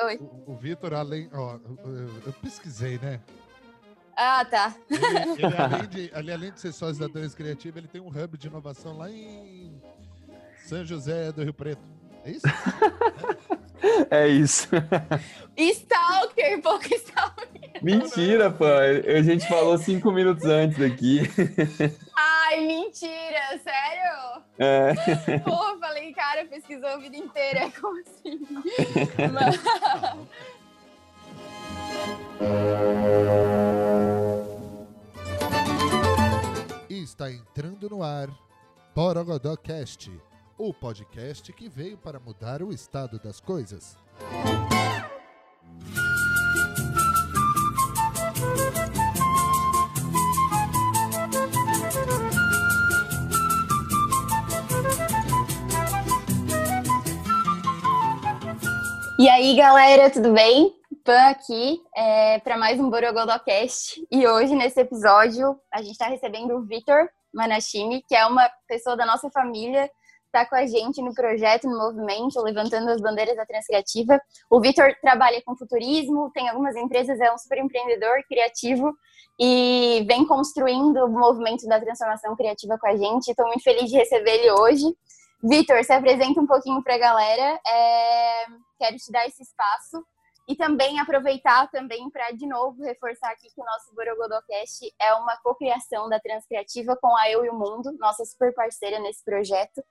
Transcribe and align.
Oi. 0.00 0.16
O, 0.46 0.52
o 0.52 0.56
Vitor, 0.56 0.94
além. 0.94 1.28
Ó, 1.32 1.58
eu, 1.84 2.08
eu 2.26 2.32
pesquisei, 2.34 2.98
né? 2.98 3.20
Ah, 4.16 4.44
tá. 4.44 4.74
Ele, 4.90 5.44
ele, 5.44 5.56
além 5.56 5.86
de, 5.90 6.10
ele, 6.14 6.32
além 6.32 6.52
de 6.52 6.60
ser 6.60 6.72
sócio 6.72 6.98
da 6.98 7.06
Dores 7.06 7.34
Criativa, 7.34 7.78
ele 7.78 7.88
tem 7.88 8.00
um 8.00 8.08
hub 8.08 8.36
de 8.38 8.46
inovação 8.46 8.96
lá 8.96 9.10
em 9.10 9.80
São 10.64 10.84
José 10.84 11.32
do 11.32 11.42
Rio 11.42 11.54
Preto. 11.54 11.82
É 12.24 12.30
isso? 12.30 12.46
É 14.10 14.26
isso. 14.26 14.68
Stalker, 15.56 16.60
pouco 16.60 16.84
Stalker. 16.92 17.70
Mentira, 17.80 18.50
pô. 18.50 18.64
A 18.64 19.22
gente 19.22 19.46
falou 19.46 19.78
cinco 19.78 20.10
minutos 20.10 20.44
antes 20.44 20.82
aqui. 20.82 21.20
Ai, 22.50 22.66
mentira, 22.66 23.60
sério? 23.62 24.42
É. 24.58 24.94
Pô, 25.44 25.78
falei, 25.78 26.14
cara, 26.14 26.46
pesquisou 26.46 26.88
a 26.88 26.96
vida 26.96 27.14
inteira. 27.14 27.70
Como 27.78 28.00
assim? 28.00 28.40
Mas... 29.34 29.60
Está 36.88 37.30
entrando 37.30 37.90
no 37.90 38.02
ar 38.02 38.30
Borogodó 38.94 39.54
Cast, 39.54 40.10
o 40.56 40.72
podcast 40.72 41.52
que 41.52 41.68
veio 41.68 41.98
para 41.98 42.18
mudar 42.18 42.62
o 42.62 42.72
estado 42.72 43.18
das 43.18 43.40
coisas. 43.40 43.98
E 59.20 59.28
aí, 59.28 59.56
galera, 59.56 60.08
tudo 60.10 60.32
bem? 60.32 60.72
Pan 61.02 61.30
aqui 61.30 61.82
é, 61.96 62.38
para 62.38 62.56
mais 62.56 62.78
um 62.78 62.88
Borogodocast. 62.88 64.00
E 64.12 64.24
hoje, 64.28 64.54
nesse 64.54 64.78
episódio, 64.78 65.58
a 65.74 65.82
gente 65.82 65.90
está 65.90 66.06
recebendo 66.06 66.54
o 66.54 66.64
Vitor 66.64 67.08
Manachini, 67.34 68.00
que 68.06 68.14
é 68.14 68.24
uma 68.24 68.48
pessoa 68.68 68.96
da 68.96 69.04
nossa 69.04 69.28
família, 69.28 69.90
está 70.26 70.46
com 70.46 70.54
a 70.54 70.64
gente 70.66 71.02
no 71.02 71.12
projeto, 71.14 71.68
no 71.68 71.76
movimento, 71.76 72.40
levantando 72.40 72.90
as 72.90 73.00
bandeiras 73.00 73.34
da 73.34 73.44
Transcriativa. 73.44 74.20
O 74.48 74.60
Vitor 74.60 74.94
trabalha 75.00 75.42
com 75.44 75.56
futurismo, 75.56 76.30
tem 76.32 76.48
algumas 76.48 76.76
empresas, 76.76 77.18
é 77.18 77.34
um 77.34 77.38
super 77.38 77.58
empreendedor, 77.58 78.22
criativo 78.28 78.94
e 79.36 80.04
vem 80.06 80.24
construindo 80.28 81.04
o 81.04 81.08
movimento 81.08 81.66
da 81.66 81.80
transformação 81.80 82.36
criativa 82.36 82.78
com 82.78 82.86
a 82.86 82.96
gente. 82.96 83.30
Estou 83.30 83.48
muito 83.48 83.64
feliz 83.64 83.90
de 83.90 83.96
receber 83.96 84.30
ele 84.30 84.52
hoje. 84.52 84.84
Vitor, 85.42 85.82
se 85.84 85.92
apresenta 85.92 86.40
um 86.40 86.46
pouquinho 86.46 86.82
para 86.82 86.94
a 86.94 86.98
galera. 86.98 87.60
É... 87.66 88.46
Quero 88.78 88.96
te 88.96 89.10
dar 89.12 89.26
esse 89.26 89.42
espaço 89.42 90.04
e 90.48 90.56
também 90.56 90.98
aproveitar 90.98 91.70
também 91.70 92.08
para 92.10 92.30
de 92.30 92.46
novo 92.46 92.82
reforçar 92.82 93.30
aqui 93.30 93.48
que 93.54 93.60
o 93.60 93.64
nosso 93.64 93.94
Borogodocast 93.94 94.94
é 94.98 95.12
uma 95.14 95.36
cocriação 95.42 96.08
da 96.08 96.18
Transcriativa 96.18 96.96
com 96.96 97.14
a 97.14 97.30
Eu 97.30 97.44
e 97.44 97.50
o 97.50 97.54
Mundo, 97.54 97.92
nossa 97.98 98.24
super 98.24 98.54
parceira 98.54 98.98
nesse 98.98 99.22
projeto. 99.22 99.84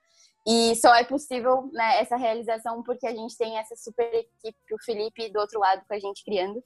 E 0.44 0.74
só 0.76 0.94
é 0.94 1.04
possível 1.04 1.70
né, 1.72 2.00
essa 2.00 2.16
realização 2.16 2.82
porque 2.82 3.06
a 3.06 3.14
gente 3.14 3.36
tem 3.36 3.56
essa 3.56 3.76
super 3.76 4.12
equipe, 4.12 4.74
o 4.74 4.82
Felipe 4.84 5.30
do 5.30 5.38
outro 5.38 5.60
lado 5.60 5.84
com 5.86 5.94
a 5.94 5.98
gente 5.98 6.24
criando. 6.24 6.62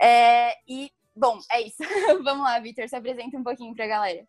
É... 0.00 0.54
e, 0.66 0.90
bom, 1.14 1.38
é 1.52 1.60
isso. 1.60 1.76
Vamos 2.24 2.44
lá, 2.44 2.58
Vitor, 2.58 2.88
se 2.88 2.96
apresenta 2.96 3.38
um 3.38 3.44
pouquinho 3.44 3.74
para 3.74 3.84
a 3.84 3.88
galera. 3.88 4.26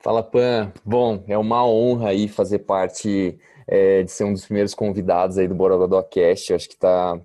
Fala, 0.00 0.22
Pan. 0.22 0.72
Bom, 0.84 1.24
é 1.26 1.36
uma 1.36 1.66
honra 1.66 2.10
aí 2.10 2.28
fazer 2.28 2.60
parte 2.60 3.36
é, 3.66 4.04
de 4.04 4.10
ser 4.10 4.24
um 4.24 4.32
dos 4.32 4.44
primeiros 4.44 4.72
convidados 4.72 5.38
aí 5.38 5.48
do 5.48 5.56
Borogodó 5.56 6.00
Cast. 6.02 6.50
Eu 6.50 6.56
acho 6.56 6.68
que 6.68 6.76
tá, 6.76 7.20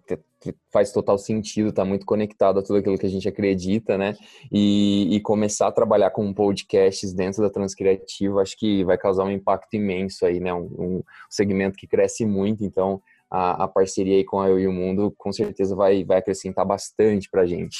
faz 0.72 0.92
total 0.92 1.20
sentido, 1.20 1.72
tá 1.72 1.86
muito 1.86 2.04
conectado 2.04 2.60
a 2.60 2.64
tudo 2.64 2.80
aquilo 2.80 2.98
que 2.98 3.06
a 3.06 3.10
gente 3.10 3.28
acredita, 3.28 3.96
né? 3.96 4.16
E, 4.52 5.16
e 5.16 5.22
começar 5.22 5.68
a 5.68 5.72
trabalhar 5.72 6.10
com 6.10 6.34
podcasts 6.34 7.14
dentro 7.14 7.44
da 7.44 7.50
Transcriativa, 7.50 8.42
acho 8.42 8.58
que 8.58 8.84
vai 8.84 8.98
causar 8.98 9.24
um 9.26 9.32
impacto 9.32 9.76
imenso 9.76 10.26
aí, 10.26 10.40
né? 10.40 10.52
Um, 10.52 10.66
um 10.78 11.04
segmento 11.30 11.78
que 11.78 11.86
cresce 11.86 12.26
muito, 12.26 12.64
então 12.64 13.02
a, 13.34 13.64
a, 13.64 13.68
parceria 13.68 14.18
aí 14.18 14.24
com 14.24 14.40
a 14.40 14.48
Eu 14.48 14.60
e 14.60 14.68
o 14.68 14.72
Mundo 14.72 15.12
com 15.18 15.34
certeza 15.34 15.76
vai, 15.76 16.04
vai 16.04 16.20
acrescentar 16.20 16.64
bastante 16.64 17.28
para 17.32 17.42
a 17.42 17.46
gente. 17.48 17.80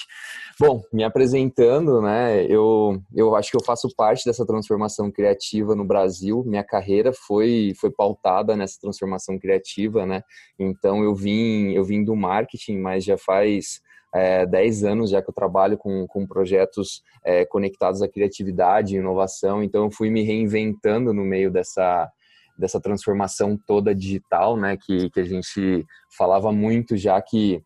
Bom, 0.60 0.82
me 0.92 1.04
apresentando, 1.04 2.02
né, 2.02 2.44
eu, 2.48 3.00
eu 3.14 3.36
acho 3.36 3.52
que 3.52 3.58
eu 3.58 3.64
faço 3.64 3.88
parte 3.96 4.26
dessa 4.26 4.48
transformação 4.48 5.12
criativa 5.12 5.76
no 5.76 5.86
Brasil, 5.86 6.44
minha 6.44 6.64
carreira 6.64 7.14
foi, 7.14 7.74
foi 7.80 7.92
pautada 7.92 8.56
nessa 8.58 8.80
transformação 8.82 9.38
criativa, 9.38 10.08
né, 10.08 10.24
então 10.58 11.04
eu 11.04 11.14
vim, 11.14 11.72
eu 11.74 11.84
vim 11.84 12.04
do 12.04 12.16
marketing, 12.16 12.80
mas 12.80 13.04
já 13.04 13.18
faz 13.18 13.80
é, 14.12 14.48
10 14.48 14.84
anos 14.84 15.10
já 15.12 15.22
que 15.22 15.30
eu 15.30 15.34
trabalho 15.36 15.78
com, 15.78 16.08
com 16.08 16.26
projetos 16.26 17.04
é, 17.24 17.46
conectados 17.46 18.02
à 18.02 18.08
criatividade 18.08 18.96
e 18.96 19.00
inovação, 19.00 19.62
então 19.62 19.84
eu 19.84 19.92
fui 19.92 20.10
me 20.10 20.24
reinventando 20.24 21.14
no 21.14 21.24
meio 21.24 21.52
dessa, 21.52 22.12
dessa 22.58 22.80
transformação 22.80 23.58
toda 23.68 23.96
digital, 23.96 24.56
né, 24.58 24.78
que, 24.78 25.10
que 25.10 25.20
a 25.20 25.26
gente 25.26 25.86
falava 26.16 26.52
muito 26.52 26.96
já 26.96 27.22
que 27.22 27.64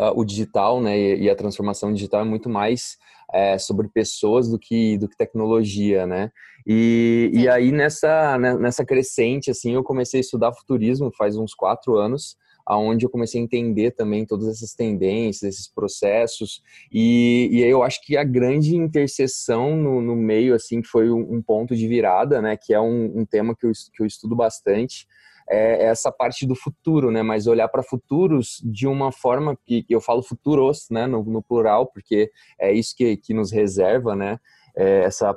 uh, 0.00 0.12
o 0.14 0.24
digital, 0.24 0.80
né, 0.80 0.98
e, 0.98 1.22
e, 1.22 1.30
a 1.30 1.36
transformação 1.36 1.92
digital 1.92 2.22
é 2.22 2.24
muito 2.24 2.48
mais 2.48 2.96
é, 3.32 3.58
sobre 3.58 3.88
pessoas 3.88 4.48
do 4.48 4.58
que 4.58 4.98
do 4.98 5.08
que 5.08 5.16
tecnologia, 5.16 6.04
né? 6.04 6.32
E, 6.66 7.30
e 7.32 7.48
aí 7.48 7.70
nessa 7.70 8.36
né, 8.36 8.54
nessa 8.54 8.84
crescente 8.84 9.52
assim 9.52 9.74
eu 9.74 9.84
comecei 9.84 10.18
a 10.18 10.20
estudar 10.20 10.52
futurismo 10.52 11.12
faz 11.16 11.36
uns 11.36 11.54
quatro 11.54 11.96
anos 11.96 12.36
aonde 12.70 13.04
eu 13.04 13.10
comecei 13.10 13.40
a 13.40 13.44
entender 13.44 13.90
também 13.90 14.24
todas 14.24 14.46
essas 14.46 14.74
tendências, 14.74 15.54
esses 15.54 15.68
processos, 15.68 16.62
e, 16.92 17.48
e 17.50 17.62
eu 17.62 17.82
acho 17.82 18.00
que 18.04 18.16
a 18.16 18.22
grande 18.22 18.76
interseção 18.76 19.76
no, 19.76 20.00
no 20.00 20.14
meio, 20.14 20.54
assim, 20.54 20.80
foi 20.80 21.10
um, 21.10 21.34
um, 21.34 21.42
ponto 21.42 21.74
de 21.74 21.88
virada, 21.88 22.40
né, 22.40 22.56
que 22.56 22.72
é 22.72 22.80
um, 22.80 23.20
um 23.20 23.26
tema 23.26 23.56
que 23.56 23.66
eu, 23.66 23.72
que 23.92 24.00
eu 24.00 24.06
estudo 24.06 24.36
bastante, 24.36 25.08
é 25.50 25.86
essa 25.86 26.12
parte 26.12 26.46
do 26.46 26.54
futuro, 26.54 27.10
né? 27.10 27.24
Mas 27.24 27.48
olhar 27.48 27.66
para 27.66 27.82
futuros 27.82 28.62
de 28.64 28.86
uma 28.86 29.10
forma 29.10 29.58
que, 29.66 29.82
que, 29.82 29.92
eu 29.92 30.00
falo 30.00 30.22
futuros, 30.22 30.86
né? 30.88 31.08
No, 31.08 31.24
no, 31.24 31.42
plural, 31.42 31.86
porque 31.88 32.30
é 32.56 32.72
isso 32.72 32.94
que, 32.96 33.16
que 33.16 33.34
nos 33.34 33.50
reserva, 33.50 34.14
né? 34.14 34.38
É 34.76 35.00
essa 35.00 35.34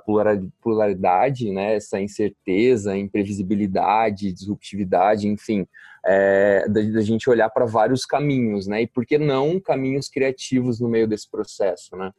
pluralidade, 0.61 1.49
né? 1.51 1.73
Essa 1.73 1.99
incerteza, 1.99 2.95
imprevisibilidade, 2.95 4.31
disruptividade, 4.31 5.27
enfim, 5.27 5.65
é, 6.05 6.67
da, 6.67 6.81
da, 6.81 7.01
gente 7.01 7.29
olhar 7.29 7.49
para 7.49 7.65
vários 7.65 8.05
caminhos, 8.05 8.67
né? 8.67 8.81
E 8.81 8.87
por 8.87 9.05
que 9.05 9.17
não 9.17 9.59
caminhos 9.59 10.09
criativos 10.09 10.79
no 10.79 10.89
meio 10.89 11.07
desse 11.07 11.29
processo, 11.29 11.95
né? 11.95 12.11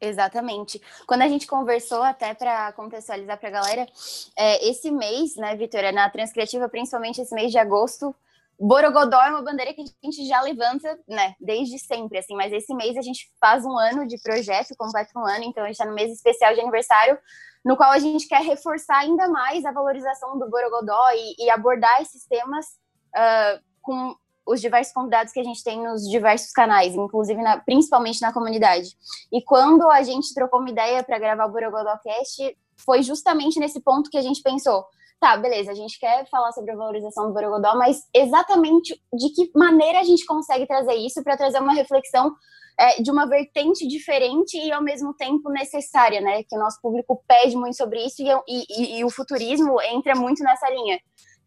Exatamente. 0.00 0.80
Quando 1.06 1.22
a 1.22 1.28
gente 1.28 1.46
conversou, 1.46 2.02
até 2.02 2.32
para 2.32 2.72
contextualizar 2.72 3.38
para 3.38 3.48
a 3.48 3.52
galera, 3.52 3.86
é, 4.36 4.68
esse 4.68 4.90
mês, 4.90 5.34
né, 5.36 5.56
Vitória, 5.56 5.90
na 5.90 6.08
Transcriativa, 6.08 6.68
principalmente 6.68 7.20
esse 7.20 7.34
mês 7.34 7.50
de 7.50 7.58
agosto, 7.58 8.14
Borogodó 8.60 9.20
é 9.22 9.30
uma 9.30 9.42
bandeira 9.42 9.72
que 9.72 9.82
a 9.82 10.06
gente 10.06 10.26
já 10.26 10.40
levanta, 10.40 10.98
né, 11.08 11.34
desde 11.40 11.78
sempre, 11.78 12.18
assim, 12.18 12.34
mas 12.34 12.52
esse 12.52 12.74
mês 12.74 12.96
a 12.96 13.02
gente 13.02 13.28
faz 13.40 13.64
um 13.64 13.76
ano 13.76 14.06
de 14.06 14.20
projeto, 14.20 14.74
completa 14.76 15.10
um 15.16 15.26
ano, 15.26 15.44
então 15.44 15.62
a 15.62 15.66
gente 15.66 15.76
está 15.76 15.86
no 15.86 15.94
mês 15.94 16.12
especial 16.12 16.54
de 16.54 16.60
aniversário, 16.60 17.18
no 17.64 17.76
qual 17.76 17.90
a 17.90 17.98
gente 17.98 18.26
quer 18.26 18.42
reforçar 18.42 18.98
ainda 18.98 19.28
mais 19.28 19.64
a 19.64 19.72
valorização 19.72 20.38
do 20.38 20.48
Borogodó 20.48 21.08
e, 21.12 21.46
e 21.46 21.50
abordar 21.50 22.02
esses 22.02 22.24
temas 22.26 22.66
uh, 23.18 23.60
com 23.82 24.14
os 24.46 24.60
diversos 24.60 24.94
convidados 24.94 25.32
que 25.32 25.40
a 25.40 25.44
gente 25.44 25.62
tem 25.62 25.82
nos 25.82 26.08
diversos 26.08 26.52
canais, 26.52 26.94
inclusive 26.94 27.40
na, 27.42 27.58
principalmente 27.58 28.22
na 28.22 28.32
comunidade. 28.32 28.96
E 29.30 29.42
quando 29.42 29.90
a 29.90 30.02
gente 30.02 30.32
trocou 30.32 30.60
uma 30.60 30.70
ideia 30.70 31.02
para 31.02 31.18
gravar 31.18 31.46
o 31.46 31.52
Borogodocast, 31.52 32.56
foi 32.76 33.02
justamente 33.02 33.60
nesse 33.60 33.80
ponto 33.80 34.08
que 34.08 34.16
a 34.16 34.22
gente 34.22 34.40
pensou, 34.40 34.86
tá, 35.20 35.36
beleza, 35.36 35.70
a 35.70 35.74
gente 35.74 35.98
quer 35.98 36.26
falar 36.30 36.52
sobre 36.52 36.70
a 36.70 36.76
valorização 36.76 37.26
do 37.26 37.34
Borogodó, 37.34 37.76
mas 37.76 38.08
exatamente 38.14 38.94
de 39.12 39.28
que 39.34 39.50
maneira 39.54 40.00
a 40.00 40.04
gente 40.04 40.24
consegue 40.24 40.66
trazer 40.66 40.94
isso 40.94 41.22
para 41.22 41.36
trazer 41.36 41.60
uma 41.60 41.74
reflexão 41.74 42.34
é, 42.78 43.02
de 43.02 43.10
uma 43.10 43.26
vertente 43.26 43.86
diferente 43.86 44.56
e 44.56 44.70
ao 44.70 44.82
mesmo 44.82 45.12
tempo 45.12 45.50
necessária, 45.50 46.20
né? 46.20 46.44
Que 46.44 46.56
o 46.56 46.58
nosso 46.58 46.80
público 46.80 47.22
pede 47.26 47.56
muito 47.56 47.76
sobre 47.76 48.04
isso 48.06 48.22
e, 48.22 48.30
e, 48.46 48.98
e 48.98 49.04
o 49.04 49.10
futurismo 49.10 49.82
entra 49.82 50.14
muito 50.14 50.42
nessa 50.44 50.70
linha. 50.70 50.98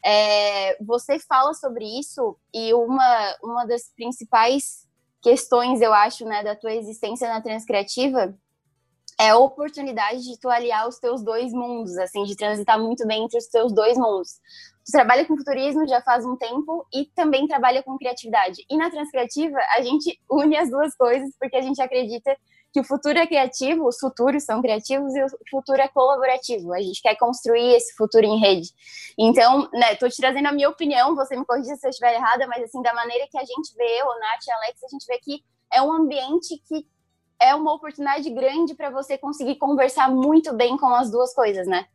É, 0.04 0.76
você 0.82 1.18
fala 1.18 1.54
sobre 1.54 1.84
isso 1.84 2.36
e 2.52 2.74
uma, 2.74 3.36
uma 3.42 3.64
das 3.66 3.88
principais 3.94 4.86
questões, 5.22 5.80
eu 5.80 5.92
acho, 5.92 6.24
né, 6.24 6.42
da 6.42 6.56
tua 6.56 6.72
existência 6.72 7.28
na 7.28 7.40
Transcriativa 7.40 8.36
é 9.20 9.30
a 9.30 9.38
oportunidade 9.38 10.22
de 10.22 10.38
tu 10.38 10.48
aliar 10.48 10.88
os 10.88 10.98
teus 10.98 11.22
dois 11.22 11.52
mundos, 11.52 11.96
assim, 11.98 12.24
de 12.24 12.34
transitar 12.34 12.78
muito 12.80 13.06
bem 13.06 13.24
entre 13.24 13.38
os 13.38 13.46
teus 13.46 13.72
dois 13.72 13.96
mundos. 13.96 14.40
Tu 14.84 14.90
trabalha 14.90 15.24
com 15.24 15.36
futurismo 15.36 15.86
já 15.86 16.02
faz 16.02 16.24
um 16.24 16.36
tempo 16.36 16.84
e 16.92 17.06
também 17.14 17.46
trabalha 17.46 17.82
com 17.84 17.96
criatividade. 17.96 18.64
E 18.68 18.76
na 18.76 18.90
Transcriativa, 18.90 19.56
a 19.76 19.82
gente 19.82 20.20
une 20.28 20.56
as 20.56 20.70
duas 20.70 20.96
coisas 20.96 21.30
porque 21.38 21.56
a 21.56 21.62
gente 21.62 21.80
acredita 21.80 22.36
que 22.72 22.80
o 22.80 22.84
futuro 22.84 23.18
é 23.18 23.26
criativo, 23.26 23.86
os 23.86 23.98
futuros 23.98 24.44
são 24.44 24.62
criativos 24.62 25.14
e 25.14 25.22
o 25.22 25.28
futuro 25.50 25.80
é 25.80 25.88
colaborativo. 25.88 26.72
A 26.72 26.80
gente 26.80 27.02
quer 27.02 27.14
construir 27.16 27.74
esse 27.74 27.94
futuro 27.94 28.24
em 28.24 28.38
rede. 28.40 28.68
Então, 29.18 29.68
né, 29.72 29.94
tô 29.96 30.08
te 30.08 30.16
trazendo 30.16 30.48
a 30.48 30.52
minha 30.52 30.70
opinião, 30.70 31.14
você 31.14 31.36
me 31.36 31.44
corrija 31.44 31.76
se 31.76 31.86
eu 31.86 31.90
estiver 31.90 32.14
errada, 32.14 32.46
mas 32.46 32.62
assim, 32.64 32.80
da 32.80 32.94
maneira 32.94 33.26
que 33.30 33.36
a 33.36 33.44
gente 33.44 33.76
vê, 33.76 34.02
o 34.02 34.18
Nath 34.18 34.46
e 34.46 34.52
Alex, 34.52 34.82
a 34.84 34.88
gente 34.88 35.06
vê 35.06 35.18
que 35.18 35.44
é 35.72 35.82
um 35.82 35.92
ambiente 35.92 36.62
que 36.66 36.86
é 37.38 37.54
uma 37.54 37.74
oportunidade 37.74 38.30
grande 38.30 38.74
para 38.74 38.88
você 38.88 39.18
conseguir 39.18 39.56
conversar 39.56 40.10
muito 40.10 40.54
bem 40.54 40.76
com 40.78 40.86
as 40.86 41.10
duas 41.10 41.34
coisas, 41.34 41.66
né? 41.66 41.86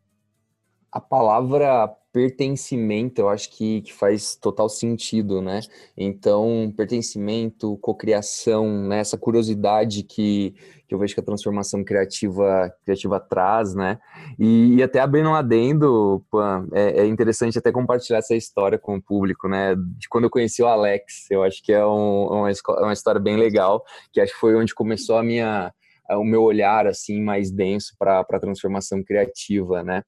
A 0.91 0.99
palavra 0.99 1.95
pertencimento, 2.17 3.21
eu 3.21 3.29
acho 3.29 3.47
que, 3.51 3.81
que 3.81 3.93
faz 3.93 4.35
total 4.35 4.67
sentido, 4.67 5.39
né? 5.39 5.59
Então, 5.95 6.73
pertencimento, 6.75 7.77
cocriação, 7.77 8.87
né? 8.87 8.97
essa 9.01 9.19
curiosidade 9.19 10.01
que, 10.01 10.55
que 10.87 10.95
eu 10.95 10.97
vejo 10.97 11.13
que 11.13 11.19
a 11.19 11.23
transformação 11.23 11.83
criativa, 11.83 12.73
criativa 12.83 13.19
traz, 13.19 13.75
né? 13.75 13.99
E, 14.39 14.77
e 14.77 14.81
até 14.81 14.99
abrindo 14.99 15.29
um 15.29 15.35
adendo, 15.35 16.25
é, 16.73 17.01
é, 17.01 17.05
interessante 17.05 17.59
até 17.59 17.71
compartilhar 17.71 18.17
essa 18.17 18.35
história 18.35 18.79
com 18.79 18.95
o 18.95 19.01
público, 19.01 19.47
né? 19.47 19.75
De 19.75 20.09
quando 20.09 20.23
eu 20.23 20.31
conheci 20.31 20.63
o 20.63 20.67
Alex, 20.67 21.29
eu 21.29 21.43
acho 21.43 21.61
que 21.61 21.71
é 21.71 21.85
um, 21.85 22.29
uma, 22.29 22.49
uma 22.79 22.93
história 22.93 23.21
bem 23.21 23.37
legal, 23.37 23.83
que 24.11 24.19
acho 24.19 24.33
que 24.33 24.39
foi 24.39 24.55
onde 24.55 24.73
começou 24.73 25.17
a 25.17 25.23
minha 25.23 25.71
o 26.09 26.23
meu 26.23 26.41
olhar 26.41 26.87
assim 26.87 27.21
mais 27.21 27.51
denso 27.51 27.93
para 27.99 28.21
a 28.21 28.39
transformação 28.39 29.03
criativa, 29.03 29.83
né? 29.83 30.03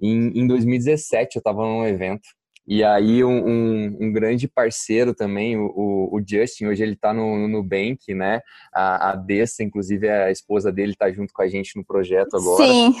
Em, 0.00 0.40
em 0.40 0.46
2017 0.46 1.36
eu 1.36 1.40
estava 1.40 1.62
num 1.62 1.86
evento 1.86 2.28
e 2.70 2.84
aí 2.84 3.24
um, 3.24 3.48
um, 3.48 3.96
um, 3.98 4.12
grande 4.12 4.46
parceiro 4.46 5.14
também, 5.14 5.56
o, 5.56 6.10
o 6.12 6.20
Justin, 6.24 6.66
hoje 6.66 6.82
ele 6.82 6.92
está 6.92 7.14
no, 7.14 7.38
no 7.38 7.48
Nubank, 7.48 8.12
né? 8.12 8.42
A, 8.74 9.12
a 9.12 9.16
Dessa, 9.16 9.64
inclusive 9.64 10.06
a 10.06 10.30
esposa 10.30 10.70
dele 10.70 10.92
está 10.92 11.10
junto 11.10 11.32
com 11.32 11.40
a 11.40 11.48
gente 11.48 11.74
no 11.76 11.82
projeto 11.82 12.36
agora. 12.36 12.66
Sim, 12.66 12.94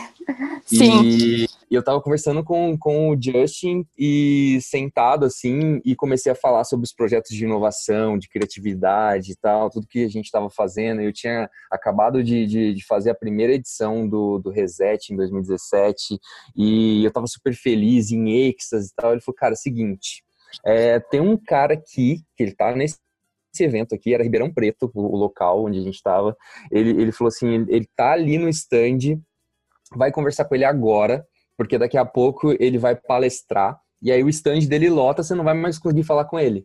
e, 0.72 0.76
sim. 0.76 1.46
E 1.70 1.74
eu 1.74 1.80
estava 1.80 2.00
conversando 2.00 2.42
com, 2.42 2.76
com 2.78 3.10
o 3.10 3.16
Justin 3.20 3.86
e 3.96 4.58
sentado 4.62 5.26
assim 5.26 5.80
e 5.84 5.94
comecei 5.94 6.32
a 6.32 6.34
falar 6.34 6.64
sobre 6.64 6.84
os 6.84 6.92
projetos 6.92 7.36
de 7.36 7.44
inovação, 7.44 8.18
de 8.18 8.28
criatividade 8.28 9.32
e 9.32 9.36
tal, 9.36 9.68
tudo 9.68 9.86
que 9.86 10.04
a 10.04 10.08
gente 10.08 10.24
estava 10.24 10.48
fazendo. 10.48 11.02
Eu 11.02 11.12
tinha 11.12 11.48
acabado 11.70 12.24
de, 12.24 12.46
de, 12.46 12.74
de, 12.74 12.86
fazer 12.86 13.10
a 13.10 13.14
primeira 13.14 13.52
edição 13.52 14.08
do, 14.08 14.38
do 14.38 14.50
Reset 14.50 15.12
em 15.12 15.16
2017 15.16 16.18
e 16.56 17.04
eu 17.04 17.08
estava 17.08 17.26
super 17.26 17.54
feliz, 17.54 18.10
em 18.10 18.48
êxtase 18.48 18.90
e 18.90 18.94
tal. 18.94 19.12
Ele 19.12 19.20
falou, 19.20 19.36
cara, 19.36 19.54
seguinte, 19.54 20.24
é, 20.64 20.98
tem 20.98 21.20
um 21.20 21.36
cara 21.36 21.74
aqui, 21.74 22.22
que 22.34 22.42
ele 22.42 22.54
tá 22.54 22.74
nesse 22.74 22.98
evento 23.60 23.94
aqui, 23.94 24.14
era 24.14 24.22
Ribeirão 24.22 24.52
Preto, 24.52 24.90
o 24.94 25.16
local 25.16 25.64
onde 25.64 25.78
a 25.78 25.82
gente 25.82 25.96
estava. 25.96 26.36
Ele, 26.70 26.90
ele 26.90 27.12
falou 27.12 27.28
assim: 27.28 27.48
ele, 27.48 27.66
ele 27.68 27.88
tá 27.96 28.12
ali 28.12 28.38
no 28.38 28.48
stand, 28.48 29.20
vai 29.94 30.10
conversar 30.10 30.44
com 30.44 30.54
ele 30.54 30.64
agora, 30.64 31.26
porque 31.58 31.76
daqui 31.76 31.98
a 31.98 32.04
pouco 32.04 32.54
ele 32.60 32.78
vai 32.78 32.94
palestrar, 32.94 33.80
e 34.00 34.12
aí 34.12 34.22
o 34.22 34.28
stand 34.28 34.60
dele 34.60 34.88
lota, 34.88 35.24
você 35.24 35.34
não 35.34 35.42
vai 35.42 35.54
mais 35.54 35.76
conseguir 35.76 36.04
falar 36.04 36.24
com 36.24 36.38
ele. 36.38 36.64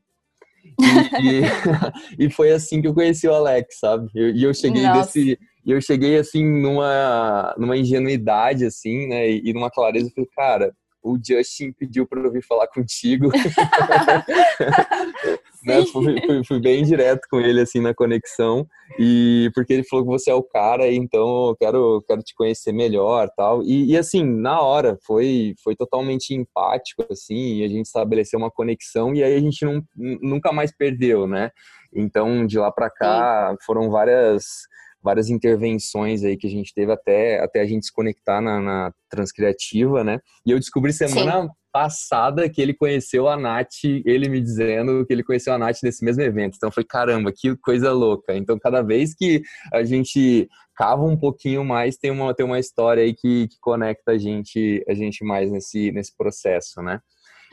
E, 0.80 2.22
e, 2.22 2.26
e 2.28 2.30
foi 2.30 2.52
assim 2.52 2.80
que 2.80 2.88
eu 2.88 2.94
conheci 2.94 3.28
o 3.28 3.34
Alex, 3.34 3.80
sabe? 3.80 4.08
E 4.14 4.44
eu, 4.44 4.50
eu, 4.50 4.54
cheguei 4.54 4.84
Nossa. 4.84 5.02
desse. 5.02 5.40
E 5.66 5.72
eu 5.72 5.82
cheguei 5.82 6.18
assim 6.18 6.46
numa, 6.46 7.56
numa 7.58 7.76
ingenuidade, 7.76 8.66
assim, 8.66 9.08
né? 9.08 9.32
E, 9.32 9.42
e 9.46 9.54
numa 9.54 9.72
clareza, 9.72 10.08
eu 10.08 10.12
falei, 10.12 10.30
cara, 10.36 10.76
o 11.04 11.20
Justin 11.22 11.74
pediu 11.74 12.08
para 12.08 12.22
eu 12.22 12.32
vir 12.32 12.42
falar 12.42 12.68
contigo. 12.68 13.30
né? 15.66 15.86
fui, 15.86 16.22
fui, 16.26 16.44
fui, 16.46 16.60
bem 16.60 16.84
direto 16.84 17.28
com 17.30 17.40
ele 17.40 17.62
assim 17.62 17.82
na 17.82 17.94
conexão 17.94 18.68
e 18.98 19.52
porque 19.54 19.74
ele 19.74 19.84
falou 19.84 20.06
que 20.06 20.12
você 20.12 20.32
é 20.32 20.34
o 20.34 20.44
cara, 20.44 20.92
então 20.92 21.50
eu 21.50 21.56
quero, 21.56 22.04
quero 22.08 22.22
te 22.22 22.34
conhecer 22.36 22.72
melhor, 22.72 23.30
tal. 23.36 23.64
E, 23.64 23.92
e 23.92 23.98
assim 23.98 24.24
na 24.24 24.62
hora 24.62 24.98
foi 25.06 25.54
foi 25.62 25.76
totalmente 25.76 26.34
empático 26.34 27.06
assim, 27.12 27.58
e 27.58 27.64
a 27.64 27.68
gente 27.68 27.86
estabeleceu 27.86 28.40
uma 28.40 28.52
conexão 28.52 29.14
e 29.14 29.24
aí 29.24 29.36
a 29.36 29.40
gente 29.40 29.66
não, 29.66 29.84
nunca 29.96 30.52
mais 30.52 30.76
perdeu, 30.76 31.28
né? 31.28 31.52
Então 31.94 32.46
de 32.46 32.58
lá 32.58 32.72
para 32.72 32.90
cá 32.90 33.52
Sim. 33.52 33.58
foram 33.66 33.90
várias 33.90 34.68
várias 35.04 35.30
intervenções 35.30 36.24
aí 36.24 36.38
que 36.38 36.48
a 36.48 36.50
gente 36.50 36.74
teve 36.74 36.92
até, 36.92 37.40
até 37.40 37.60
a 37.62 37.66
gente 37.66 37.86
se 37.86 37.92
conectar 37.92 38.42
na, 38.42 38.62
na 38.62 38.94
Transcriativa, 39.10 40.04
né? 40.04 40.20
E 40.46 40.52
eu 40.52 40.60
descobri 40.60 40.94
semana 40.94 41.44
Sim. 41.44 41.50
passada 41.72 42.50
que 42.50 42.62
ele 42.62 42.74
conheceu 42.74 43.28
a 43.28 43.38
Nath, 43.38 43.84
ele 43.84 44.30
me 44.30 44.42
dizendo 44.42 45.06
que 45.06 45.14
ele 45.14 45.24
conheceu 45.24 45.54
a 45.54 45.58
Nath 45.58 45.78
nesse 45.84 46.04
mesmo 46.04 46.24
evento. 46.24 46.56
Então 46.56 46.72
foi 46.72 46.84
caramba, 46.84 47.32
que 47.36 47.56
coisa 47.58 47.92
louca. 47.92 48.36
Então 48.36 48.58
cada 48.58 48.82
vez 48.82 49.14
que 49.14 49.44
a 49.72 49.84
gente 49.84 50.48
cava 50.76 51.04
um 51.04 51.18
pouquinho 51.18 51.64
mais, 51.64 51.98
tem 51.98 52.10
uma, 52.10 52.34
tem 52.34 52.46
uma 52.46 52.60
história 52.60 53.04
aí 53.04 53.14
que, 53.14 53.48
que 53.48 53.60
conecta 53.60 54.14
a 54.14 54.18
gente, 54.18 54.84
a 54.88 54.94
gente 54.94 55.24
mais 55.24 55.52
nesse, 55.52 55.92
nesse 55.92 56.16
processo, 56.18 56.82
né? 56.82 57.00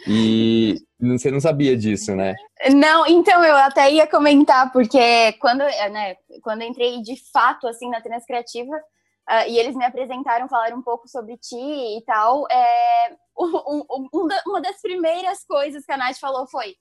E 0.07 0.77
você 1.01 1.31
não 1.31 1.41
sabia 1.41 1.77
disso, 1.77 2.15
né? 2.15 2.35
Não, 2.75 3.07
então 3.07 3.45
eu 3.45 3.57
até 3.57 3.91
ia 3.91 4.07
comentar, 4.07 4.71
porque 4.73 5.33
quando, 5.41 5.61
né, 5.61 6.17
quando 6.43 6.63
entrei 6.63 7.03
de 7.03 7.17
fato 7.33 7.67
assim 7.67 7.89
na 7.91 8.01
Transcriativa, 8.01 8.75
uh, 8.75 9.49
e 9.49 9.59
eles 9.59 9.77
me 9.77 9.85
apresentaram, 9.85 10.49
falaram 10.49 10.79
um 10.79 10.83
pouco 10.83 11.09
sobre 11.09 11.37
ti 11.37 11.57
e 11.57 12.03
tal, 12.07 12.47
é, 12.51 13.17
um, 13.39 13.83
um, 13.91 14.09
um, 14.15 14.29
uma 14.47 14.61
das 14.61 14.81
primeiras 14.81 15.45
coisas 15.45 15.85
que 15.85 15.93
a 15.93 15.97
Nath 15.97 16.19
falou 16.19 16.47
foi 16.47 16.77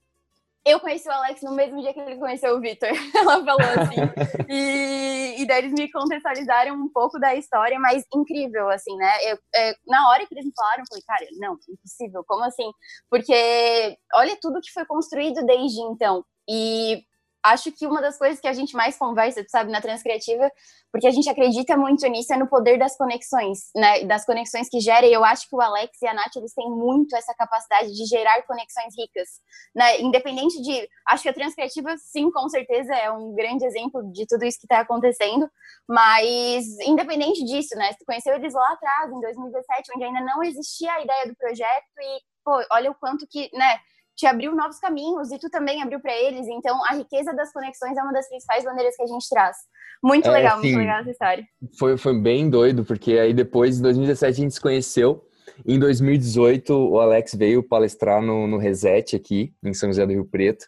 eu 0.65 0.79
conheci 0.79 1.07
o 1.07 1.11
Alex 1.11 1.41
no 1.41 1.53
mesmo 1.55 1.81
dia 1.81 1.93
que 1.93 1.99
ele 1.99 2.17
conheceu 2.17 2.55
o 2.55 2.59
Victor. 2.59 2.89
Ela 3.15 3.43
falou 3.43 3.61
assim. 3.61 3.95
e, 4.49 5.41
e 5.41 5.45
daí 5.47 5.59
eles 5.59 5.73
me 5.73 5.91
contextualizaram 5.91 6.75
um 6.75 6.89
pouco 6.91 7.19
da 7.19 7.35
história, 7.35 7.79
mas 7.79 8.03
incrível, 8.13 8.69
assim, 8.69 8.95
né? 8.97 9.11
Eu, 9.23 9.37
é, 9.55 9.73
na 9.87 10.09
hora 10.09 10.25
que 10.25 10.33
eles 10.33 10.45
me 10.45 10.51
falaram, 10.55 10.81
eu 10.81 10.85
falei, 10.87 11.03
cara, 11.07 11.25
não, 11.39 11.57
impossível, 11.69 12.23
como 12.27 12.43
assim? 12.43 12.69
Porque 13.09 13.97
olha 14.15 14.37
tudo 14.41 14.61
que 14.61 14.71
foi 14.71 14.85
construído 14.85 15.45
desde 15.45 15.81
então. 15.81 16.23
E 16.49 17.03
acho 17.43 17.71
que 17.71 17.87
uma 17.87 18.01
das 18.01 18.17
coisas 18.17 18.39
que 18.39 18.47
a 18.47 18.53
gente 18.53 18.75
mais 18.75 18.97
conversa, 18.97 19.43
sabe, 19.47 19.71
na 19.71 19.81
Transcriativa, 19.81 20.51
porque 20.91 21.07
a 21.07 21.11
gente 21.11 21.29
acredita 21.29 21.77
muito 21.77 22.05
nisso, 22.07 22.33
é 22.33 22.37
no 22.37 22.47
poder 22.47 22.77
das 22.77 22.97
conexões, 22.97 23.69
né, 23.75 24.03
das 24.05 24.25
conexões 24.25 24.67
que 24.69 24.79
gera, 24.79 25.05
e 25.05 25.13
eu 25.13 25.23
acho 25.23 25.47
que 25.47 25.55
o 25.55 25.61
Alex 25.61 26.01
e 26.01 26.07
a 26.07 26.13
Nath, 26.13 26.35
eles 26.35 26.53
têm 26.53 26.69
muito 26.69 27.15
essa 27.15 27.33
capacidade 27.35 27.93
de 27.93 28.05
gerar 28.05 28.41
conexões 28.43 28.93
ricas, 28.97 29.29
né, 29.75 30.01
independente 30.01 30.61
de, 30.61 30.89
acho 31.07 31.23
que 31.23 31.29
a 31.29 31.33
Transcriativa, 31.33 31.95
sim, 31.97 32.29
com 32.31 32.49
certeza, 32.49 32.93
é 32.93 33.11
um 33.11 33.33
grande 33.33 33.65
exemplo 33.65 34.01
de 34.11 34.25
tudo 34.25 34.45
isso 34.45 34.59
que 34.59 34.65
está 34.65 34.79
acontecendo, 34.79 35.49
mas, 35.87 36.65
independente 36.81 37.43
disso, 37.45 37.75
né, 37.75 37.93
você 37.93 38.03
conheceu 38.05 38.35
eles 38.35 38.53
lá 38.53 38.73
atrás, 38.73 39.11
em 39.11 39.21
2017, 39.21 39.91
onde 39.95 40.03
ainda 40.03 40.21
não 40.21 40.43
existia 40.43 40.91
a 40.93 41.01
ideia 41.01 41.27
do 41.27 41.35
projeto, 41.35 41.85
e, 41.99 42.21
pô, 42.43 42.51
olha 42.71 42.91
o 42.91 42.95
quanto 42.95 43.27
que, 43.29 43.49
né, 43.53 43.79
te 44.19 44.25
abriu 44.25 44.53
novos 44.53 44.77
caminhos 44.79 45.31
e 45.31 45.39
tu 45.39 45.49
também 45.49 45.81
abriu 45.81 45.99
para 46.01 46.13
eles. 46.13 46.45
Então, 46.47 46.77
a 46.85 46.95
riqueza 46.95 47.33
das 47.33 47.53
conexões 47.53 47.97
é 47.97 48.03
uma 48.03 48.11
das 48.11 48.27
principais 48.27 48.65
maneiras 48.65 48.93
que 48.97 49.03
a 49.03 49.07
gente 49.07 49.25
traz. 49.29 49.55
Muito 50.03 50.27
é, 50.27 50.31
legal, 50.31 50.61
muito 50.61 50.77
legal 50.77 50.99
essa 50.99 51.11
história. 51.11 51.47
Foi, 51.77 51.97
foi 51.97 52.19
bem 52.19 52.49
doido, 52.49 52.83
porque 52.83 53.13
aí 53.13 53.33
depois, 53.33 53.79
em 53.79 53.81
2017, 53.81 54.31
a 54.31 54.43
gente 54.43 54.53
se 54.53 54.61
conheceu. 54.61 55.25
Em 55.65 55.79
2018, 55.79 56.73
o 56.73 56.99
Alex 56.99 57.33
veio 57.33 57.63
palestrar 57.63 58.21
no, 58.21 58.45
no 58.45 58.57
Reset 58.57 59.15
aqui, 59.15 59.53
em 59.63 59.73
São 59.73 59.89
José 59.89 60.05
do 60.05 60.11
Rio 60.11 60.25
Preto. 60.25 60.65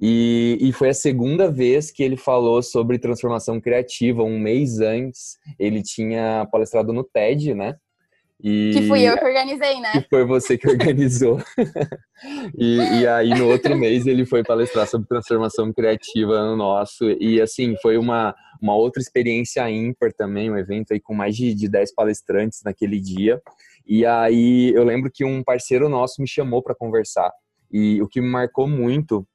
E, 0.00 0.56
e, 0.62 0.72
foi 0.72 0.88
a 0.88 0.94
segunda 0.94 1.50
vez 1.50 1.90
que 1.90 2.02
ele 2.02 2.16
falou 2.16 2.62
sobre 2.62 2.98
transformação 2.98 3.60
criativa. 3.60 4.22
Um 4.22 4.38
mês 4.38 4.80
antes, 4.80 5.36
ele 5.58 5.82
tinha 5.82 6.48
palestrado 6.50 6.90
no 6.90 7.04
TED, 7.04 7.54
né? 7.54 7.76
E... 8.46 8.72
Que 8.74 8.86
fui 8.86 9.00
eu 9.00 9.16
que 9.16 9.24
organizei, 9.24 9.80
né? 9.80 9.90
Que 9.92 10.06
foi 10.10 10.26
você 10.26 10.58
que 10.58 10.68
organizou. 10.68 11.40
e, 12.58 12.76
e, 13.00 13.06
aí, 13.06 13.30
no 13.30 13.48
outro 13.48 13.74
mês, 13.74 14.06
ele 14.06 14.26
foi 14.26 14.44
palestrar 14.44 14.86
sobre 14.86 15.08
transformação 15.08 15.72
criativa 15.72 16.44
no 16.44 16.54
nosso. 16.54 17.08
E, 17.18 17.40
assim, 17.40 17.74
foi 17.80 17.96
uma, 17.96 18.34
uma 18.60 18.76
outra 18.76 19.00
experiência 19.00 19.70
ímpar 19.70 20.12
também, 20.12 20.50
um 20.50 20.58
evento 20.58 20.92
aí 20.92 21.00
com 21.00 21.14
mais 21.14 21.34
de, 21.34 21.54
de 21.54 21.70
10 21.70 21.94
palestrantes 21.94 22.60
naquele 22.62 23.00
dia. 23.00 23.40
E 23.86 24.04
aí, 24.04 24.74
eu 24.74 24.84
lembro 24.84 25.10
que 25.10 25.24
um 25.24 25.42
parceiro 25.42 25.88
nosso 25.88 26.20
me 26.20 26.28
chamou 26.28 26.62
para 26.62 26.74
conversar. 26.74 27.32
E 27.72 28.02
o 28.02 28.06
que 28.06 28.20
me 28.20 28.28
marcou 28.28 28.68
muito 28.68 29.26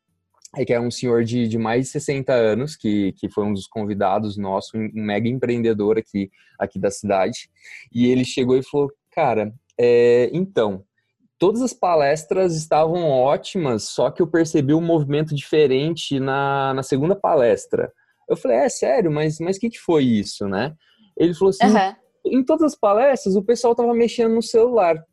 é 0.55 0.63
que 0.63 0.73
é 0.73 0.79
um 0.79 0.91
senhor 0.91 1.23
de, 1.23 1.47
de 1.47 1.57
mais 1.57 1.85
de 1.85 1.91
60 1.91 2.31
anos, 2.31 2.75
que, 2.75 3.13
que 3.13 3.29
foi 3.29 3.43
um 3.43 3.53
dos 3.53 3.67
convidados 3.67 4.37
nossos, 4.37 4.73
um, 4.73 4.85
um 4.95 5.03
mega 5.03 5.27
empreendedor 5.27 5.97
aqui, 5.97 6.29
aqui 6.59 6.79
da 6.79 6.89
cidade. 6.89 7.49
E 7.91 8.07
ele 8.07 8.25
chegou 8.25 8.57
e 8.57 8.63
falou: 8.63 8.91
Cara, 9.19 9.53
é, 9.77 10.29
então, 10.31 10.85
todas 11.37 11.61
as 11.61 11.73
palestras 11.73 12.55
estavam 12.55 13.09
ótimas, 13.09 13.83
só 13.83 14.09
que 14.09 14.21
eu 14.21 14.27
percebi 14.27 14.73
um 14.73 14.79
movimento 14.79 15.35
diferente 15.35 16.21
na, 16.21 16.73
na 16.73 16.83
segunda 16.83 17.17
palestra. 17.17 17.91
Eu 18.29 18.37
falei, 18.37 18.59
é 18.59 18.69
sério, 18.69 19.11
mas 19.11 19.37
o 19.37 19.43
mas 19.43 19.57
que, 19.57 19.69
que 19.69 19.77
foi 19.77 20.05
isso, 20.05 20.47
né? 20.47 20.73
Ele 21.17 21.33
falou 21.33 21.49
assim, 21.49 21.65
uhum. 21.65 22.37
em 22.39 22.45
todas 22.45 22.71
as 22.71 22.79
palestras 22.79 23.35
o 23.35 23.43
pessoal 23.43 23.73
estava 23.73 23.93
mexendo 23.93 24.35
no 24.35 24.41
celular. 24.41 25.03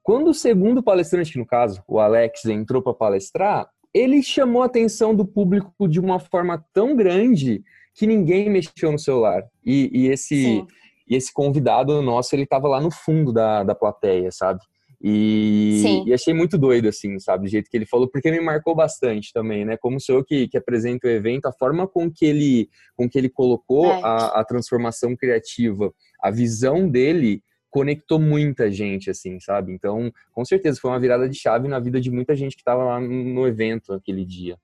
Quando 0.00 0.28
o 0.28 0.34
segundo 0.34 0.80
palestrante, 0.80 1.36
no 1.36 1.44
caso, 1.44 1.82
o 1.88 1.98
Alex, 1.98 2.44
entrou 2.44 2.80
para 2.80 2.94
palestrar, 2.94 3.68
ele 3.92 4.22
chamou 4.22 4.62
a 4.62 4.66
atenção 4.66 5.12
do 5.12 5.26
público 5.26 5.88
de 5.88 5.98
uma 5.98 6.20
forma 6.20 6.64
tão 6.72 6.94
grande 6.94 7.64
que 7.96 8.06
ninguém 8.06 8.48
mexeu 8.48 8.92
no 8.92 8.98
celular. 8.98 9.42
E, 9.66 9.90
e 9.92 10.06
esse, 10.06 10.64
e 11.10 11.16
esse 11.16 11.32
convidado 11.32 12.00
nosso, 12.00 12.36
ele 12.36 12.46
tava 12.46 12.68
lá 12.68 12.80
no 12.80 12.90
fundo 12.90 13.32
da, 13.32 13.64
da 13.64 13.74
plateia, 13.74 14.30
sabe? 14.30 14.60
E, 15.02 16.04
e, 16.06 16.12
achei 16.12 16.32
muito 16.32 16.58
doido, 16.58 16.86
assim, 16.86 17.18
sabe, 17.18 17.44
do 17.44 17.50
jeito 17.50 17.70
que 17.70 17.76
ele 17.76 17.86
falou, 17.86 18.06
porque 18.06 18.30
me 18.30 18.38
marcou 18.38 18.74
bastante 18.74 19.32
também, 19.32 19.64
né? 19.64 19.76
Como 19.76 19.98
sou 19.98 20.16
eu 20.16 20.24
que, 20.24 20.46
que 20.46 20.58
apresento 20.58 21.06
o 21.06 21.10
evento, 21.10 21.46
a 21.46 21.52
forma 21.52 21.88
com 21.88 22.10
que 22.10 22.26
ele, 22.26 22.68
com 22.94 23.08
que 23.08 23.18
ele 23.18 23.30
colocou 23.30 23.86
é. 23.86 24.00
a, 24.04 24.40
a 24.40 24.44
transformação 24.44 25.16
criativa, 25.16 25.92
a 26.20 26.30
visão 26.30 26.88
dele 26.88 27.42
conectou 27.70 28.20
muita 28.20 28.70
gente, 28.70 29.10
assim, 29.10 29.40
sabe? 29.40 29.72
Então, 29.72 30.12
com 30.32 30.44
certeza, 30.44 30.78
foi 30.80 30.90
uma 30.90 31.00
virada 31.00 31.28
de 31.28 31.36
chave 31.36 31.66
na 31.66 31.80
vida 31.80 32.00
de 32.00 32.10
muita 32.10 32.36
gente 32.36 32.54
que 32.54 32.60
estava 32.60 32.84
lá 32.84 33.00
no 33.00 33.46
evento 33.48 33.94
aquele 33.94 34.24
dia. 34.24 34.58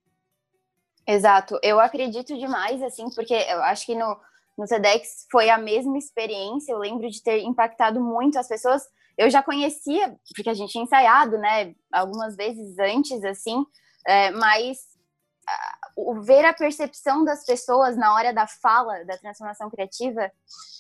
Exato, 1.09 1.59
eu 1.63 1.81
acredito 1.81 2.37
demais, 2.37 2.83
assim, 2.83 3.09
porque 3.15 3.33
eu 3.33 3.63
acho 3.63 3.87
que 3.87 3.95
no, 3.95 4.19
no 4.57 4.67
TEDx 4.67 5.27
foi 5.31 5.51
a 5.51 5.59
mesma 5.59 5.99
experiência, 5.99 6.73
eu 6.73 6.79
lembro 6.79 7.09
de 7.09 7.23
ter 7.23 7.41
impactado 7.43 8.01
muito 8.01 8.39
as 8.39 8.49
pessoas. 8.49 8.83
Eu 9.19 9.31
já 9.31 9.43
conhecia, 9.43 10.15
porque 10.35 10.51
a 10.51 10.55
gente 10.55 10.73
tinha 10.73 10.85
ensaiado, 10.85 11.39
né, 11.39 11.75
algumas 11.93 12.37
vezes 12.37 12.79
antes, 12.79 13.25
assim, 13.25 13.65
é, 14.07 14.31
mas 14.31 14.79
o 15.97 16.21
ver 16.21 16.45
a 16.45 16.53
percepção 16.53 17.25
das 17.25 17.45
pessoas 17.45 17.97
na 17.97 18.15
hora 18.15 18.33
da 18.33 18.47
fala 18.47 19.05
da 19.05 19.17
transformação 19.17 19.71
criativa, 19.71 20.31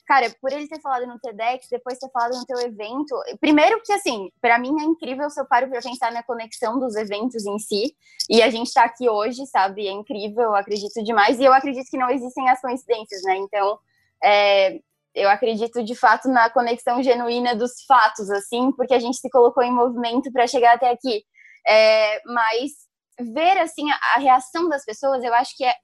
cara, 0.07 0.31
por 0.41 0.53
ele 0.53 0.69
ter 0.69 0.81
falado 0.81 1.07
no 1.07 1.19
TEDx, 1.19 1.69
depois 1.71 1.99
ter 1.99 2.11
falado 2.11 2.37
no 2.37 2.45
teu 2.45 2.59
evento, 2.61 3.15
primeiro 3.41 3.81
que 3.83 3.93
assim, 3.93 4.31
para 4.41 4.59
mim 4.59 4.79
é 4.81 4.85
incrível 4.85 5.31
se 5.31 5.41
eu 5.41 5.47
paro 5.47 5.69
para 5.69 5.81
pensar 5.81 6.13
na 6.13 6.23
conexão 6.23 6.79
dos 6.79 6.97
eventos 6.97 7.47
em 7.47 7.59
si, 7.59 7.97
e 8.29 8.43
a 8.43 8.51
gente 8.51 8.67
está 8.67 8.85
aqui 8.85 9.09
hoje, 9.09 9.47
sabe? 9.47 9.87
É 9.87 9.93
incrível, 9.93 10.55
acredito 10.55 11.03
demais, 11.03 11.39
e 11.41 11.45
eu 11.45 11.53
acredito 11.53 11.89
que 11.91 11.99
não 11.99 12.11
existem 12.11 12.49
as 12.49 12.61
coincidências, 12.61 13.23
né? 13.23 13.37
Então, 13.37 13.79
é, 14.23 14.81
eu 15.15 15.31
acredito 15.31 15.83
de 15.83 15.95
fato 15.95 16.29
na 16.29 16.51
conexão 16.51 17.03
genuína 17.03 17.57
dos 17.57 17.83
fatos, 17.87 18.31
assim, 18.31 18.71
porque 18.73 18.93
a 18.93 18.99
gente 18.99 19.17
se 19.17 19.31
colocou 19.31 19.63
em 19.63 19.73
movimento 19.73 20.31
para 20.31 20.47
chegar 20.47 20.75
até 20.75 20.91
aqui. 20.91 21.25
É, 21.67 22.21
mas 22.27 22.86
ver 23.21 23.59
assim 23.59 23.91
a, 23.91 23.99
a, 24.17 24.19
reação 24.19 24.69
das 24.69 24.85
pessoas, 24.85 25.23
eu 25.25 25.33
acho 25.35 25.57
que 25.57 25.65
é 25.65 25.75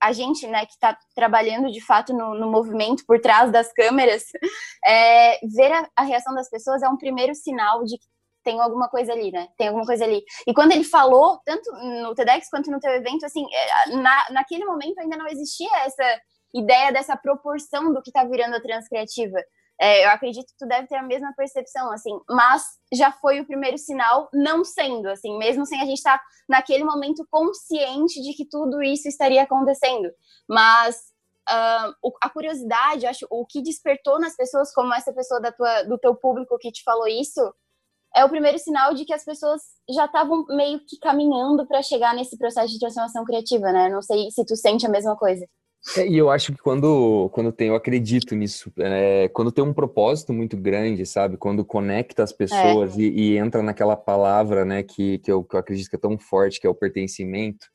a 0.00 0.12
gente, 0.12 0.46
né, 0.46 0.66
que 0.66 0.72
está 0.72 0.96
trabalhando 1.14 1.70
de 1.70 1.80
fato 1.80 2.12
no, 2.12 2.34
no, 2.34 2.50
movimento 2.50 3.02
por 3.06 3.18
trás 3.18 3.50
das 3.50 3.72
câmeras, 3.72 4.24
é, 4.84 5.38
ver 5.46 5.72
a, 5.72 5.88
a 5.96 6.02
reação 6.02 6.34
das 6.34 6.50
pessoas 6.50 6.82
é 6.82 6.88
um 6.88 6.98
primeiro 6.98 7.34
sinal 7.34 7.82
de 7.84 7.98
que 7.98 8.06
tem 8.44 8.60
alguma 8.60 8.88
coisa 8.88 9.12
ali, 9.12 9.32
né? 9.32 9.48
Tem 9.58 9.66
alguma 9.66 9.84
coisa 9.84 10.04
ali. 10.04 10.22
E 10.46 10.54
quando 10.54 10.70
ele 10.70 10.84
falou, 10.84 11.40
tanto 11.44 11.68
no 11.72 12.14
TEDx 12.14 12.48
quanto 12.48 12.70
no 12.70 12.78
teu 12.78 12.92
evento, 12.92 13.26
assim, 13.26 13.44
é, 13.52 13.96
na, 13.96 14.24
naquele 14.30 14.64
momento 14.64 15.00
ainda 15.00 15.16
não 15.16 15.26
existia 15.26 15.68
essa 15.78 16.20
ideia 16.54 16.92
dessa 16.92 17.16
proporção 17.16 17.92
do 17.92 18.00
que 18.00 18.10
está 18.10 18.24
virando 18.24 18.54
a 18.54 18.62
transcriativa. 18.62 19.38
É, 19.78 20.06
eu 20.06 20.10
acredito 20.10 20.46
que 20.46 20.56
tu 20.58 20.66
deve 20.66 20.86
ter 20.88 20.96
a 20.96 21.02
mesma 21.02 21.32
percepção, 21.36 21.92
assim, 21.92 22.18
mas 22.28 22.62
já 22.92 23.12
foi 23.12 23.40
o 23.40 23.46
primeiro 23.46 23.76
sinal 23.76 24.28
não 24.32 24.64
sendo, 24.64 25.08
assim, 25.08 25.36
mesmo 25.36 25.66
sem 25.66 25.80
a 25.80 25.84
gente 25.84 25.98
estar 25.98 26.18
tá 26.18 26.24
naquele 26.48 26.82
momento 26.82 27.26
consciente 27.30 28.22
de 28.22 28.32
que 28.32 28.48
tudo 28.48 28.82
isso 28.82 29.06
estaria 29.06 29.42
acontecendo. 29.42 30.10
Mas 30.48 30.96
uh, 31.50 32.10
a 32.22 32.30
curiosidade, 32.30 33.06
acho, 33.06 33.26
o 33.30 33.44
que 33.44 33.62
despertou 33.62 34.18
nas 34.18 34.34
pessoas, 34.34 34.72
como 34.72 34.94
essa 34.94 35.12
pessoa 35.12 35.40
da 35.40 35.52
tua, 35.52 35.82
do 35.82 35.98
teu 35.98 36.14
público 36.14 36.58
que 36.58 36.72
te 36.72 36.82
falou 36.82 37.06
isso, 37.06 37.40
é 38.14 38.24
o 38.24 38.30
primeiro 38.30 38.58
sinal 38.58 38.94
de 38.94 39.04
que 39.04 39.12
as 39.12 39.24
pessoas 39.24 39.60
já 39.90 40.06
estavam 40.06 40.46
meio 40.48 40.80
que 40.86 40.98
caminhando 40.98 41.66
para 41.66 41.82
chegar 41.82 42.14
nesse 42.14 42.38
processo 42.38 42.72
de 42.72 42.78
transformação 42.78 43.24
criativa, 43.26 43.70
né? 43.72 43.90
Não 43.90 44.00
sei 44.00 44.30
se 44.30 44.42
tu 44.46 44.56
sente 44.56 44.86
a 44.86 44.88
mesma 44.88 45.14
coisa. 45.16 45.46
É, 45.96 46.06
e 46.06 46.16
eu 46.16 46.30
acho 46.30 46.52
que 46.52 46.58
quando, 46.58 47.28
quando 47.32 47.52
tem, 47.52 47.68
eu 47.68 47.76
acredito 47.76 48.34
nisso, 48.34 48.72
é, 48.78 49.28
quando 49.28 49.52
tem 49.52 49.62
um 49.62 49.72
propósito 49.72 50.32
muito 50.32 50.56
grande, 50.56 51.06
sabe? 51.06 51.36
Quando 51.36 51.64
conecta 51.64 52.22
as 52.22 52.32
pessoas 52.32 52.98
é. 52.98 53.02
e, 53.02 53.34
e, 53.34 53.38
entra 53.38 53.62
naquela 53.62 53.96
palavra, 53.96 54.64
né, 54.64 54.82
que, 54.82 55.18
que, 55.18 55.30
eu, 55.30 55.44
que 55.44 55.54
eu 55.54 55.60
acredito 55.60 55.88
que 55.88 55.96
é 55.96 55.98
tão 55.98 56.18
forte, 56.18 56.60
que 56.60 56.66
é 56.66 56.70
o 56.70 56.74
pertencimento, 56.74 57.66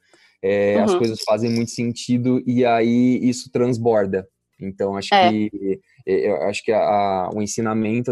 é, 0.41 0.77
uhum. 0.77 0.83
as 0.83 0.95
coisas 0.95 1.21
fazem 1.23 1.51
muito 1.51 1.71
sentido 1.71 2.41
e 2.45 2.65
aí 2.65 3.19
isso 3.21 3.49
transborda. 3.51 4.27
Então, 4.59 4.95
acho 4.95 5.13
é. 5.13 5.29
que 5.29 5.79
é, 6.05 6.29
eu 6.29 6.43
acho 6.43 6.63
que 6.63 6.71
a, 6.71 6.79
a, 6.79 7.29
o 7.33 7.41
ensinamento 7.41 8.11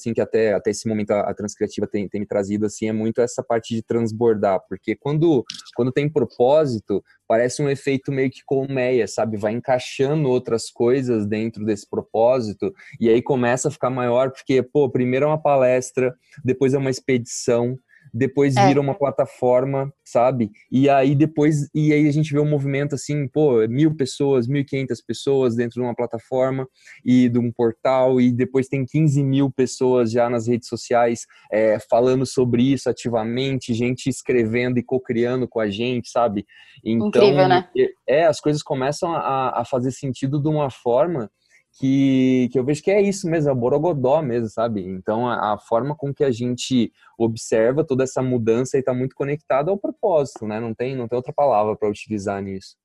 assim, 0.00 0.14
que 0.14 0.20
até, 0.20 0.54
até 0.54 0.70
esse 0.70 0.88
momento 0.88 1.10
a, 1.12 1.20
a 1.20 1.34
Transcriativa 1.34 1.86
tem, 1.86 2.08
tem 2.08 2.20
me 2.20 2.26
trazido, 2.26 2.66
assim, 2.66 2.88
é 2.88 2.92
muito 2.92 3.20
essa 3.20 3.42
parte 3.42 3.74
de 3.74 3.82
transbordar, 3.82 4.60
porque 4.68 4.96
quando, 4.96 5.44
quando 5.74 5.92
tem 5.92 6.08
propósito, 6.08 7.04
parece 7.28 7.62
um 7.62 7.68
efeito 7.68 8.10
meio 8.10 8.30
que 8.30 8.42
colmeia, 8.44 9.06
sabe? 9.06 9.36
Vai 9.36 9.52
encaixando 9.52 10.28
outras 10.28 10.70
coisas 10.70 11.26
dentro 11.26 11.64
desse 11.64 11.88
propósito, 11.88 12.74
e 12.98 13.08
aí 13.08 13.22
começa 13.22 13.68
a 13.68 13.70
ficar 13.70 13.90
maior, 13.90 14.30
porque, 14.30 14.62
pô, 14.62 14.90
primeiro 14.90 15.26
é 15.26 15.28
uma 15.28 15.40
palestra, 15.40 16.14
depois 16.44 16.74
é 16.74 16.78
uma 16.78 16.90
expedição, 16.90 17.78
depois 18.12 18.56
é. 18.56 18.66
vira 18.66 18.80
uma 18.80 18.94
plataforma, 18.94 19.92
sabe? 20.04 20.50
E 20.70 20.88
aí 20.88 21.14
depois, 21.14 21.68
e 21.74 21.92
aí 21.92 22.08
a 22.08 22.12
gente 22.12 22.32
vê 22.32 22.40
um 22.40 22.48
movimento 22.48 22.94
assim, 22.94 23.28
pô, 23.28 23.66
mil 23.68 23.94
pessoas, 23.94 24.46
mil 24.46 24.62
e 24.62 24.64
quinhentas 24.64 25.00
pessoas 25.00 25.56
dentro 25.56 25.74
de 25.74 25.80
uma 25.80 25.94
plataforma 25.94 26.66
e 27.04 27.28
de 27.28 27.38
um 27.38 27.50
portal, 27.52 28.20
e 28.20 28.32
depois 28.32 28.68
tem 28.68 28.84
15 28.84 29.22
mil 29.22 29.50
pessoas 29.50 30.10
já 30.10 30.28
nas 30.28 30.46
redes 30.46 30.68
sociais 30.68 31.26
é, 31.52 31.78
falando 31.90 32.26
sobre 32.26 32.62
isso 32.62 32.88
ativamente, 32.88 33.74
gente 33.74 34.08
escrevendo 34.08 34.78
e 34.78 34.82
co-criando 34.82 35.48
com 35.48 35.60
a 35.60 35.70
gente, 35.70 36.10
sabe? 36.10 36.46
Então, 36.84 37.08
Incrível, 37.08 37.48
né? 37.48 37.68
é, 38.08 38.26
as 38.26 38.40
coisas 38.40 38.62
começam 38.62 39.14
a, 39.14 39.60
a 39.60 39.64
fazer 39.64 39.90
sentido 39.92 40.40
de 40.40 40.48
uma 40.48 40.70
forma 40.70 41.30
que, 41.78 42.48
que 42.52 42.58
eu 42.58 42.64
vejo 42.64 42.82
que 42.82 42.90
é 42.90 43.00
isso 43.00 43.28
mesmo, 43.28 43.50
é 43.50 43.52
o 43.52 43.56
borogodó 43.56 44.20
mesmo, 44.20 44.48
sabe? 44.48 44.84
Então, 44.84 45.28
a, 45.28 45.54
a 45.54 45.58
forma 45.58 45.94
com 45.94 46.12
que 46.12 46.24
a 46.24 46.30
gente 46.30 46.92
observa 47.18 47.84
toda 47.84 48.04
essa 48.04 48.22
mudança 48.22 48.78
está 48.78 48.92
muito 48.92 49.14
conectada 49.14 49.70
ao 49.70 49.78
propósito, 49.78 50.46
né? 50.46 50.58
Não 50.60 50.74
tem, 50.74 50.96
não 50.96 51.08
tem 51.08 51.16
outra 51.16 51.32
palavra 51.32 51.76
para 51.76 51.88
utilizar 51.88 52.42
nisso. 52.42 52.76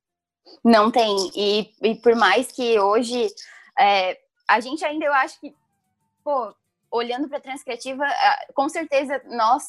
Não 0.63 0.91
tem. 0.91 1.15
E, 1.35 1.71
e 1.81 1.95
por 1.95 2.15
mais 2.15 2.51
que 2.51 2.79
hoje 2.79 3.27
é, 3.79 4.17
a 4.47 4.59
gente 4.59 4.85
ainda, 4.85 5.05
eu 5.05 5.13
acho 5.13 5.39
que, 5.39 5.53
pô, 6.23 6.53
olhando 6.91 7.27
para 7.27 7.39
a 7.39 7.41
transcriativa, 7.41 8.05
com 8.53 8.69
certeza 8.69 9.21
nós 9.25 9.63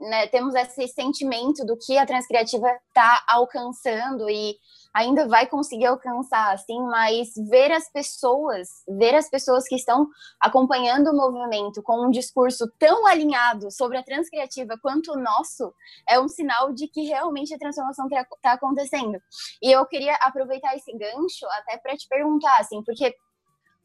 né, 0.00 0.26
temos 0.28 0.54
esse 0.54 0.86
sentimento 0.88 1.64
do 1.64 1.76
que 1.76 1.98
a 1.98 2.06
transcriativa 2.06 2.68
está 2.88 3.24
alcançando 3.26 4.30
e 4.30 4.56
ainda 4.98 5.28
vai 5.28 5.46
conseguir 5.46 5.86
alcançar, 5.86 6.52
assim, 6.52 6.80
mas 6.82 7.32
ver 7.48 7.70
as 7.70 7.88
pessoas, 7.90 8.82
ver 8.88 9.14
as 9.14 9.30
pessoas 9.30 9.64
que 9.68 9.76
estão 9.76 10.08
acompanhando 10.40 11.10
o 11.10 11.16
movimento 11.16 11.80
com 11.82 12.04
um 12.04 12.10
discurso 12.10 12.68
tão 12.78 13.06
alinhado 13.06 13.70
sobre 13.70 13.96
a 13.96 14.02
transcriativa 14.02 14.76
quanto 14.82 15.12
o 15.12 15.18
nosso, 15.18 15.72
é 16.08 16.18
um 16.18 16.28
sinal 16.28 16.72
de 16.72 16.88
que 16.88 17.02
realmente 17.02 17.54
a 17.54 17.58
transformação 17.58 18.08
está 18.08 18.52
acontecendo. 18.52 19.20
E 19.62 19.70
eu 19.70 19.86
queria 19.86 20.14
aproveitar 20.16 20.74
esse 20.74 20.92
gancho 20.92 21.46
até 21.52 21.78
para 21.78 21.96
te 21.96 22.08
perguntar, 22.08 22.56
assim, 22.58 22.82
porque 22.82 23.14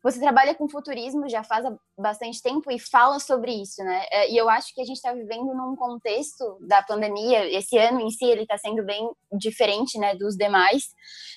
você 0.04 0.20
trabalha 0.20 0.54
com 0.54 0.68
futurismo 0.68 1.30
já 1.30 1.44
faz 1.44 1.66
bastante 1.98 2.42
tempo 2.42 2.70
e 2.70 2.78
fala 2.78 3.20
sobre 3.20 3.54
isso, 3.54 3.82
né? 3.84 4.06
É, 4.12 4.30
e 4.30 4.38
eu 4.38 4.50
acho 4.50 4.76
que 4.76 4.82
a 4.82 4.86
gente 4.86 4.98
está 4.98 5.14
vivendo 5.14 5.54
num 5.54 5.78
contexto 5.78 6.58
da 6.60 6.84
pandemia. 6.84 7.50
Esse 7.50 7.78
ano 7.78 8.02
em 8.02 8.10
si 8.10 8.26
ele 8.26 8.42
está 8.42 8.58
sendo 8.58 8.84
bem 8.84 9.10
diferente, 9.32 9.98
né, 9.98 10.14
dos 10.14 10.36
demais. 10.36 10.94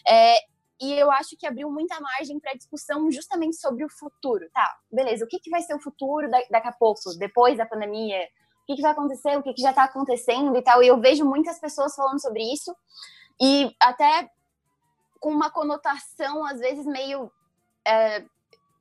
É, 0.06 0.34
e 0.80 0.92
eu 0.92 1.10
acho 1.12 1.36
que 1.38 1.46
abriu 1.46 1.70
muita 1.70 1.98
margem 2.00 2.40
para 2.40 2.54
discussão 2.54 3.08
justamente 3.10 3.56
sobre 3.56 3.84
o 3.84 3.88
futuro. 3.88 4.44
Tá, 4.52 4.76
beleza, 4.90 5.24
o 5.24 5.28
que, 5.28 5.38
que 5.38 5.48
vai 5.48 5.62
ser 5.62 5.74
o 5.74 5.80
futuro 5.80 6.28
daqui 6.28 6.68
a 6.68 6.72
pouco, 6.72 7.00
depois 7.16 7.56
da 7.56 7.64
pandemia? 7.64 8.18
O 8.62 8.66
que, 8.66 8.74
que 8.74 8.82
vai 8.82 8.90
acontecer? 8.90 9.38
O 9.38 9.42
que, 9.44 9.54
que 9.54 9.62
já 9.62 9.70
está 9.70 9.84
acontecendo 9.84 10.56
e 10.56 10.62
tal? 10.62 10.82
E 10.82 10.88
eu 10.88 11.00
vejo 11.00 11.24
muitas 11.24 11.60
pessoas 11.60 11.94
falando 11.94 12.20
sobre 12.20 12.42
isso 12.42 12.74
e 13.40 13.72
até 13.80 14.28
com 15.20 15.30
uma 15.30 15.50
conotação, 15.50 16.44
às 16.44 16.58
vezes, 16.58 16.84
meio. 16.84 17.30
É, 17.86 18.24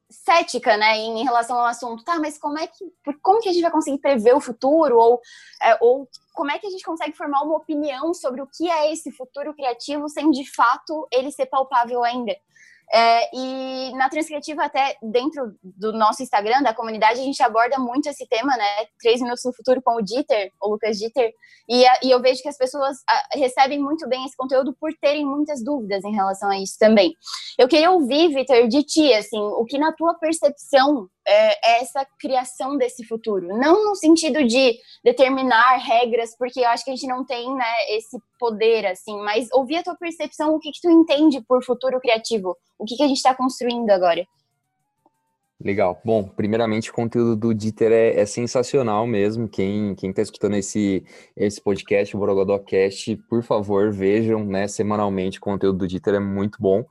cética, 0.10 0.78
né, 0.78 0.98
em 0.98 1.24
relação 1.24 1.58
ao 1.58 1.66
assunto. 1.66 2.04
Tá, 2.04 2.20
mas 2.20 2.38
como 2.38 2.58
é 2.60 2.68
que, 2.68 2.86
como 3.22 3.42
que 3.42 3.50
a 3.50 3.54
gente 3.54 3.62
vai 3.62 3.72
conseguir 3.72 4.00
prever 4.00 4.36
o 4.36 4.42
futuro 4.42 4.98
ou, 4.98 5.22
é, 5.62 5.78
ou 5.82 6.08
como 6.34 6.52
é 6.52 6.60
que 6.60 6.68
a 6.68 6.70
gente 6.70 6.84
consegue 6.84 7.16
formar 7.16 7.42
uma 7.44 7.58
opinião 7.58 8.14
sobre 8.14 8.42
o 8.42 8.48
que 8.48 8.70
é 8.70 8.92
esse 8.92 9.12
futuro 9.12 9.54
criativo 9.54 10.08
sem 10.10 10.30
de 10.32 10.50
fato 10.54 11.08
ele 11.12 11.32
ser 11.32 11.46
palpável 11.48 12.04
ainda? 12.04 12.36
É, 12.94 13.30
e 13.36 13.92
na 13.96 14.10
Transcriativa, 14.10 14.64
até 14.64 14.96
dentro 15.02 15.56
do 15.64 15.92
nosso 15.92 16.22
Instagram, 16.22 16.62
da 16.62 16.74
comunidade, 16.74 17.20
a 17.20 17.24
gente 17.24 17.42
aborda 17.42 17.78
muito 17.80 18.08
esse 18.08 18.28
tema, 18.28 18.56
né? 18.56 18.86
Três 19.00 19.22
Minutos 19.22 19.44
no 19.44 19.54
Futuro 19.54 19.82
com 19.82 19.96
o 19.96 20.02
Dieter, 20.02 20.52
o 20.62 20.70
Lucas 20.70 20.98
Dieter. 20.98 21.34
E, 21.68 21.84
e 22.04 22.12
eu 22.12 22.22
vejo 22.22 22.42
que 22.42 22.50
as 22.50 22.58
pessoas 22.58 22.98
a, 23.10 23.38
recebem 23.38 23.80
muito 23.80 24.08
bem 24.08 24.24
esse 24.26 24.38
conteúdo 24.38 24.76
por 24.80 24.94
terem 25.02 25.26
muitas 25.26 25.64
dúvidas 25.64 26.04
em 26.04 26.14
relação 26.14 26.50
a 26.50 26.60
isso 26.60 26.78
também. 26.80 27.14
Eu 27.58 27.68
queria 27.68 27.92
ouvir, 27.92 28.30
Vitor, 28.34 28.68
de 28.68 28.84
ti, 28.84 29.14
assim, 29.14 29.40
o 29.40 29.66
que 29.66 29.78
na 29.78 29.92
tua 29.92 30.14
percepção 30.16 31.10
é, 31.28 31.82
essa 31.82 32.06
criação 32.20 32.78
desse 32.78 33.06
futuro. 33.06 33.48
Não 33.58 33.86
no 33.86 33.96
sentido 33.96 34.44
de 34.46 34.78
determinar 35.04 35.78
regras, 35.78 36.36
porque 36.38 36.60
eu 36.60 36.68
acho 36.70 36.84
que 36.84 36.92
a 36.92 36.96
gente 36.96 37.08
não 37.08 37.26
tem 37.26 37.54
né, 37.56 37.74
esse 37.90 38.18
poder, 38.40 38.86
assim, 38.86 39.18
mas 39.24 39.48
ouvir 39.52 39.78
a 39.78 39.84
tua 39.84 39.96
percepção, 39.96 40.54
o 40.54 40.60
que, 40.60 40.72
que 40.72 40.82
tu 40.82 40.90
entende 40.90 41.42
por 41.42 41.64
futuro 41.64 42.00
criativo, 42.00 42.56
o 42.78 42.86
que, 42.86 42.96
que 42.96 43.04
a 43.04 43.08
gente 43.08 43.18
está 43.18 43.34
construindo 43.34 43.90
agora. 43.90 44.26
Legal. 45.60 46.00
Bom, 46.04 46.24
primeiramente, 46.24 46.92
o 46.92 46.94
conteúdo 46.94 47.36
do 47.36 47.54
Dieter 47.54 47.92
é, 47.92 48.20
é 48.20 48.26
sensacional 48.26 49.08
mesmo. 49.08 49.48
Quem 49.48 49.96
quem 49.96 50.10
está 50.10 50.22
escutando 50.22 50.56
esse, 50.56 51.04
esse 51.36 51.62
podcast, 51.62 52.16
o 52.16 52.20
Borogodocast, 52.20 53.16
por 53.30 53.42
favor, 53.42 53.92
vejam 53.92 54.44
né, 54.44 54.68
semanalmente. 54.68 55.38
O 55.38 55.42
conteúdo 55.42 55.80
do 55.80 55.88
Dieter 55.88 56.16
é 56.16 56.20
muito 56.20 56.58
bom. 56.62 56.84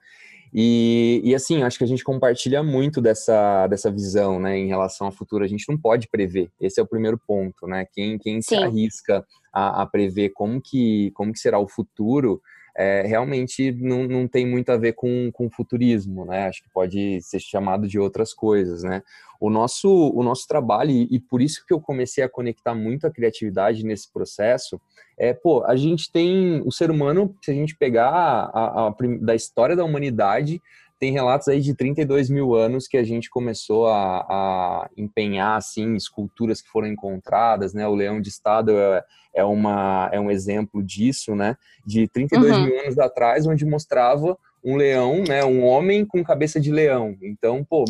E, 0.54 1.20
e 1.24 1.34
assim, 1.34 1.64
acho 1.64 1.76
que 1.76 1.82
a 1.82 1.86
gente 1.86 2.04
compartilha 2.04 2.62
muito 2.62 3.00
dessa, 3.00 3.66
dessa 3.66 3.90
visão 3.90 4.38
né, 4.38 4.56
em 4.56 4.68
relação 4.68 5.08
ao 5.08 5.12
futuro. 5.12 5.42
A 5.42 5.48
gente 5.48 5.68
não 5.68 5.76
pode 5.76 6.06
prever. 6.08 6.48
Esse 6.60 6.78
é 6.78 6.82
o 6.82 6.86
primeiro 6.86 7.18
ponto. 7.18 7.66
Né? 7.66 7.84
Quem, 7.92 8.16
quem 8.18 8.40
se 8.40 8.54
arrisca 8.54 9.26
a, 9.52 9.82
a 9.82 9.86
prever 9.86 10.30
como 10.30 10.60
que, 10.62 11.10
como 11.14 11.32
que 11.32 11.40
será 11.40 11.58
o 11.58 11.66
futuro 11.66 12.40
é, 12.76 13.02
realmente 13.06 13.70
não, 13.72 14.04
não 14.04 14.26
tem 14.26 14.46
muito 14.46 14.70
a 14.70 14.76
ver 14.76 14.94
com, 14.94 15.30
com 15.32 15.50
futurismo, 15.50 16.24
né? 16.24 16.48
Acho 16.48 16.62
que 16.62 16.70
pode 16.70 17.20
ser 17.22 17.38
chamado 17.38 17.86
de 17.86 17.98
outras 17.98 18.34
coisas, 18.34 18.82
né? 18.82 19.02
O 19.40 19.50
nosso, 19.50 19.88
o 19.88 20.22
nosso 20.22 20.46
trabalho, 20.48 20.90
e 20.90 21.20
por 21.20 21.42
isso 21.42 21.64
que 21.66 21.74
eu 21.74 21.80
comecei 21.80 22.24
a 22.24 22.28
conectar 22.28 22.74
muito 22.74 23.06
a 23.06 23.10
criatividade 23.10 23.84
nesse 23.84 24.10
processo, 24.10 24.80
é, 25.18 25.32
pô, 25.32 25.64
a 25.64 25.76
gente 25.76 26.10
tem, 26.10 26.62
o 26.64 26.72
ser 26.72 26.90
humano, 26.90 27.34
se 27.42 27.50
a 27.50 27.54
gente 27.54 27.76
pegar 27.76 28.08
a, 28.08 28.88
a, 28.88 28.94
da 29.20 29.34
história 29.34 29.76
da 29.76 29.84
humanidade, 29.84 30.60
tem 30.98 31.12
relatos 31.12 31.48
aí 31.48 31.60
de 31.60 31.74
32 31.74 32.30
mil 32.30 32.54
anos 32.54 32.86
que 32.86 32.96
a 32.96 33.02
gente 33.02 33.28
começou 33.28 33.88
a, 33.88 34.20
a, 34.20 34.90
empenhar 34.96 35.56
assim 35.56 35.94
esculturas 35.94 36.62
que 36.62 36.68
foram 36.68 36.88
encontradas, 36.88 37.74
né? 37.74 37.86
O 37.86 37.94
leão 37.94 38.20
de 38.20 38.28
estado 38.28 38.72
é, 38.72 39.04
é, 39.34 39.44
uma, 39.44 40.08
é 40.12 40.20
um 40.20 40.30
exemplo 40.30 40.82
disso, 40.82 41.34
né? 41.34 41.56
De 41.84 42.08
32 42.08 42.56
uhum. 42.56 42.64
mil 42.64 42.80
anos 42.80 42.98
atrás, 42.98 43.46
onde 43.46 43.66
mostrava 43.66 44.38
um 44.64 44.76
leão, 44.76 45.22
né? 45.28 45.44
Um 45.44 45.64
homem 45.64 46.06
com 46.06 46.24
cabeça 46.24 46.60
de 46.60 46.70
leão. 46.70 47.16
Então, 47.20 47.64
pô, 47.64 47.84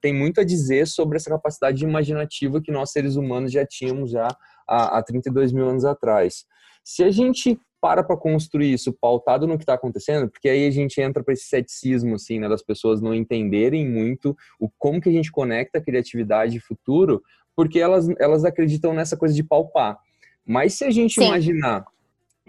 tem 0.00 0.14
muito 0.14 0.40
a 0.40 0.44
dizer 0.44 0.86
sobre 0.86 1.16
essa 1.16 1.28
capacidade 1.28 1.84
imaginativa 1.84 2.62
que 2.62 2.72
nós 2.72 2.92
seres 2.92 3.16
humanos 3.16 3.52
já 3.52 3.66
tínhamos 3.66 4.10
já 4.10 4.28
há, 4.66 4.98
há 4.98 5.02
32 5.02 5.52
mil 5.52 5.68
anos 5.68 5.84
atrás. 5.84 6.46
Se 6.82 7.04
a 7.04 7.10
gente 7.10 7.60
para 7.80 8.02
para 8.02 8.16
construir 8.16 8.72
isso 8.72 8.92
pautado 8.92 9.46
no 9.46 9.56
que 9.56 9.62
está 9.62 9.74
acontecendo, 9.74 10.28
porque 10.28 10.48
aí 10.48 10.66
a 10.66 10.70
gente 10.70 11.00
entra 11.00 11.22
para 11.22 11.34
esse 11.34 11.44
ceticismo, 11.44 12.16
assim, 12.16 12.38
né, 12.38 12.48
das 12.48 12.62
pessoas 12.62 13.00
não 13.00 13.14
entenderem 13.14 13.88
muito 13.88 14.36
o 14.58 14.68
como 14.78 15.00
que 15.00 15.08
a 15.08 15.12
gente 15.12 15.30
conecta 15.30 15.80
criatividade 15.80 16.56
e 16.56 16.60
futuro, 16.60 17.22
porque 17.54 17.78
elas, 17.78 18.08
elas 18.18 18.44
acreditam 18.44 18.92
nessa 18.92 19.16
coisa 19.16 19.34
de 19.34 19.42
palpar. 19.42 19.98
Mas 20.46 20.74
se 20.74 20.84
a 20.84 20.90
gente 20.90 21.14
Sim. 21.14 21.26
imaginar 21.26 21.84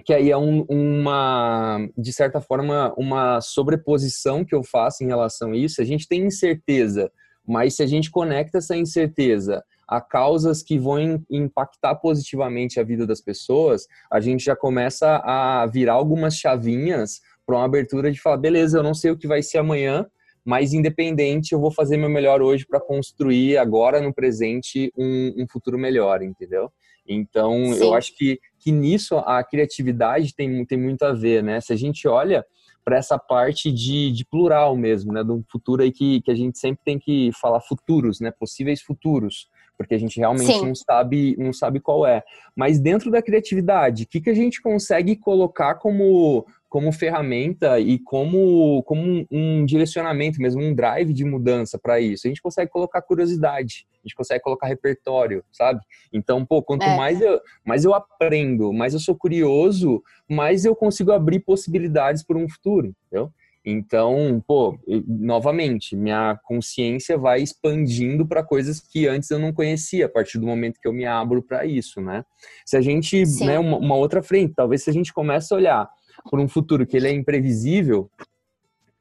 que 0.06 0.14
aí 0.14 0.32
é 0.32 0.38
um, 0.38 0.62
uma, 0.70 1.88
de 1.98 2.14
certa 2.14 2.40
forma, 2.40 2.94
uma 2.98 3.42
sobreposição 3.42 4.46
que 4.46 4.56
eu 4.56 4.64
faço 4.64 5.04
em 5.04 5.08
relação 5.08 5.52
a 5.52 5.58
isso, 5.58 5.82
a 5.82 5.86
gente 5.86 6.08
tem 6.08 6.26
incerteza, 6.26 7.12
mas 7.46 7.76
se 7.76 7.84
a 7.84 7.88
gente 7.88 8.10
conecta 8.10 8.60
essa 8.60 8.78
incerteza 8.78 9.64
a 9.90 10.00
causas 10.00 10.62
que 10.62 10.78
vão 10.78 11.20
impactar 11.30 11.96
positivamente 11.96 12.80
a 12.80 12.84
vida 12.84 13.08
das 13.08 13.20
pessoas, 13.20 13.88
a 14.12 14.20
gente 14.20 14.46
já 14.46 14.56
começa 14.56 15.20
a 15.26 15.66
virar 15.66 15.94
algumas 15.94 16.36
chavinhas 16.36 17.22
para 17.44 17.56
uma 17.56 17.66
abertura 17.66 18.12
de 18.12 18.22
falar, 18.22 18.38
beleza, 18.38 18.78
eu 18.78 18.84
não 18.84 18.94
sei 18.94 19.10
o 19.10 19.18
que 19.18 19.28
vai 19.28 19.42
ser 19.42 19.58
amanhã, 19.58 20.06
mas 20.46 20.74
independente, 20.74 21.54
eu 21.54 21.60
vou 21.60 21.72
fazer 21.72 21.98
meu 21.98 22.10
melhor 22.10 22.40
hoje 22.40 22.68
para 22.68 22.80
construir 22.80 23.58
agora 23.58 24.00
no 24.00 24.14
presente 24.14 24.94
um, 24.96 25.34
um, 25.42 25.48
futuro 25.48 25.78
melhor, 25.78 26.22
entendeu? 26.22 26.72
Então, 27.08 27.74
Sim. 27.74 27.84
eu 27.84 27.96
acho 27.96 28.16
que, 28.16 28.40
que 28.60 28.72
nisso 28.72 29.18
a 29.18 29.44
criatividade 29.44 30.36
tem, 30.36 30.64
tem 30.66 30.78
muito 30.78 31.02
a 31.04 31.14
ver, 31.14 31.44
né? 31.44 31.60
Se 31.60 31.74
a 31.74 31.76
gente 31.76 32.08
olha 32.08 32.46
para 32.86 32.98
essa 32.98 33.18
parte 33.18 33.72
de, 33.72 34.12
de, 34.12 34.24
plural 34.26 34.78
mesmo, 34.78 35.12
né? 35.12 35.24
De 35.24 35.32
um 35.32 35.44
futuro 35.52 35.82
aí 35.82 35.92
que, 35.92 36.22
que 36.22 36.32
a 36.32 36.36
gente 36.36 36.60
sempre 36.60 36.82
tem 36.86 37.00
que 37.00 37.32
falar 37.42 37.62
futuros, 37.62 38.20
né? 38.20 38.32
Possíveis 38.32 38.82
futuros 38.82 39.48
porque 39.80 39.96
a 39.96 39.98
gente 39.98 40.20
realmente 40.20 40.62
não 40.62 40.76
sabe, 40.76 41.38
não 41.40 41.54
sabe 41.54 41.80
qual 41.80 42.06
é. 42.06 42.22
Mas 42.54 42.82
dentro 42.82 43.10
da 43.10 43.22
criatividade, 43.22 44.04
o 44.04 44.08
que, 44.08 44.20
que 44.20 44.30
a 44.30 44.34
gente 44.34 44.62
consegue 44.62 45.16
colocar 45.16 45.76
como, 45.76 46.46
como 46.68 46.92
ferramenta 46.92 47.80
e 47.80 47.98
como, 47.98 48.84
como 48.84 49.02
um, 49.02 49.26
um 49.32 49.66
direcionamento 49.66 50.42
mesmo, 50.42 50.62
um 50.62 50.76
drive 50.76 51.14
de 51.14 51.24
mudança 51.24 51.80
para 51.80 51.98
isso? 51.98 52.28
A 52.28 52.30
gente 52.30 52.42
consegue 52.42 52.70
colocar 52.70 53.02
curiosidade, 53.02 53.88
a 53.94 54.02
gente 54.06 54.18
consegue 54.18 54.44
colocar 54.44 54.68
repertório, 54.68 55.46
sabe? 55.50 55.80
Então, 56.12 56.46
pô, 56.46 56.62
quanto 56.62 56.84
é. 56.84 56.98
mais, 56.98 57.22
eu, 57.22 57.40
mais 57.64 57.86
eu 57.86 57.94
aprendo, 57.94 58.74
mais 58.74 58.94
eu 58.94 59.00
sou 59.00 59.16
curioso, 59.16 60.04
mais 60.30 60.66
eu 60.66 60.76
consigo 60.76 61.14
abrir 61.14 61.40
possibilidades 61.40 62.22
para 62.22 62.38
um 62.38 62.50
futuro, 62.50 62.94
entendeu? 63.08 63.32
Então, 63.70 64.44
pô, 64.48 64.78
novamente, 65.08 65.96
minha 65.96 66.40
consciência 66.44 67.18
vai 67.18 67.42
expandindo 67.42 68.26
para 68.26 68.44
coisas 68.44 68.80
que 68.80 69.08
antes 69.08 69.30
eu 69.30 69.38
não 69.38 69.54
conhecia, 69.54 70.08
a 70.08 70.10
partir 70.10 70.38
do 70.40 70.48
momento 70.48 70.80
que 70.82 70.88
eu 70.88 70.94
me 70.94 71.06
abro 71.06 71.44
para 71.44 71.66
isso, 71.66 72.02
né? 72.02 72.24
Se 72.66 72.76
a 72.76 72.82
gente, 72.82 73.26
Sim. 73.26 73.46
né, 73.46 73.60
uma, 73.60 73.78
uma, 73.78 73.96
outra 73.96 74.24
frente, 74.24 74.54
talvez 74.56 74.84
se 74.84 74.90
a 74.90 74.94
gente 74.94 75.14
começa 75.14 75.54
a 75.54 75.58
olhar 75.58 75.90
por 76.30 76.40
um 76.40 76.48
futuro 76.48 76.86
que 76.86 76.98
ele 76.98 77.08
é 77.08 77.12
imprevisível, 77.12 78.10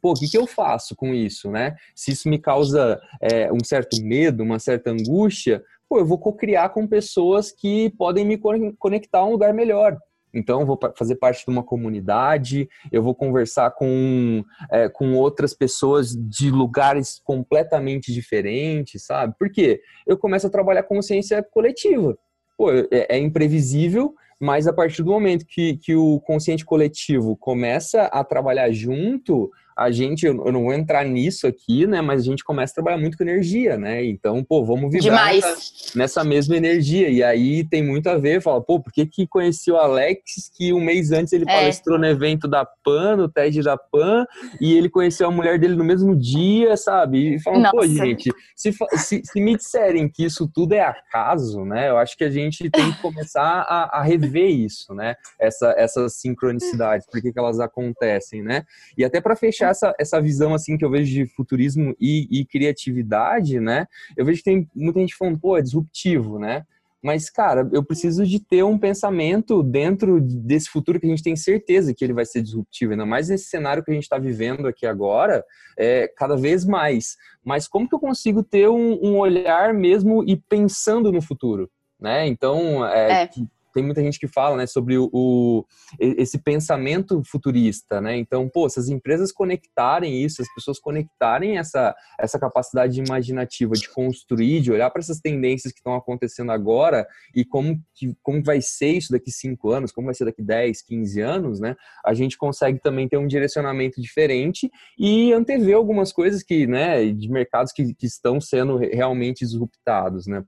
pô, 0.01 0.13
o 0.13 0.15
que, 0.15 0.29
que 0.29 0.39
eu 0.39 0.47
faço 0.47 0.95
com 0.95 1.15
isso, 1.15 1.51
né? 1.51 1.75
Se 1.95 2.13
isso 2.13 2.29
me 2.29 2.39
causa 2.39 3.01
é, 3.21 3.53
um 3.53 3.65
certo 3.65 4.01
medo, 4.03 4.43
uma 4.43 4.59
certa 4.59 4.91
angústia, 4.91 5.63
pô, 5.89 5.99
eu 5.99 6.07
vou 6.07 6.19
co-criar 6.19 6.69
com 6.69 6.87
pessoas 6.87 7.51
que 7.51 7.91
podem 7.97 8.25
me 8.25 8.39
conectar 8.79 9.21
a 9.21 9.27
um 9.27 9.33
lugar 9.33 9.55
melhor. 9.55 9.97
Então, 10.39 10.65
vou 10.65 10.79
fazer 10.97 11.17
parte 11.17 11.45
de 11.45 11.51
uma 11.51 11.63
comunidade, 11.63 12.69
eu 12.91 13.03
vou 13.03 13.15
conversar 13.15 13.73
com, 13.73 14.45
é, 14.71 14.89
com 14.89 15.15
outras 15.15 15.53
pessoas 15.53 16.15
de 16.15 16.51
lugares 16.51 17.21
completamente 17.25 18.13
diferentes, 18.13 19.05
sabe? 19.05 19.35
Por 19.39 19.51
quê? 19.51 19.81
Eu 20.07 20.17
começo 20.17 20.47
a 20.47 20.51
trabalhar 20.51 20.83
consciência 20.85 21.43
coletiva. 21.43 22.17
Pô, 22.57 22.71
é, 22.73 22.87
é 22.91 23.19
imprevisível, 23.19 24.15
mas 24.41 24.67
a 24.67 24.73
partir 24.73 25.03
do 25.03 25.11
momento 25.11 25.45
que, 25.47 25.77
que 25.77 25.97
o 25.97 26.21
consciente 26.21 26.65
coletivo 26.65 27.37
começa 27.37 28.03
a 28.05 28.23
trabalhar 28.23 28.71
junto, 28.71 29.51
a 29.79 29.93
gente, 29.93 30.27
eu 30.27 30.35
não 30.35 30.65
vou 30.65 30.73
entrar 30.73 31.05
nisso 31.05 31.47
aqui, 31.47 31.87
né? 31.87 32.01
Mas 32.01 32.23
a 32.23 32.25
gente 32.25 32.43
começa 32.43 32.73
a 32.73 32.75
trabalhar 32.75 32.99
muito 32.99 33.17
com 33.17 33.23
energia, 33.23 33.79
né? 33.79 34.05
Então, 34.05 34.43
pô, 34.43 34.65
vamos 34.65 34.91
vibrar 34.91 35.33
nessa, 35.33 35.57
nessa, 35.95 36.25
mesma 36.25 36.57
energia. 36.57 37.09
E 37.09 37.23
aí 37.23 37.63
tem 37.63 37.81
muito 37.81 38.09
a 38.09 38.19
ver, 38.19 38.43
fala, 38.43 38.61
pô, 38.61 38.81
por 38.81 38.93
que 38.93 39.07
que 39.07 39.25
conheci 39.25 39.71
o 39.71 39.77
Alex 39.77 40.51
que 40.57 40.73
um 40.73 40.81
mês 40.81 41.13
antes 41.13 41.33
ele 41.33 41.45
é. 41.47 41.55
palestrou 41.61 41.97
no 41.97 42.07
evento 42.07 42.49
da 42.49 42.67
PAN, 42.67 43.19
no 43.19 43.29
TED 43.29 43.63
da 43.63 43.77
PAN, 43.77 44.27
e 44.61 44.77
ele 44.77 44.91
conheceu 44.91 45.29
a 45.29 45.31
mulher 45.31 45.61
dele 45.61 45.77
no 45.77 45.85
mesmo 45.85 46.17
dia, 46.17 46.77
sabe? 46.77 47.37
E 47.37 47.41
falam, 47.41 47.71
pô, 47.71 47.87
gente, 47.87 48.33
se, 48.57 48.73
se, 48.97 49.23
se, 49.25 49.41
me 49.41 49.57
disserem 49.57 50.09
que 50.09 50.25
isso 50.25 50.51
tudo 50.53 50.73
é 50.73 50.81
acaso, 50.81 51.65
né? 51.65 51.89
Eu 51.89 51.99
acho 51.99 52.17
que 52.17 52.25
a 52.25 52.31
gente 52.31 52.69
tem 52.69 52.93
que 52.93 53.01
começar 53.01 53.61
a, 53.61 54.01
a 54.01 54.03
rever 54.03 54.51
isso, 54.51 54.93
né? 54.93 55.15
Essa, 55.39 55.73
essas 55.79 56.15
sincronicidades, 56.15 57.07
por 57.07 57.23
que, 57.23 57.33
que 57.33 57.39
elas 57.39 57.61
acontecem, 57.61 58.43
né? 58.43 58.65
E 58.97 59.05
até 59.05 59.21
para 59.21 59.37
fechar 59.37 59.68
essa, 59.71 59.95
essa 59.99 60.21
visão 60.21 60.55
assim 60.55 60.77
que 60.77 60.85
eu 60.85 60.91
vejo 60.91 61.13
de 61.13 61.27
futurismo 61.27 61.95
e, 62.01 62.27
e, 62.31 62.45
criatividade, 62.45 63.61
né? 63.61 63.87
Eu 64.17 64.25
vejo 64.25 64.39
que 64.39 64.45
tem 64.45 64.69
muita 64.75 65.01
gente 65.01 65.17
falando, 65.17 65.39
pô, 65.39 65.57
é 65.57 65.63
disruptivo, 65.63 66.39
né? 66.39 66.65
Mas, 67.03 67.31
cara, 67.31 67.69
eu 67.73 67.85
preciso 67.85 68.27
de 68.27 68.41
ter 68.41 68.65
um 68.65 68.77
pensamento 68.77 69.63
dentro 69.63 70.21
desse 70.21 70.69
futuro 70.69 70.99
que 70.99 71.07
a 71.07 71.09
gente 71.09 71.23
tem 71.23 71.37
certeza 71.37 71.95
que 71.95 72.05
ele 72.05 72.13
vai 72.13 72.27
ser 72.27 72.43
disruptivo, 72.43 72.93
ainda 72.93 73.07
mais 73.07 73.29
nesse 73.29 73.45
cenário 73.45 73.85
que 73.85 73.91
a 73.91 73.95
gente 73.95 74.03
está 74.03 74.19
vivendo 74.19 74.67
aqui 74.67 74.85
agora, 74.85 75.45
é, 75.77 76.09
cada 76.17 76.37
vez 76.37 76.65
mais. 76.65 77.17
Mas 77.45 77.69
como 77.69 77.89
que 77.89 77.95
eu 77.95 78.01
consigo 78.01 78.43
ter 78.43 78.69
um, 78.69 78.99
um 79.01 79.19
olhar 79.19 79.73
mesmo 79.73 80.25
e 80.25 80.37
pensando 80.37 81.13
no 81.13 81.23
futuro? 81.23 81.71
Né? 82.01 82.27
Então, 82.27 82.85
é, 82.87 83.23
é 83.23 83.31
tem 83.79 83.85
muita 83.85 84.03
gente 84.03 84.19
que 84.19 84.27
fala, 84.27 84.57
né, 84.57 84.67
sobre 84.67 84.99
o, 84.99 85.09
o, 85.13 85.65
esse 86.01 86.37
pensamento 86.37 87.23
futurista, 87.25 88.01
né? 88.01 88.17
Então, 88.17 88.49
pô, 88.49 88.69
se 88.69 88.81
as 88.81 88.89
empresas 88.89 89.31
conectarem 89.31 90.21
isso, 90.25 90.43
as 90.43 90.53
pessoas 90.53 90.81
conectarem 90.81 91.59
essa, 91.59 91.95
essa 92.19 92.41
capacidade 92.41 93.01
imaginativa 93.01 93.75
de 93.75 93.89
construir, 93.89 94.61
de 94.63 94.73
olhar 94.73 94.91
para 94.91 95.01
essas 95.01 95.21
tendências 95.21 95.73
que 95.73 95.79
estão 95.79 95.95
acontecendo 95.95 96.51
agora 96.51 97.07
e 97.33 97.45
como 97.45 97.81
que 97.95 98.17
como 98.21 98.43
vai 98.43 98.61
ser 98.61 98.89
isso 98.89 99.13
daqui 99.13 99.31
cinco 99.31 99.71
anos, 99.71 99.93
como 99.93 100.07
vai 100.07 100.15
ser 100.15 100.25
daqui 100.25 100.43
10, 100.43 100.83
15 100.83 101.21
anos, 101.21 101.61
né? 101.61 101.77
A 102.05 102.15
gente 102.15 102.37
consegue 102.37 102.81
também 102.81 103.09
ter 103.09 103.17
um 103.17 103.29
direcionamento 103.29 104.03
diferente 104.03 104.69
e 104.99 105.33
antever 105.33 105.77
algumas 105.77 106.13
coisas 106.13 106.43
que, 106.43 106.67
né, 106.67 107.07
de 107.13 107.31
mercados 107.31 107.73
que, 107.73 107.95
que 107.95 108.07
estão 108.07 108.41
sendo 108.41 108.77
realmente 108.77 109.45
disruptados, 109.45 110.27
né? 110.27 110.43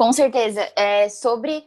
Com 0.00 0.14
certeza. 0.14 0.62
É, 0.74 1.10
sobre 1.10 1.62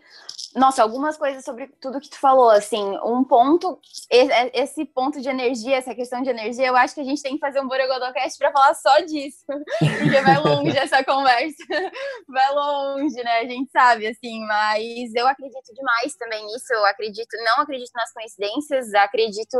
nossa, 0.56 0.82
algumas 0.82 1.15
coisas 1.17 1.46
sobre 1.46 1.67
tudo 1.80 2.00
que 2.00 2.10
tu 2.10 2.19
falou, 2.19 2.50
assim, 2.50 2.98
um 3.04 3.24
ponto, 3.24 3.80
é, 4.12 4.60
esse 4.60 4.86
ponto 4.86 5.22
de 5.22 5.30
energia, 5.30 5.78
essa 5.78 5.93
questão 5.93 6.22
de 6.24 6.32
energia, 6.32 6.67
eu 6.67 6.76
acho 6.76 6.96
que 6.96 7.02
a 7.02 7.04
gente 7.04 7.22
tem 7.22 7.34
que 7.34 7.39
fazer 7.39 7.60
um 7.60 7.67
Borogodocast 7.67 8.38
para 8.39 8.52
falar 8.52 8.74
só 8.74 9.00
disso, 9.02 9.46
porque 9.48 10.22
vai 10.22 10.39
longe 10.39 10.78
essa 10.78 11.04
conversa, 11.04 11.63
vai 12.28 12.54
longe, 12.54 13.15
né, 13.24 13.39
a 13.39 13.46
gente 13.46 13.69
sabe, 13.72 14.08
assim, 14.08 14.43
mas 14.46 15.13
eu 15.15 15.28
acredito 15.28 15.74
demais 15.74 16.15
também 16.15 16.43
nisso, 16.46 16.72
eu 16.72 16.86
acredito, 16.86 17.38
não 17.46 17.63
acredito 17.63 17.91
nas 17.96 18.13
coincidências, 18.13 18.93
acredito 18.96 19.58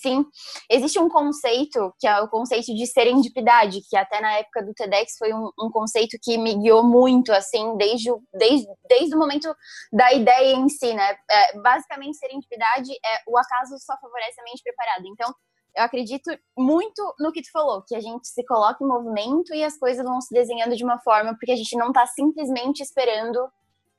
sim, 0.00 0.24
existe 0.70 0.98
um 0.98 1.08
conceito 1.08 1.94
que 1.98 2.06
é 2.06 2.20
o 2.20 2.28
conceito 2.28 2.74
de 2.74 2.86
serendipidade, 2.86 3.80
que 3.88 3.96
até 3.96 4.20
na 4.20 4.32
época 4.38 4.62
do 4.64 4.74
TEDx 4.74 5.16
foi 5.18 5.32
um, 5.32 5.50
um 5.58 5.70
conceito 5.70 6.18
que 6.22 6.36
me 6.36 6.54
guiou 6.54 6.82
muito, 6.82 7.32
assim, 7.32 7.76
desde, 7.76 8.10
desde, 8.32 8.66
desde 8.88 9.14
o 9.14 9.18
momento 9.18 9.54
da 9.92 10.12
ideia 10.12 10.54
em 10.54 10.68
si, 10.68 10.92
né? 10.94 11.16
É, 11.30 11.58
basicamente, 11.60 12.18
serendipidade 12.18 12.92
é 12.92 13.22
o 13.28 13.38
acaso 13.38 13.76
só 13.78 13.96
favorece 14.00 14.40
a 14.40 14.44
mente 14.44 14.62
preparada. 14.62 15.02
Então, 15.06 15.32
eu 15.76 15.82
acredito 15.82 16.30
muito 16.56 17.14
no 17.18 17.32
que 17.32 17.42
tu 17.42 17.50
falou, 17.50 17.82
que 17.82 17.96
a 17.96 18.00
gente 18.00 18.28
se 18.28 18.44
coloca 18.44 18.82
em 18.82 18.86
movimento 18.86 19.52
e 19.54 19.64
as 19.64 19.76
coisas 19.76 20.04
vão 20.04 20.20
se 20.20 20.32
desenhando 20.32 20.76
de 20.76 20.84
uma 20.84 20.98
forma, 21.00 21.34
porque 21.34 21.52
a 21.52 21.56
gente 21.56 21.76
não 21.76 21.88
está 21.88 22.06
simplesmente 22.06 22.80
esperando 22.82 23.48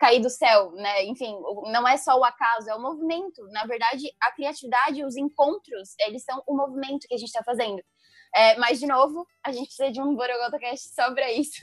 cair 0.05 0.21
do 0.21 0.29
céu, 0.29 0.71
né? 0.73 1.03
Enfim, 1.05 1.35
não 1.71 1.87
é 1.87 1.97
só 1.97 2.17
o 2.17 2.23
acaso, 2.23 2.69
é 2.69 2.75
o 2.75 2.81
movimento. 2.81 3.41
Na 3.49 3.65
verdade, 3.65 4.03
a 4.21 4.31
criatividade, 4.31 5.03
os 5.03 5.17
encontros, 5.17 5.95
eles 5.99 6.23
são 6.23 6.43
o 6.45 6.55
movimento 6.55 7.07
que 7.07 7.15
a 7.15 7.17
gente 7.17 7.27
está 7.27 7.43
fazendo. 7.43 7.81
É, 8.35 8.57
mas, 8.57 8.81
de 8.81 8.85
novo, 8.85 9.25
a 9.41 9.51
gente 9.51 9.67
precisa 9.67 9.89
de 9.89 10.01
um 10.01 10.13
Borogotacast 10.13 10.93
só 10.93 11.13
para 11.13 11.31
isso. 11.31 11.55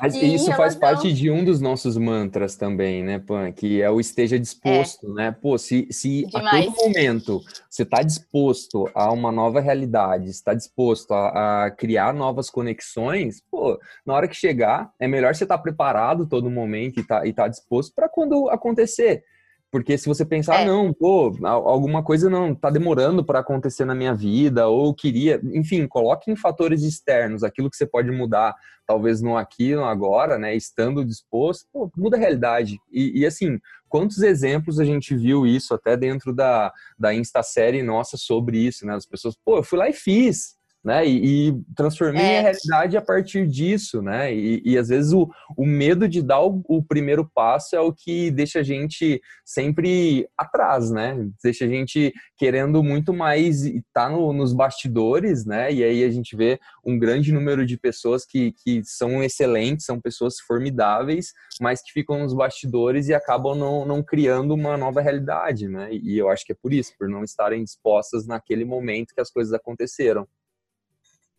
Mas 0.00 0.14
e 0.14 0.34
isso 0.34 0.52
faz 0.52 0.76
parte 0.76 1.12
de 1.12 1.28
um 1.28 1.44
dos 1.44 1.60
nossos 1.60 1.96
mantras 1.96 2.54
também, 2.54 3.02
né, 3.02 3.18
Pan? 3.18 3.50
Que 3.50 3.82
é 3.82 3.90
o 3.90 3.98
esteja 3.98 4.38
disposto, 4.38 5.10
é. 5.10 5.14
né? 5.14 5.32
Pô, 5.32 5.58
se, 5.58 5.88
se 5.90 6.24
a 6.32 6.40
todo 6.40 6.70
momento 6.76 7.40
você 7.68 7.82
está 7.82 8.02
disposto 8.02 8.88
a 8.94 9.10
uma 9.12 9.32
nova 9.32 9.60
realidade, 9.60 10.30
está 10.30 10.54
disposto 10.54 11.12
a, 11.12 11.64
a, 11.64 11.70
criar 11.72 12.14
novas 12.14 12.48
conexões, 12.48 13.42
pô, 13.50 13.80
na 14.06 14.14
hora 14.14 14.28
que 14.28 14.36
chegar, 14.36 14.92
é 15.00 15.08
melhor 15.08 15.34
você 15.34 15.44
estar 15.44 15.56
tá 15.56 15.62
preparado 15.62 16.28
todo 16.28 16.48
momento 16.48 17.00
e 17.00 17.02
tá, 17.02 17.26
e 17.26 17.32
tá 17.32 17.48
disposto 17.48 17.92
para 17.92 18.08
quando 18.08 18.48
acontecer. 18.50 19.24
Porque 19.70 19.96
se 19.96 20.08
você 20.08 20.24
pensar, 20.24 20.60
é. 20.60 20.62
ah, 20.62 20.66
não, 20.66 20.92
pô, 20.92 21.32
alguma 21.44 22.02
coisa 22.02 22.28
não 22.28 22.54
tá 22.54 22.70
demorando 22.70 23.24
para 23.24 23.38
acontecer 23.38 23.84
na 23.84 23.94
minha 23.94 24.14
vida, 24.14 24.66
ou 24.66 24.92
queria, 24.92 25.40
enfim, 25.44 25.86
coloque 25.86 26.30
em 26.30 26.36
fatores 26.36 26.82
externos 26.82 27.44
aquilo 27.44 27.70
que 27.70 27.76
você 27.76 27.86
pode 27.86 28.10
mudar, 28.10 28.54
talvez 28.84 29.22
no 29.22 29.36
aqui, 29.36 29.74
no 29.76 29.84
agora, 29.84 30.36
né, 30.36 30.56
estando 30.56 31.04
disposto, 31.04 31.66
pô, 31.72 31.88
muda 31.96 32.16
a 32.16 32.20
realidade. 32.20 32.78
E, 32.90 33.20
e 33.20 33.26
assim, 33.26 33.60
quantos 33.88 34.18
exemplos 34.22 34.80
a 34.80 34.84
gente 34.84 35.14
viu 35.14 35.46
isso 35.46 35.72
até 35.72 35.96
dentro 35.96 36.34
da, 36.34 36.72
da 36.98 37.14
Insta 37.14 37.42
série 37.42 37.82
nossa 37.82 38.16
sobre 38.16 38.58
isso, 38.58 38.84
né? 38.84 38.94
As 38.94 39.06
pessoas, 39.06 39.36
pô, 39.44 39.58
eu 39.58 39.62
fui 39.62 39.78
lá 39.78 39.88
e 39.88 39.92
fiz 39.92 40.59
né? 40.82 41.06
E, 41.06 41.48
e 41.48 41.62
transformei 41.76 42.22
é. 42.22 42.38
a 42.38 42.42
realidade 42.42 42.96
a 42.96 43.02
partir 43.02 43.46
disso, 43.46 44.00
né? 44.00 44.34
E, 44.34 44.62
e 44.64 44.78
às 44.78 44.88
vezes 44.88 45.12
o, 45.12 45.30
o 45.56 45.66
medo 45.66 46.08
de 46.08 46.22
dar 46.22 46.40
o, 46.40 46.62
o, 46.66 46.82
primeiro 46.82 47.30
passo 47.34 47.76
é 47.76 47.80
o 47.80 47.92
que 47.92 48.30
deixa 48.30 48.60
a 48.60 48.62
gente 48.62 49.20
sempre 49.44 50.26
atrás, 50.36 50.90
né? 50.90 51.28
Deixa 51.44 51.66
a 51.66 51.68
gente 51.68 52.12
querendo 52.36 52.82
muito 52.82 53.12
mais 53.12 53.64
estar 53.64 54.08
tá 54.08 54.08
no, 54.08 54.32
nos 54.32 54.54
bastidores, 54.54 55.44
né? 55.44 55.70
E 55.70 55.84
aí 55.84 56.02
a 56.02 56.10
gente 56.10 56.34
vê 56.34 56.58
um 56.84 56.98
grande 56.98 57.30
número 57.30 57.66
de 57.66 57.76
pessoas 57.76 58.24
que, 58.24 58.52
que 58.64 58.82
são 58.82 59.22
excelentes, 59.22 59.84
são 59.84 60.00
pessoas 60.00 60.40
formidáveis, 60.40 61.32
mas 61.60 61.82
que 61.82 61.92
ficam 61.92 62.18
nos 62.18 62.32
bastidores 62.32 63.08
e 63.08 63.14
acabam 63.14 63.54
não, 63.54 63.84
não 63.84 64.02
criando 64.02 64.54
uma 64.54 64.78
nova 64.78 65.02
realidade, 65.02 65.68
né? 65.68 65.90
E 65.92 66.16
eu 66.16 66.30
acho 66.30 66.44
que 66.44 66.52
é 66.52 66.56
por 66.60 66.72
isso, 66.72 66.94
por 66.98 67.06
não 67.06 67.22
estarem 67.22 67.62
dispostas 67.62 68.26
naquele 68.26 68.64
momento 68.64 69.14
que 69.14 69.20
as 69.20 69.30
coisas 69.30 69.52
aconteceram. 69.52 70.26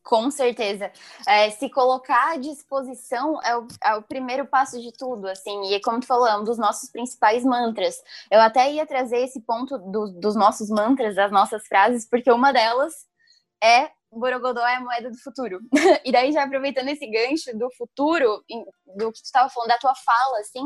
Com 0.04 0.32
certeza. 0.32 0.92
É, 1.28 1.52
se 1.52 1.70
colocar 1.70 2.32
à 2.32 2.38
disposição 2.38 3.40
é 3.44 3.56
o, 3.56 3.68
é 3.84 3.96
o, 3.96 4.02
primeiro 4.02 4.48
passo 4.48 4.82
de 4.82 4.92
tudo, 4.92 5.28
assim, 5.28 5.74
e 5.74 5.80
como 5.82 6.00
tu 6.00 6.08
falou, 6.08 6.28
é 6.28 6.36
um 6.38 6.44
dos 6.44 6.58
nossos 6.58 6.90
principais 6.90 7.46
mantras. 7.46 8.02
Eu 8.30 8.42
até 8.42 8.72
ia 8.72 8.86
trazer 8.86 9.20
esse 9.20 9.42
ponto 9.42 9.78
do, 9.78 10.08
dos 10.20 10.36
nossos 10.36 10.70
mantras, 10.70 11.16
das 11.16 11.32
nossas 11.32 11.68
frases, 11.68 12.08
porque 12.10 12.32
uma 12.32 12.52
delas 12.52 12.94
é 13.64 13.92
Borogodó 14.12 14.66
é 14.68 14.76
a 14.76 14.82
moeda 14.82 15.10
do 15.10 15.18
futuro. 15.18 15.60
e 16.04 16.12
daí, 16.12 16.34
já 16.34 16.44
aproveitando 16.44 16.90
esse 16.90 17.08
gancho 17.08 17.58
do 17.58 17.72
futuro, 17.72 18.44
do 18.98 19.12
que 19.12 19.22
tu 19.22 19.26
estava 19.26 19.50
falando, 19.50 19.70
da 19.70 19.78
tua 19.78 19.96
fala, 19.96 20.40
assim, 20.40 20.64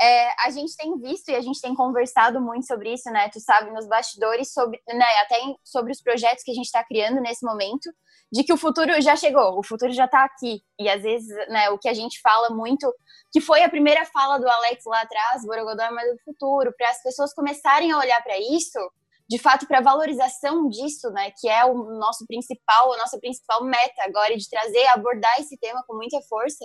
é, 0.00 0.28
a 0.46 0.50
gente 0.50 0.76
tem 0.76 0.96
visto 0.98 1.28
e 1.28 1.34
a 1.34 1.40
gente 1.40 1.60
tem 1.60 1.74
conversado 1.74 2.40
muito 2.40 2.66
sobre 2.66 2.94
isso, 2.94 3.10
né? 3.10 3.28
Tu 3.30 3.40
sabe, 3.40 3.70
nos 3.72 3.86
bastidores, 3.86 4.52
sobre, 4.52 4.80
né, 4.88 5.06
até 5.22 5.40
sobre 5.64 5.92
os 5.92 6.00
projetos 6.00 6.44
que 6.44 6.52
a 6.52 6.54
gente 6.54 6.66
está 6.66 6.84
criando 6.84 7.20
nesse 7.20 7.44
momento, 7.44 7.90
de 8.30 8.44
que 8.44 8.52
o 8.52 8.56
futuro 8.56 9.00
já 9.00 9.16
chegou, 9.16 9.58
o 9.58 9.62
futuro 9.64 9.90
já 9.92 10.04
está 10.04 10.24
aqui. 10.24 10.60
E 10.78 10.88
às 10.88 11.02
vezes, 11.02 11.28
né, 11.48 11.70
o 11.70 11.78
que 11.78 11.88
a 11.88 11.94
gente 11.94 12.20
fala 12.20 12.50
muito, 12.50 12.92
que 13.32 13.40
foi 13.40 13.62
a 13.62 13.68
primeira 13.68 14.04
fala 14.04 14.38
do 14.38 14.48
Alex 14.48 14.84
lá 14.86 15.00
atrás, 15.00 15.44
Borogodó 15.44 15.82
é 15.82 15.90
mais 15.90 16.10
do 16.12 16.22
futuro, 16.22 16.72
para 16.76 16.90
as 16.90 17.02
pessoas 17.02 17.34
começarem 17.34 17.90
a 17.90 17.98
olhar 17.98 18.22
para 18.22 18.38
isso, 18.38 18.78
de 19.28 19.38
fato, 19.38 19.66
para 19.66 19.78
a 19.78 19.82
valorização 19.82 20.68
disso, 20.68 21.10
né, 21.10 21.32
que 21.38 21.48
é 21.48 21.64
o 21.64 21.74
nosso 21.98 22.26
principal, 22.26 22.92
a 22.92 22.98
nossa 22.98 23.18
principal 23.18 23.64
meta 23.64 24.02
agora, 24.02 24.36
de 24.36 24.48
trazer, 24.48 24.86
abordar 24.86 25.40
esse 25.40 25.58
tema 25.58 25.82
com 25.86 25.96
muita 25.96 26.20
força. 26.28 26.64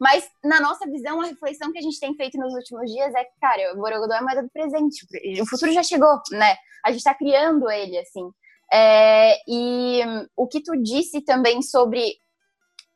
Mas, 0.00 0.26
na 0.42 0.60
nossa 0.60 0.88
visão, 0.90 1.20
a 1.20 1.26
reflexão 1.26 1.70
que 1.70 1.78
a 1.78 1.82
gente 1.82 2.00
tem 2.00 2.14
feito 2.14 2.38
nos 2.38 2.54
últimos 2.54 2.90
dias 2.90 3.14
é 3.14 3.22
que, 3.22 3.38
cara, 3.38 3.74
o 3.74 3.76
Borogodó 3.76 4.14
é 4.14 4.22
moeda 4.22 4.42
do 4.42 4.50
presente. 4.50 5.06
O 5.42 5.46
futuro 5.46 5.72
já 5.72 5.82
chegou, 5.82 6.18
né? 6.30 6.56
A 6.82 6.90
gente 6.90 7.00
está 7.00 7.14
criando 7.14 7.70
ele, 7.70 7.98
assim. 7.98 8.30
É, 8.72 9.36
e 9.46 10.00
o 10.34 10.46
que 10.46 10.62
tu 10.62 10.74
disse 10.80 11.20
também 11.20 11.60
sobre 11.60 12.14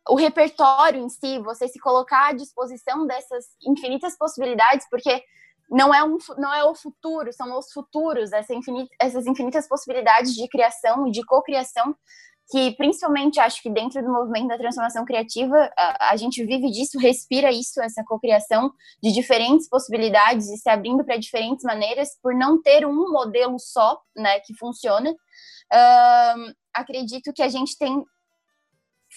o 0.08 0.14
repertório 0.14 1.02
em 1.02 1.08
si, 1.10 1.38
você 1.40 1.68
se 1.68 1.78
colocar 1.78 2.28
à 2.28 2.32
disposição 2.32 3.06
dessas 3.06 3.46
infinitas 3.66 4.16
possibilidades, 4.16 4.86
porque 4.88 5.22
não 5.70 5.94
é, 5.94 6.02
um, 6.04 6.16
não 6.38 6.54
é 6.54 6.64
o 6.64 6.74
futuro, 6.74 7.32
são 7.32 7.58
os 7.58 7.72
futuros, 7.72 8.32
essa 8.32 8.54
infinita, 8.54 8.94
essas 9.00 9.26
infinitas 9.26 9.66
possibilidades 9.66 10.34
de 10.34 10.48
criação 10.48 11.06
e 11.06 11.10
de 11.10 11.24
cocriação, 11.24 11.94
que 12.50 12.72
principalmente 12.76 13.40
acho 13.40 13.62
que 13.62 13.70
dentro 13.70 14.02
do 14.02 14.12
movimento 14.12 14.48
da 14.48 14.58
transformação 14.58 15.04
criativa, 15.04 15.70
a, 15.76 16.10
a 16.10 16.16
gente 16.16 16.44
vive 16.44 16.70
disso, 16.70 16.98
respira 16.98 17.50
isso, 17.50 17.80
essa 17.80 18.04
cocriação 18.04 18.72
de 19.02 19.12
diferentes 19.12 19.68
possibilidades 19.68 20.48
e 20.48 20.56
se 20.56 20.68
abrindo 20.68 21.04
para 21.04 21.16
diferentes 21.16 21.64
maneiras, 21.64 22.10
por 22.22 22.34
não 22.34 22.60
ter 22.60 22.86
um 22.86 23.10
modelo 23.10 23.58
só, 23.58 23.98
né, 24.14 24.40
que 24.40 24.54
funciona. 24.54 25.14
Acredito 26.72 27.32
que 27.32 27.42
a 27.42 27.48
gente 27.48 27.78
tem 27.78 28.04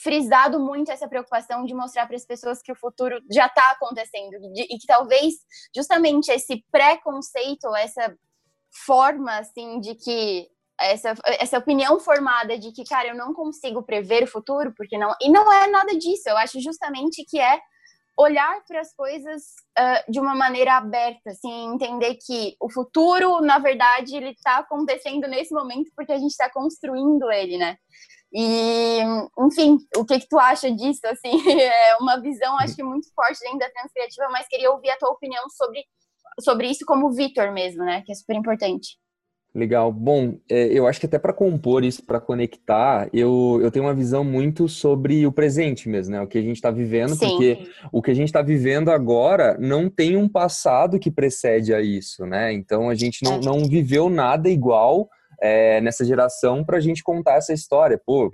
frisado 0.02 0.60
muito 0.60 0.92
essa 0.92 1.08
preocupação 1.08 1.66
de 1.66 1.74
mostrar 1.74 2.06
para 2.06 2.16
as 2.16 2.26
pessoas 2.26 2.62
que 2.62 2.72
o 2.72 2.76
futuro 2.76 3.20
já 3.32 3.48
está 3.48 3.72
acontecendo 3.72 4.36
e 4.56 4.78
que 4.78 4.86
talvez 4.88 5.34
justamente 5.76 6.32
esse 6.32 6.64
preconceito, 6.72 7.76
essa 7.76 8.16
forma 8.86 9.40
assim 9.40 9.80
de 9.80 9.96
que 9.96 10.48
essa, 10.80 11.14
essa 11.26 11.58
opinião 11.58 12.00
formada 12.00 12.58
de 12.58 12.72
que, 12.72 12.84
cara, 12.84 13.10
eu 13.10 13.16
não 13.16 13.34
consigo 13.34 13.84
prever 13.84 14.24
o 14.24 14.28
futuro, 14.28 14.74
porque 14.76 14.98
não. 14.98 15.14
E 15.22 15.30
não 15.30 15.52
é 15.52 15.68
nada 15.68 15.98
disso. 15.98 16.24
Eu 16.28 16.38
acho 16.38 16.60
justamente 16.62 17.26
que 17.26 17.40
é 17.40 17.60
olhar 18.18 18.64
para 18.68 18.82
as 18.82 18.94
coisas 18.96 19.44
uh, 19.78 20.12
de 20.12 20.20
uma 20.20 20.34
maneira 20.34 20.76
aberta, 20.76 21.30
assim, 21.30 21.74
entender 21.74 22.16
que 22.16 22.56
o 22.60 22.72
futuro, 22.72 23.42
na 23.42 23.60
verdade, 23.60 24.16
ele 24.16 24.32
está 24.32 24.58
acontecendo 24.58 25.28
nesse 25.28 25.54
momento 25.54 25.92
porque 25.96 26.12
a 26.12 26.18
gente 26.18 26.32
está 26.32 26.50
construindo 26.50 27.32
ele, 27.32 27.58
né? 27.58 27.78
E, 28.34 29.00
enfim, 29.40 29.78
o 29.96 30.04
que 30.04 30.20
que 30.20 30.28
tu 30.28 30.38
acha 30.40 30.72
disso, 30.72 31.02
assim? 31.06 31.32
É 31.62 31.96
uma 31.98 32.20
visão, 32.20 32.58
acho 32.58 32.76
que 32.76 32.84
muito 32.84 33.08
forte 33.14 33.40
dentro 33.42 33.60
da 33.60 33.70
transcriativa, 33.70 34.28
mas 34.30 34.48
queria 34.48 34.72
ouvir 34.72 34.90
a 34.90 34.98
tua 34.98 35.12
opinião 35.12 35.48
sobre, 35.50 35.86
sobre 36.42 36.70
isso 36.70 36.86
como 36.86 37.12
Vitor 37.14 37.52
mesmo, 37.54 37.84
né? 37.86 38.02
Que 38.06 38.12
é 38.12 38.16
super 38.16 38.36
importante. 38.36 38.98
Legal. 39.56 39.92
Bom, 39.92 40.38
é, 40.50 40.68
eu 40.68 40.86
acho 40.86 41.00
que 41.00 41.08
até 41.08 41.18
para 41.18 41.34
compor 41.34 41.84
isso, 41.84 42.06
para 42.06 42.20
conectar, 42.20 43.10
eu, 43.12 43.60
eu 43.62 43.72
tenho 43.72 43.86
uma 43.86 43.94
visão 43.94 44.24
muito 44.24 44.70
sobre 44.70 45.26
o 45.26 45.32
presente 45.32 45.90
mesmo, 45.90 46.14
né? 46.14 46.22
O 46.22 46.28
que 46.28 46.38
a 46.38 46.42
gente 46.42 46.58
está 46.58 46.70
vivendo, 46.70 47.16
Sim. 47.16 47.28
porque 47.28 47.68
o 47.92 48.02
que 48.02 48.12
a 48.12 48.14
gente 48.14 48.28
está 48.28 48.42
vivendo 48.42 48.92
agora 48.92 49.58
não 49.60 49.90
tem 49.90 50.16
um 50.16 50.30
passado 50.30 51.00
que 51.00 51.10
precede 51.10 51.74
a 51.74 51.82
isso, 51.82 52.26
né? 52.26 52.54
Então 52.54 52.90
a 52.90 52.96
gente 52.96 53.24
não, 53.24 53.40
não 53.40 53.66
viveu 53.66 54.10
nada 54.10 54.48
igual 54.48 55.10
é, 55.42 55.82
nessa 55.82 56.06
geração 56.06 56.64
para 56.64 56.78
a 56.78 56.82
gente 56.82 57.04
contar 57.04 57.36
essa 57.36 57.54
história. 57.54 58.00
Pô, 58.04 58.30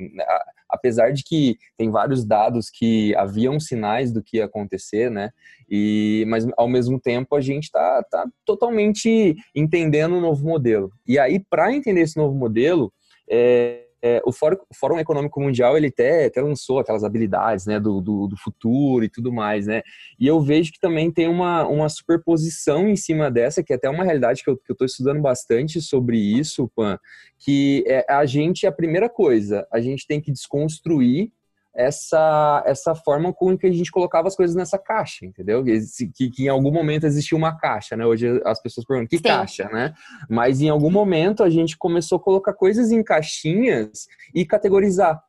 apesar 0.73 1.13
de 1.13 1.23
que 1.23 1.55
tem 1.77 1.91
vários 1.91 2.25
dados 2.25 2.69
que 2.69 3.15
haviam 3.15 3.59
sinais 3.59 4.11
do 4.11 4.23
que 4.23 4.37
ia 4.37 4.45
acontecer, 4.45 5.11
né? 5.11 5.29
E, 5.69 6.25
mas 6.27 6.47
ao 6.57 6.67
mesmo 6.67 6.99
tempo 6.99 7.35
a 7.35 7.41
gente 7.41 7.65
está 7.65 8.03
tá 8.09 8.25
totalmente 8.43 9.35
entendendo 9.55 10.15
o 10.17 10.21
novo 10.21 10.45
modelo. 10.45 10.91
E 11.07 11.19
aí, 11.19 11.39
para 11.39 11.71
entender 11.71 12.01
esse 12.01 12.17
novo 12.17 12.35
modelo, 12.35 12.91
é, 13.29 13.85
é, 14.03 14.21
o, 14.25 14.33
Fórum, 14.33 14.57
o, 14.69 14.75
Fórum, 14.75 14.99
Econômico 14.99 15.39
Mundial 15.39 15.77
ele 15.77 15.87
até, 15.87 16.25
até 16.25 16.41
lançou 16.41 16.77
aquelas 16.77 17.05
habilidades 17.05 17.65
né, 17.65 17.79
do, 17.79 18.01
do, 18.01 18.27
do, 18.27 18.35
futuro 18.35 19.05
e 19.05 19.09
tudo 19.09 19.31
mais, 19.31 19.65
né? 19.65 19.81
E 20.19 20.27
eu 20.27 20.41
vejo 20.41 20.73
que 20.73 20.79
também 20.79 21.09
tem 21.09 21.29
uma, 21.29 21.65
uma 21.65 21.87
superposição 21.87 22.89
em 22.89 22.97
cima 22.97 23.31
dessa, 23.31 23.63
que 23.63 23.71
é 23.71 23.77
até 23.77 23.89
uma 23.89 24.03
realidade 24.03 24.43
que 24.43 24.49
eu 24.49 24.59
estou 24.69 24.85
estudando 24.85 25.21
bastante 25.21 25.81
sobre 25.81 26.17
isso, 26.17 26.69
Pan, 26.75 26.99
que 27.39 27.85
é 27.87 28.05
a 28.09 28.25
gente, 28.25 28.67
a 28.67 28.71
primeira 28.73 29.09
coisa, 29.09 29.65
a 29.71 29.79
gente 29.79 30.05
tem 30.05 30.19
que 30.19 30.33
desconstruir 30.33 31.31
essa, 31.75 32.63
essa 32.65 32.93
forma 32.93 33.33
com 33.33 33.57
que 33.57 33.65
a 33.65 33.71
gente 33.71 33.91
colocava 33.91 34.27
as 34.27 34.35
coisas 34.35 34.55
nessa 34.55 34.77
caixa, 34.77 35.25
entendeu? 35.25 35.63
Que, 35.63 36.29
que 36.29 36.43
em 36.45 36.47
algum 36.47 36.71
momento 36.71 37.05
existia 37.05 37.37
uma 37.37 37.57
caixa, 37.57 37.97
né? 37.97 38.05
Hoje 38.05 38.41
as 38.45 38.61
pessoas 38.61 38.85
perguntam, 38.85 39.09
que 39.09 39.17
Sim. 39.17 39.23
caixa, 39.23 39.69
né? 39.69 39.93
Mas 40.29 40.61
em 40.61 40.69
algum 40.69 40.91
momento 40.91 41.43
a 41.43 41.49
gente 41.49 41.77
começou 41.77 42.17
a 42.17 42.21
colocar 42.21 42.53
coisas 42.53 42.91
em 42.91 43.03
caixinhas 43.03 44.07
e 44.33 44.45
categorizar. 44.45 45.21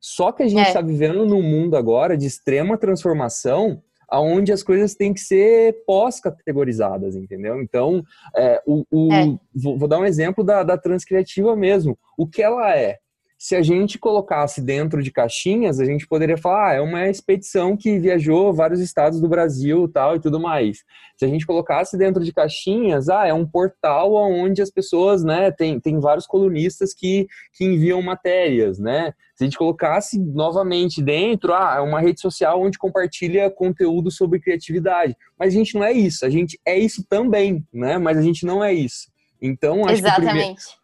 Só 0.00 0.32
que 0.32 0.42
a 0.42 0.48
gente 0.48 0.66
está 0.66 0.78
é. 0.78 0.82
Tá 0.82 0.88
vivendo 0.88 1.26
num 1.26 1.42
mundo 1.42 1.76
agora 1.76 2.16
de 2.16 2.26
extrema 2.26 2.78
transformação, 2.78 3.82
aonde 4.08 4.50
as 4.52 4.62
coisas 4.62 4.94
têm 4.94 5.12
que 5.12 5.20
ser 5.20 5.84
pós-categorizadas, 5.86 7.14
entendeu? 7.14 7.60
Então, 7.60 8.02
é, 8.34 8.62
o, 8.66 8.84
o 8.90 9.12
é. 9.12 9.26
Vou, 9.54 9.78
vou, 9.78 9.86
dar 9.86 9.98
um 9.98 10.06
exemplo 10.06 10.42
da, 10.42 10.62
da 10.62 10.78
transcriativa 10.78 11.54
mesmo. 11.54 11.98
O 12.16 12.26
que 12.26 12.42
ela 12.42 12.74
é? 12.74 12.98
Se 13.40 13.56
a 13.56 13.62
gente 13.62 13.98
colocasse 13.98 14.60
dentro 14.60 15.02
de 15.02 15.10
caixinhas, 15.10 15.80
a 15.80 15.84
gente 15.86 16.06
poderia 16.06 16.36
falar, 16.36 16.72
ah, 16.72 16.74
é 16.74 16.80
uma 16.82 17.08
expedição 17.08 17.74
que 17.74 17.98
viajou 17.98 18.52
vários 18.52 18.80
estados 18.80 19.18
do 19.18 19.26
Brasil 19.30 19.88
tal 19.88 20.14
e 20.14 20.20
tudo 20.20 20.38
mais. 20.38 20.84
Se 21.16 21.24
a 21.24 21.28
gente 21.28 21.46
colocasse 21.46 21.96
dentro 21.96 22.22
de 22.22 22.34
caixinhas, 22.34 23.08
ah, 23.08 23.26
é 23.26 23.32
um 23.32 23.46
portal 23.46 24.12
onde 24.12 24.60
as 24.60 24.70
pessoas, 24.70 25.24
né, 25.24 25.50
tem, 25.50 25.80
tem 25.80 25.98
vários 25.98 26.26
colunistas 26.26 26.92
que, 26.92 27.26
que 27.54 27.64
enviam 27.64 28.02
matérias, 28.02 28.78
né? 28.78 29.14
Se 29.34 29.44
a 29.44 29.46
gente 29.46 29.56
colocasse 29.56 30.18
novamente 30.18 31.00
dentro, 31.02 31.54
ah, 31.54 31.76
é 31.78 31.80
uma 31.80 31.98
rede 31.98 32.20
social 32.20 32.60
onde 32.60 32.76
compartilha 32.76 33.48
conteúdo 33.48 34.10
sobre 34.10 34.38
criatividade. 34.38 35.16
Mas 35.38 35.54
a 35.54 35.56
gente 35.56 35.74
não 35.76 35.84
é 35.84 35.92
isso, 35.92 36.26
a 36.26 36.28
gente 36.28 36.60
é 36.62 36.78
isso 36.78 37.02
também, 37.08 37.66
né? 37.72 37.96
Mas 37.96 38.18
a 38.18 38.22
gente 38.22 38.44
não 38.44 38.62
é 38.62 38.74
isso. 38.74 39.08
Então, 39.40 39.86
acho 39.86 39.94
Exatamente. 39.94 40.62
que 40.62 40.79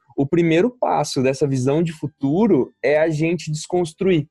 passo 0.71 1.23
dessa 1.23 1.47
visão 1.47 1.83
de 1.83 1.93
futuro 1.93 2.73
é 2.83 2.99
a 2.99 3.11
gente 3.11 3.51
desconstruir. 3.51 4.29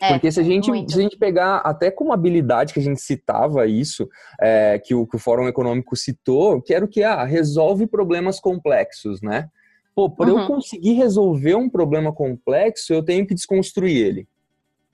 É, 0.00 0.12
Porque 0.12 0.32
se 0.32 0.40
a, 0.40 0.42
gente, 0.42 0.66
se 0.90 0.98
a 0.98 1.02
gente 1.02 1.16
pegar 1.16 1.58
até 1.58 1.90
como 1.90 2.12
habilidade 2.12 2.74
que 2.74 2.80
a 2.80 2.82
gente 2.82 3.00
citava 3.00 3.66
isso, 3.66 4.08
é, 4.40 4.78
que, 4.78 4.94
o, 4.94 5.06
que 5.06 5.16
o 5.16 5.18
Fórum 5.18 5.46
Econômico 5.46 5.96
citou, 5.96 6.60
que 6.60 6.74
era 6.74 6.84
o 6.84 6.88
que? 6.88 7.02
Ah, 7.02 7.24
resolve 7.24 7.86
problemas 7.86 8.40
complexos, 8.40 9.22
né? 9.22 9.48
Pô, 9.94 10.10
para 10.10 10.32
uhum. 10.32 10.40
eu 10.40 10.46
conseguir 10.46 10.94
resolver 10.94 11.54
um 11.54 11.70
problema 11.70 12.12
complexo, 12.12 12.92
eu 12.92 13.02
tenho 13.02 13.26
que 13.26 13.34
desconstruir 13.34 13.96
ele 13.96 14.28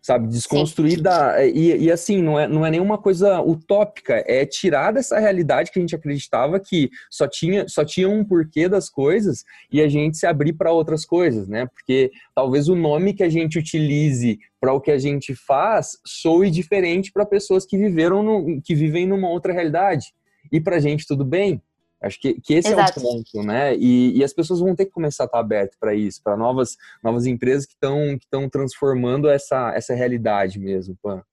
sabe? 0.08 0.26
Desconstruir 0.28 1.02
da. 1.02 1.44
E, 1.46 1.84
e, 1.84 1.92
assim, 1.92 2.22
não 2.22 2.40
é, 2.40 2.48
não 2.48 2.64
é 2.64 2.70
nenhuma 2.70 2.96
coisa 2.96 3.42
utópica, 3.42 4.24
é 4.26 4.46
tirar 4.46 4.90
dessa 4.90 5.18
realidade 5.18 5.70
que 5.70 5.78
a 5.78 5.82
gente 5.82 5.94
acreditava 5.94 6.58
que 6.58 6.88
só 7.10 7.28
tinha, 7.28 7.68
só 7.68 7.84
tinha 7.84 8.08
um 8.08 8.24
porquê 8.24 8.70
das 8.70 8.88
coisas 8.88 9.44
e 9.70 9.82
a 9.82 9.88
gente 9.88 10.16
se 10.16 10.26
abrir 10.26 10.54
para 10.54 10.72
outras 10.72 11.04
coisas, 11.04 11.46
né? 11.46 11.66
Porque 11.66 12.10
talvez 12.34 12.70
o 12.70 12.74
nome 12.74 13.12
que 13.12 13.22
a 13.22 13.28
gente 13.28 13.58
utilize 13.58 14.38
para 14.58 14.72
o 14.72 14.80
que 14.80 14.90
a 14.90 14.98
gente 14.98 15.34
faz 15.34 15.98
soe 16.06 16.50
diferente 16.50 17.12
para 17.12 17.26
pessoas 17.26 17.66
que 17.66 17.76
viveram 17.76 18.22
no, 18.22 18.62
que 18.62 18.74
vivem 18.74 19.06
numa 19.06 19.28
outra 19.28 19.52
realidade. 19.52 20.06
E 20.50 20.58
para 20.58 20.76
a 20.76 20.80
gente 20.80 21.06
tudo 21.06 21.22
bem, 21.22 21.60
Acho 22.00 22.20
que, 22.20 22.40
que 22.40 22.54
esse 22.54 22.68
Exato. 22.68 23.00
é 23.00 23.02
o 23.02 23.06
ponto, 23.06 23.42
né? 23.42 23.74
E, 23.74 24.18
e, 24.18 24.24
as 24.24 24.32
pessoas 24.32 24.60
vão 24.60 24.74
ter 24.74 24.86
que 24.86 24.92
começar 24.92 25.24
a 25.24 25.26
estar 25.26 25.38
abertas 25.40 25.76
para 25.78 25.94
isso, 25.94 26.22
para 26.22 26.36
novas, 26.36 26.76
novas 27.02 27.26
empresas 27.26 27.66
que 27.66 27.74
estão 27.74 28.16
que 28.18 28.50
transformando 28.50 29.28
essa, 29.28 29.72
essa 29.74 29.94
realidade 29.94 30.60
mesmo, 30.60 30.96
Pan. 31.02 31.24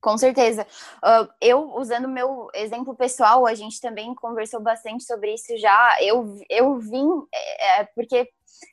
Com 0.00 0.18
certeza. 0.18 0.66
Uh, 1.02 1.26
eu, 1.40 1.76
usando 1.76 2.06
meu 2.06 2.48
exemplo 2.54 2.94
pessoal, 2.94 3.46
a 3.46 3.54
gente 3.54 3.80
também 3.80 4.14
conversou 4.14 4.60
bastante 4.60 5.02
sobre 5.02 5.32
isso 5.32 5.56
já. 5.56 5.96
Eu, 6.02 6.34
eu 6.50 6.78
vim, 6.78 7.08
é, 7.34 7.80
é 7.80 7.84
porque 7.94 8.28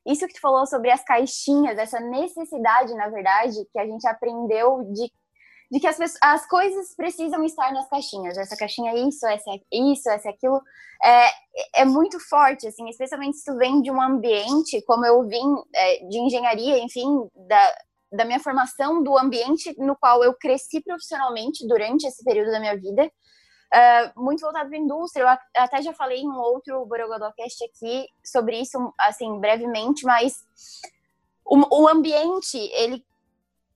isso 0.05 0.27
que 0.27 0.33
tu 0.33 0.41
falou 0.41 0.65
sobre 0.65 0.91
as 0.91 1.03
caixinhas, 1.03 1.77
essa 1.77 2.01
necessidade, 2.01 2.93
na 2.95 3.07
verdade, 3.07 3.65
que 3.71 3.79
a 3.79 3.85
gente 3.85 4.05
aprendeu 4.07 4.83
de 4.93 5.09
de 5.71 5.79
que 5.79 5.87
as, 5.87 5.97
as 6.21 6.45
coisas 6.47 6.93
precisam 6.95 7.45
estar 7.45 7.71
nas 7.71 7.87
caixinhas. 7.89 8.37
Essa 8.37 8.57
caixinha 8.57 8.91
é 8.91 8.99
isso, 9.07 9.25
essa 9.25 9.49
é 9.51 9.59
isso, 9.71 10.09
essa 10.09 10.27
é 10.27 10.31
aquilo. 10.31 10.61
É, 11.01 11.81
é 11.81 11.85
muito 11.85 12.19
forte, 12.19 12.67
assim, 12.67 12.89
especialmente 12.89 13.37
se 13.37 13.45
tu 13.45 13.57
vem 13.57 13.81
de 13.81 13.89
um 13.89 14.01
ambiente, 14.01 14.83
como 14.85 15.05
eu 15.05 15.25
vim 15.25 15.55
é, 15.73 16.05
de 16.07 16.19
engenharia, 16.19 16.77
enfim, 16.79 17.07
da, 17.47 17.73
da 18.11 18.25
minha 18.25 18.39
formação, 18.39 19.01
do 19.01 19.17
ambiente 19.17 19.73
no 19.77 19.95
qual 19.95 20.21
eu 20.23 20.33
cresci 20.33 20.81
profissionalmente 20.81 21.65
durante 21.65 22.05
esse 22.05 22.21
período 22.23 22.51
da 22.51 22.59
minha 22.59 22.75
vida. 22.75 23.09
Uh, 23.73 24.21
muito 24.21 24.41
voltado 24.41 24.67
para 24.67 24.77
a 24.77 24.81
indústria. 24.81 25.23
Eu 25.23 25.63
até 25.63 25.81
já 25.81 25.93
falei 25.93 26.19
em 26.19 26.27
um 26.27 26.37
outro 26.37 26.85
Borogodocast 26.85 27.63
aqui 27.63 28.05
sobre 28.21 28.59
isso, 28.59 28.77
assim, 28.99 29.39
brevemente, 29.39 30.03
mas 30.03 30.43
o, 31.45 31.83
o 31.83 31.87
ambiente, 31.87 32.57
ele 32.57 33.01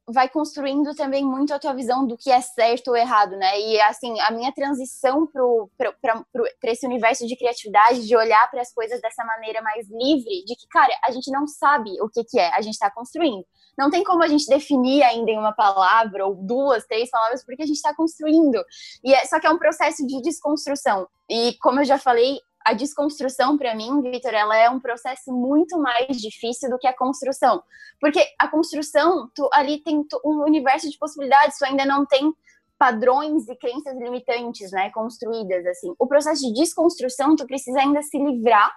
vai 0.08 0.30
construindo 0.30 0.94
também 0.94 1.26
muito 1.26 1.54
a 1.54 1.60
tua 1.60 1.74
visão 1.74 2.06
do 2.06 2.16
que 2.18 2.30
é 2.32 2.40
certo 2.40 2.90
ou 2.90 2.96
errado, 2.96 3.36
né? 3.38 3.60
E 3.60 3.80
assim, 3.82 4.20
a 4.20 4.32
minha 4.32 4.52
transição 4.52 5.28
para 5.28 6.72
esse 6.72 6.86
universo 6.86 7.26
de 7.26 7.36
criatividade, 7.36 8.08
de 8.08 8.16
olhar 8.16 8.50
para 8.52 8.62
as 8.62 8.72
coisas 8.72 9.02
dessa 9.02 9.24
maneira 9.26 9.62
mais 9.62 9.88
livre, 9.90 10.46
de 10.46 10.56
que, 10.56 10.68
cara, 10.70 10.94
a 11.04 11.12
gente 11.12 11.32
não 11.32 11.48
sabe 11.48 11.92
o 12.02 12.08
que, 12.08 12.24
que 12.24 12.40
é, 12.40 12.54
a 12.54 12.62
gente 12.62 12.74
está 12.74 12.92
construindo. 12.92 13.44
Não 13.78 13.90
tem 13.90 14.04
como 14.04 14.24
a 14.24 14.28
gente 14.28 14.48
definir 14.48 15.04
ainda 15.04 15.32
em 15.32 15.40
uma 15.40 15.54
palavra, 15.54 16.26
ou 16.26 16.36
duas, 16.36 16.86
três 16.86 17.10
palavras, 17.10 17.44
porque 17.44 17.64
a 17.64 17.66
gente 17.66 17.78
está 17.78 17.94
construindo. 17.94 18.64
E 19.04 19.14
é, 19.14 19.26
só 19.26 19.40
que 19.40 19.48
é 19.48 19.50
um 19.50 19.58
processo 19.58 20.06
de 20.06 20.22
desconstrução. 20.22 21.08
E 21.30 21.58
como 21.60 21.82
eu 21.82 21.86
já 21.86 21.98
falei, 21.98 22.40
a 22.66 22.74
desconstrução, 22.74 23.58
para 23.58 23.76
mim, 23.76 24.02
Vitor, 24.02 24.34
ela 24.34 24.58
é 24.58 24.68
um 24.70 24.80
processo 24.80 25.32
muito 25.32 25.78
mais 25.78 26.18
difícil 26.18 26.70
do 26.70 26.80
que 26.80 26.88
a 26.88 26.98
construção. 26.98 27.62
Porque 28.02 28.20
a 28.40 28.48
construção, 28.48 29.30
tu, 29.36 29.48
ali 29.54 29.84
tem 29.84 30.04
um 30.26 30.44
universo 30.44 30.90
de 30.90 30.98
possibilidades, 30.98 31.60
tu 31.60 31.66
ainda 31.66 31.86
não 31.86 32.06
tem 32.08 32.34
padrões 32.78 33.48
e 33.48 33.56
crenças 33.56 33.96
limitantes, 33.98 34.72
né, 34.72 34.90
construídas, 34.90 35.66
assim. 35.66 35.94
O 36.00 36.08
processo 36.08 36.42
de 36.42 36.54
desconstrução, 36.54 37.36
tu 37.36 37.46
precisa 37.46 37.80
ainda 37.80 38.02
se 38.02 38.18
livrar 38.18 38.72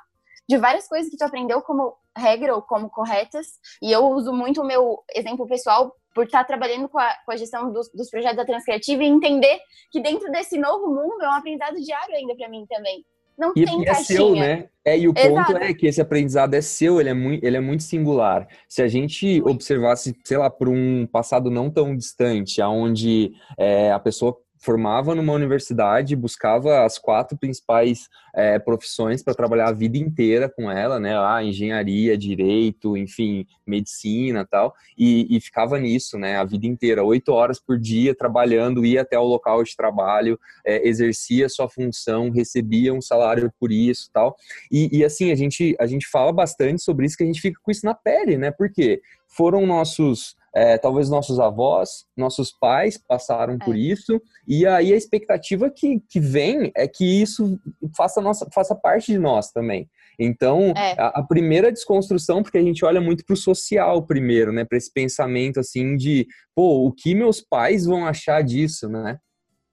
de 0.49 0.59
várias 0.59 0.87
coisas 0.87 1.11
que 1.11 1.17
tu 1.17 1.25
aprendeu 1.25 1.63
como 1.63 1.97
regra 2.17 2.55
ou 2.55 2.63
como 2.63 2.91
corretas, 2.91 3.47
e 3.83 3.91
eu 3.91 4.07
uso 4.09 4.33
muito 4.33 4.61
o 4.61 4.67
meu 4.67 5.03
exemplo 5.15 5.47
pessoal 5.47 5.95
por 6.15 6.25
estar 6.25 6.45
trabalhando 6.45 6.89
com 6.89 6.99
a, 6.99 7.15
com 7.25 7.33
a 7.33 7.37
gestão 7.37 7.73
dos, 7.73 7.91
dos 7.93 8.11
projetos 8.11 8.37
da 8.37 8.45
Transcriativa 8.45 9.03
e 9.03 9.07
entender 9.07 9.61
que 9.91 10.01
dentro 10.01 10.31
desse 10.31 10.59
novo 10.59 10.89
mundo 10.89 11.23
é 11.23 11.29
um 11.29 11.35
aprendizado 11.35 11.77
diário 11.77 12.15
ainda 12.15 12.35
para 12.35 12.49
mim 12.49 12.67
também. 12.67 13.05
Não 13.39 13.53
e, 13.55 13.65
tem 13.65 13.83
e 13.83 13.89
é 13.89 13.95
seu, 13.95 14.35
né? 14.35 14.69
É, 14.85 14.99
e 14.99 15.07
o 15.07 15.13
Exato. 15.17 15.53
ponto 15.53 15.57
é 15.59 15.73
que 15.73 15.87
esse 15.87 16.01
aprendizado 16.01 16.55
é 16.55 16.61
seu, 16.61 17.01
ele 17.01 17.11
é 17.11 17.15
muito, 17.15 17.45
ele 17.45 17.57
é 17.57 17.61
muito 17.61 17.83
singular. 17.83 18.49
Se 18.67 18.83
a 18.83 18.89
gente 18.89 19.41
observasse, 19.43 20.17
sei 20.25 20.39
lá, 20.39 20.51
por 20.51 20.69
um 20.69 21.07
passado 21.07 21.51
não 21.51 21.71
tão 21.71 21.95
distante, 21.95 22.61
aonde 22.61 23.33
é, 23.57 23.93
a 23.93 23.99
pessoa 23.99 24.37
formava 24.59 25.15
numa 25.15 25.33
universidade, 25.33 26.17
buscava 26.17 26.85
as 26.85 26.99
quatro 26.99 27.37
principais 27.37 28.09
é, 28.35 28.59
profissões 28.59 29.23
para 29.23 29.35
trabalhar 29.35 29.69
a 29.69 29.73
vida 29.73 29.97
inteira 29.99 30.49
com 30.49 30.71
ela, 30.71 30.99
né? 30.99 31.17
Ah, 31.17 31.43
engenharia, 31.43 32.17
direito, 32.17 32.97
enfim, 32.97 33.47
medicina 33.67 34.47
tal, 34.49 34.75
e, 34.97 35.27
e 35.37 35.41
ficava 35.41 35.79
nisso, 35.79 36.19
né? 36.19 36.37
A 36.37 36.45
vida 36.45 36.67
inteira, 36.67 37.05
oito 37.05 37.33
horas 37.33 37.61
por 37.61 37.79
dia 37.79 38.15
trabalhando, 38.15 38.85
ia 38.85 39.03
até 39.03 39.19
o 39.19 39.25
local 39.25 39.63
de 39.63 39.77
trabalho, 39.77 40.39
é, 40.65 40.87
exercia 40.87 41.49
sua 41.49 41.69
função, 41.69 42.31
recebia 42.31 42.93
um 42.93 43.01
salário 43.01 43.53
por 43.59 43.73
isso 43.73 44.11
tal. 44.13 44.37
E, 44.71 44.99
e 44.99 45.05
assim, 45.05 45.31
a 45.31 45.35
gente, 45.35 45.77
a 45.81 45.87
gente 45.87 46.07
fala 46.07 46.33
bastante 46.33 46.83
sobre 46.83 47.07
isso, 47.07 47.17
que 47.17 47.25
a 47.25 47.27
gente 47.27 47.41
fica 47.41 47.61
com 47.63 47.71
isso 47.71 47.87
na 47.87 47.95
pele, 47.95 48.37
né? 48.37 48.51
Porque 48.51 49.01
foram 49.27 49.67
nossos 49.67 50.38
é, 50.59 50.77
talvez 50.77 51.09
nossos 51.09 51.39
avós, 51.39 52.05
nossos 52.17 52.51
pais 52.51 52.99
passaram 52.99 53.55
é. 53.55 53.65
por 53.65 53.77
isso, 53.77 54.21
e 54.47 54.67
aí 54.67 54.93
a 54.93 54.97
expectativa 54.97 55.71
que, 55.71 56.01
que 56.09 56.19
vem 56.19 56.73
é 56.77 56.89
que 56.89 57.05
isso 57.05 57.61
faça, 57.97 58.21
nossa, 58.21 58.49
faça 58.53 58.75
parte 58.75 59.13
de 59.13 59.19
nós 59.19 59.53
também. 59.53 59.89
Então, 60.19 60.73
é. 60.77 60.95
a, 60.99 61.21
a, 61.21 61.23
primeira 61.23 61.71
desconstrução, 61.71 62.43
porque 62.43 62.59
a 62.59 62.63
gente 62.63 62.85
olha 62.85 63.01
muito 63.01 63.25
para 63.25 63.35
o 63.35 63.37
social 63.37 64.05
primeiro, 64.05 64.53
né? 64.53 64.65
Para 64.65 64.77
esse 64.77 64.93
pensamento 64.93 65.61
assim 65.61 65.97
de, 65.97 66.27
pô, 66.57 66.85
o 66.85 66.93
que 66.93 67.15
meus 67.15 67.41
pais 67.41 67.85
vão 67.85 68.05
achar 68.05 68.43
disso, 68.43 68.89
né? 68.89 69.17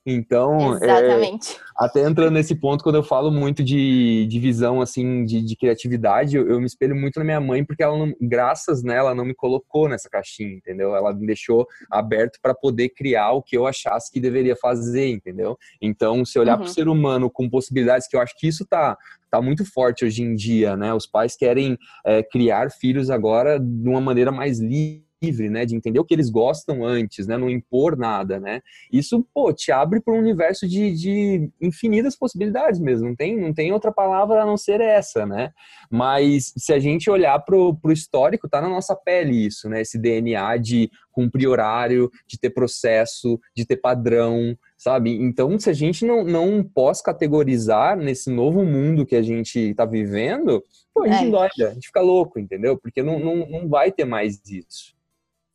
Então, 0.05 0.75
Exatamente. 0.75 1.55
É, 1.55 1.59
até 1.75 2.03
entrando 2.03 2.33
nesse 2.35 2.53
ponto, 2.53 2.83
quando 2.83 2.95
eu 2.95 3.03
falo 3.03 3.31
muito 3.31 3.63
de, 3.63 4.27
de 4.27 4.39
visão, 4.39 4.79
assim, 4.79 5.25
de, 5.25 5.41
de 5.41 5.55
criatividade, 5.55 6.37
eu, 6.37 6.47
eu, 6.47 6.59
me 6.59 6.67
espelho 6.67 6.95
muito 6.95 7.17
na 7.17 7.25
minha 7.25 7.41
mãe, 7.41 7.65
porque 7.65 7.81
ela, 7.81 7.97
não, 7.97 8.13
graças 8.21 8.83
nela, 8.83 9.09
ela 9.09 9.15
não 9.15 9.25
me 9.25 9.33
colocou 9.33 9.89
nessa 9.89 10.07
caixinha, 10.07 10.53
entendeu? 10.53 10.95
Ela 10.95 11.11
me 11.11 11.25
deixou 11.25 11.65
aberto 11.89 12.39
para 12.39 12.53
poder 12.53 12.89
criar 12.89 13.31
o 13.31 13.41
que 13.41 13.57
eu 13.57 13.65
achasse 13.65 14.11
que 14.11 14.19
deveria 14.19 14.55
fazer, 14.55 15.09
entendeu? 15.09 15.57
Então, 15.81 16.23
se 16.23 16.37
olhar 16.37 16.53
uhum. 16.53 16.59
para 16.59 16.69
o 16.69 16.73
ser 16.73 16.87
humano 16.87 17.29
com 17.29 17.49
possibilidades, 17.49 18.07
que 18.07 18.15
eu 18.15 18.21
acho 18.21 18.37
que 18.37 18.47
isso 18.47 18.63
tá, 18.63 18.95
tá 19.31 19.41
muito 19.41 19.65
forte 19.65 20.05
hoje 20.05 20.21
em 20.21 20.35
dia, 20.35 20.77
né? 20.77 20.93
Os 20.93 21.07
pais 21.07 21.35
querem 21.35 21.77
é, 22.05 22.21
criar 22.21 22.69
filhos 22.69 23.09
agora 23.09 23.59
de 23.59 23.89
uma 23.89 24.01
maneira 24.01 24.31
mais 24.31 24.59
livre 24.59 25.04
livre, 25.21 25.49
né, 25.49 25.65
de 25.65 25.75
entender 25.75 25.99
o 25.99 26.05
que 26.05 26.13
eles 26.13 26.29
gostam 26.29 26.85
antes, 26.85 27.27
né, 27.27 27.37
não 27.37 27.49
impor 27.49 27.97
nada, 27.97 28.39
né, 28.39 28.61
isso, 28.91 29.25
pô, 29.33 29.53
te 29.53 29.71
abre 29.71 29.99
para 30.01 30.13
um 30.13 30.19
universo 30.19 30.67
de, 30.67 30.93
de 30.93 31.49
infinitas 31.61 32.17
possibilidades 32.17 32.79
mesmo, 32.79 33.07
não 33.07 33.15
tem, 33.15 33.39
não 33.39 33.53
tem 33.53 33.71
outra 33.71 33.91
palavra 33.91 34.41
a 34.41 34.45
não 34.45 34.57
ser 34.57 34.81
essa, 34.81 35.25
né, 35.25 35.51
mas 35.89 36.53
se 36.57 36.73
a 36.73 36.79
gente 36.79 37.09
olhar 37.09 37.39
pro, 37.39 37.75
pro 37.75 37.91
histórico, 37.91 38.49
tá 38.49 38.61
na 38.61 38.69
nossa 38.69 38.95
pele 38.95 39.45
isso, 39.45 39.69
né, 39.69 39.81
esse 39.81 39.97
DNA 39.97 40.57
de 40.57 40.89
cumprir 41.11 41.47
horário, 41.47 42.11
de 42.27 42.37
ter 42.37 42.49
processo, 42.49 43.39
de 43.55 43.65
ter 43.65 43.77
padrão, 43.77 44.55
sabe? 44.85 45.15
Então, 45.19 45.57
se 45.57 45.67
a 45.67 45.73
gente 45.73 46.05
não, 46.05 46.23
não 46.23 46.63
pós-categorizar 46.63 47.97
nesse 47.97 48.29
novo 48.29 48.63
mundo 48.63 49.03
que 49.03 49.15
a 49.15 49.21
gente 49.23 49.57
está 49.57 49.83
vivendo, 49.83 50.63
pô, 50.93 51.01
a 51.01 51.07
gente 51.07 51.35
é. 51.35 51.65
a 51.65 51.73
gente 51.73 51.87
fica 51.87 52.01
louco, 52.01 52.37
entendeu? 52.37 52.77
Porque 52.77 53.01
não, 53.01 53.17
não, 53.17 53.49
não 53.49 53.67
vai 53.67 53.91
ter 53.91 54.05
mais 54.05 54.39
isso. 54.47 54.93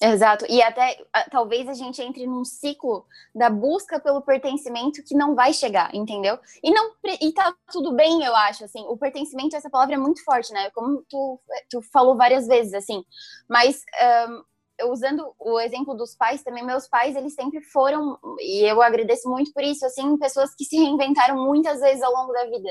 Exato. 0.03 0.47
E 0.49 0.61
até 0.61 0.99
talvez 1.31 1.69
a 1.69 1.75
gente 1.75 2.03
entre 2.03 2.27
num 2.27 2.45
ciclo 2.45 3.07
da 3.33 3.49
busca 3.49 4.01
pelo 4.01 4.21
pertencimento 4.21 5.05
que 5.05 5.15
não 5.15 5.37
vai 5.37 5.53
chegar, 5.53 5.95
entendeu? 5.95 6.37
E 6.61 6.73
não 6.73 6.91
e 7.21 7.33
tá 7.33 7.55
tudo 7.71 7.95
bem, 7.95 8.25
eu 8.25 8.35
acho, 8.35 8.65
assim. 8.65 8.81
O 8.89 8.97
pertencimento, 8.97 9.55
essa 9.55 9.71
palavra 9.71 9.95
é 9.95 9.99
muito 9.99 10.25
forte, 10.25 10.53
né? 10.53 10.71
Como 10.71 11.05
tu, 11.09 11.39
tu 11.69 11.81
falou 11.93 12.17
várias 12.17 12.49
vezes, 12.49 12.75
assim. 12.75 13.05
Mas 13.49 13.85
um, 14.29 14.43
usando 14.85 15.35
o 15.39 15.59
exemplo 15.61 15.95
dos 15.95 16.15
pais 16.15 16.43
também, 16.43 16.65
meus 16.65 16.89
pais, 16.89 17.17
eles 17.17 17.35
sempre 17.35 17.61
foram, 17.61 18.19
e 18.41 18.63
eu 18.63 18.81
agradeço 18.83 19.29
muito 19.29 19.53
por 19.53 19.63
isso, 19.63 19.85
assim, 19.85 20.17
pessoas 20.19 20.55
que 20.55 20.65
se 20.67 20.77
reinventaram 20.77 21.37
muitas 21.45 21.81
vezes 21.81 22.03
ao 22.03 22.13
longo 22.13 22.33
da 22.33 22.47
vida. 22.47 22.71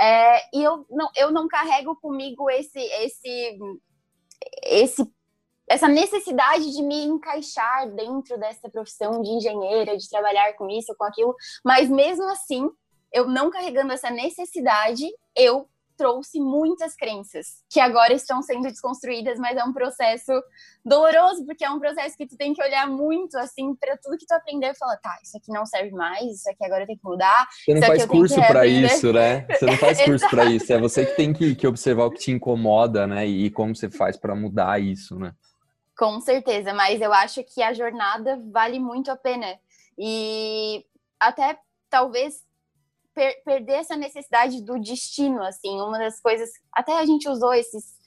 É, 0.00 0.56
e 0.56 0.62
eu 0.62 0.86
não, 0.90 1.08
eu 1.16 1.30
não 1.32 1.48
carrego 1.48 1.96
comigo 1.96 2.48
esse, 2.50 2.78
esse, 2.78 3.58
esse 4.64 5.18
essa 5.68 5.86
necessidade 5.86 6.72
de 6.72 6.82
me 6.82 7.04
encaixar 7.04 7.90
dentro 7.90 8.38
dessa 8.38 8.70
profissão 8.70 9.20
de 9.20 9.28
engenheira, 9.28 9.96
de 9.96 10.08
trabalhar 10.08 10.54
com 10.54 10.68
isso, 10.70 10.94
com 10.96 11.04
aquilo, 11.04 11.34
mas 11.62 11.90
mesmo 11.90 12.24
assim, 12.30 12.68
eu 13.12 13.26
não 13.26 13.50
carregando 13.50 13.92
essa 13.92 14.10
necessidade, 14.10 15.06
eu 15.36 15.68
trouxe 15.98 16.38
muitas 16.40 16.94
crenças 16.94 17.64
que 17.68 17.80
agora 17.80 18.14
estão 18.14 18.40
sendo 18.40 18.62
desconstruídas, 18.62 19.36
mas 19.38 19.56
é 19.56 19.64
um 19.64 19.72
processo 19.72 20.32
doloroso, 20.84 21.44
porque 21.44 21.64
é 21.64 21.70
um 21.70 21.80
processo 21.80 22.16
que 22.16 22.26
tu 22.26 22.36
tem 22.36 22.54
que 22.54 22.62
olhar 22.62 22.86
muito 22.86 23.36
assim 23.36 23.74
para 23.74 23.98
tudo 23.98 24.16
que 24.16 24.24
tu 24.24 24.32
aprendeu 24.32 24.70
e 24.70 24.78
falar, 24.78 24.96
tá, 24.98 25.18
isso 25.22 25.36
aqui 25.36 25.52
não 25.52 25.66
serve 25.66 25.90
mais, 25.90 26.24
isso 26.24 26.48
aqui 26.48 26.64
agora 26.64 26.86
tem 26.86 26.96
que 26.96 27.04
mudar. 27.04 27.46
Você 27.64 27.74
não 27.74 27.82
faz 27.82 28.06
curso 28.06 28.36
para 28.36 28.66
isso, 28.66 29.12
né? 29.12 29.46
Você 29.50 29.66
não 29.66 29.76
faz 29.76 30.00
curso 30.06 30.30
para 30.30 30.44
isso, 30.44 30.72
é 30.72 30.78
você 30.78 31.04
que 31.04 31.16
tem 31.16 31.32
que, 31.32 31.56
que 31.56 31.66
observar 31.66 32.04
o 32.04 32.10
que 32.12 32.20
te 32.20 32.30
incomoda, 32.30 33.06
né? 33.06 33.26
E 33.26 33.50
como 33.50 33.74
você 33.74 33.90
faz 33.90 34.16
para 34.16 34.36
mudar 34.36 34.80
isso, 34.80 35.18
né? 35.18 35.34
Com 35.98 36.20
certeza, 36.20 36.72
mas 36.72 37.00
eu 37.00 37.12
acho 37.12 37.42
que 37.42 37.60
a 37.60 37.72
jornada 37.72 38.40
vale 38.52 38.78
muito 38.78 39.10
a 39.10 39.16
pena. 39.16 39.58
E 39.98 40.84
até 41.18 41.58
talvez 41.90 42.47
per 43.18 43.42
perder 43.42 43.80
essa 43.80 43.96
necessidade 43.96 44.62
do 44.62 44.78
destino, 44.78 45.42
assim, 45.42 45.80
uma 45.80 45.98
das 45.98 46.20
coisas. 46.20 46.48
Até 46.72 46.96
a 46.96 47.04
gente 47.04 47.28
usou 47.28 47.52
esses. 47.52 47.98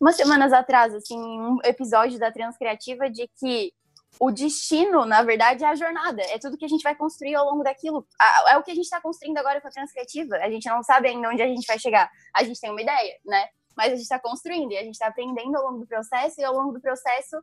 Umas 0.00 0.16
semanas 0.16 0.52
atrás, 0.52 0.94
assim, 0.94 1.18
um 1.18 1.58
episódio 1.62 2.18
da 2.18 2.32
Transcriativa 2.32 3.10
de 3.10 3.28
que 3.38 3.72
o 4.18 4.30
destino, 4.30 5.04
na 5.04 5.22
verdade, 5.22 5.64
é 5.64 5.68
a 5.68 5.74
jornada. 5.74 6.22
É 6.22 6.38
tudo 6.38 6.56
que 6.56 6.64
a 6.64 6.68
gente 6.68 6.82
vai 6.82 6.94
construir 6.94 7.34
ao 7.34 7.44
longo 7.44 7.62
daquilo. 7.62 8.06
É 8.48 8.56
o 8.56 8.62
que 8.62 8.70
a 8.70 8.74
gente 8.74 8.84
está 8.84 9.00
construindo 9.00 9.38
agora 9.38 9.60
com 9.60 9.68
a 9.68 9.70
Transcriativa. 9.70 10.36
A 10.36 10.50
gente 10.50 10.68
não 10.68 10.82
sabe 10.82 11.08
ainda 11.08 11.28
onde 11.28 11.42
a 11.42 11.46
gente 11.46 11.66
vai 11.66 11.78
chegar. 11.78 12.10
A 12.34 12.42
gente 12.42 12.60
tem 12.60 12.70
uma 12.70 12.82
ideia, 12.82 13.18
né? 13.24 13.48
mas 13.76 13.88
a 13.88 13.96
gente 13.96 14.02
está 14.02 14.18
construindo 14.18 14.72
e 14.72 14.78
a 14.78 14.82
gente 14.82 14.94
está 14.94 15.08
aprendendo 15.08 15.56
ao 15.56 15.64
longo 15.64 15.80
do 15.80 15.86
processo 15.86 16.40
e 16.40 16.44
ao 16.44 16.54
longo 16.54 16.72
do 16.72 16.80
processo 16.80 17.36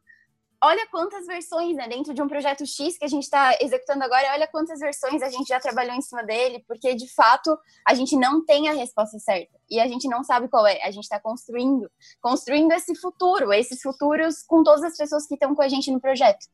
olha 0.64 0.88
quantas 0.92 1.26
versões, 1.26 1.76
né, 1.76 1.88
dentro 1.88 2.14
de 2.14 2.22
um 2.22 2.28
projeto 2.28 2.66
X 2.66 2.98
que 2.98 3.06
a 3.06 3.08
gente 3.08 3.24
está 3.24 3.58
executando 3.60 4.04
agora, 4.04 4.34
olha 4.34 4.48
quantas 4.48 4.80
versões 4.80 5.22
a 5.22 5.30
gente 5.30 5.48
já 5.48 5.60
trabalhou 5.60 5.96
em 5.96 6.02
cima 6.02 6.24
dele, 6.24 6.64
porque 6.68 6.94
de 6.94 7.12
fato 7.14 7.58
a 7.88 7.94
gente 7.94 8.16
não 8.16 8.46
tem 8.46 8.70
a 8.70 8.74
resposta 8.74 9.18
certa 9.18 9.60
e 9.70 9.80
a 9.80 9.88
gente 9.88 10.08
não 10.08 10.24
sabe 10.24 10.48
qual 10.48 10.68
é. 10.68 10.82
A 10.84 10.92
gente 10.92 11.04
está 11.04 11.20
construindo, 11.20 11.90
construindo 12.22 12.72
esse 12.74 12.96
futuro, 12.96 13.52
esses 13.52 13.82
futuros 13.82 14.44
com 14.44 14.64
todas 14.64 14.84
as 14.84 14.96
pessoas 14.96 15.26
que 15.26 15.34
estão 15.34 15.56
com 15.56 15.62
a 15.62 15.70
gente 15.70 15.90
no 15.92 16.00
projeto. 16.00 16.46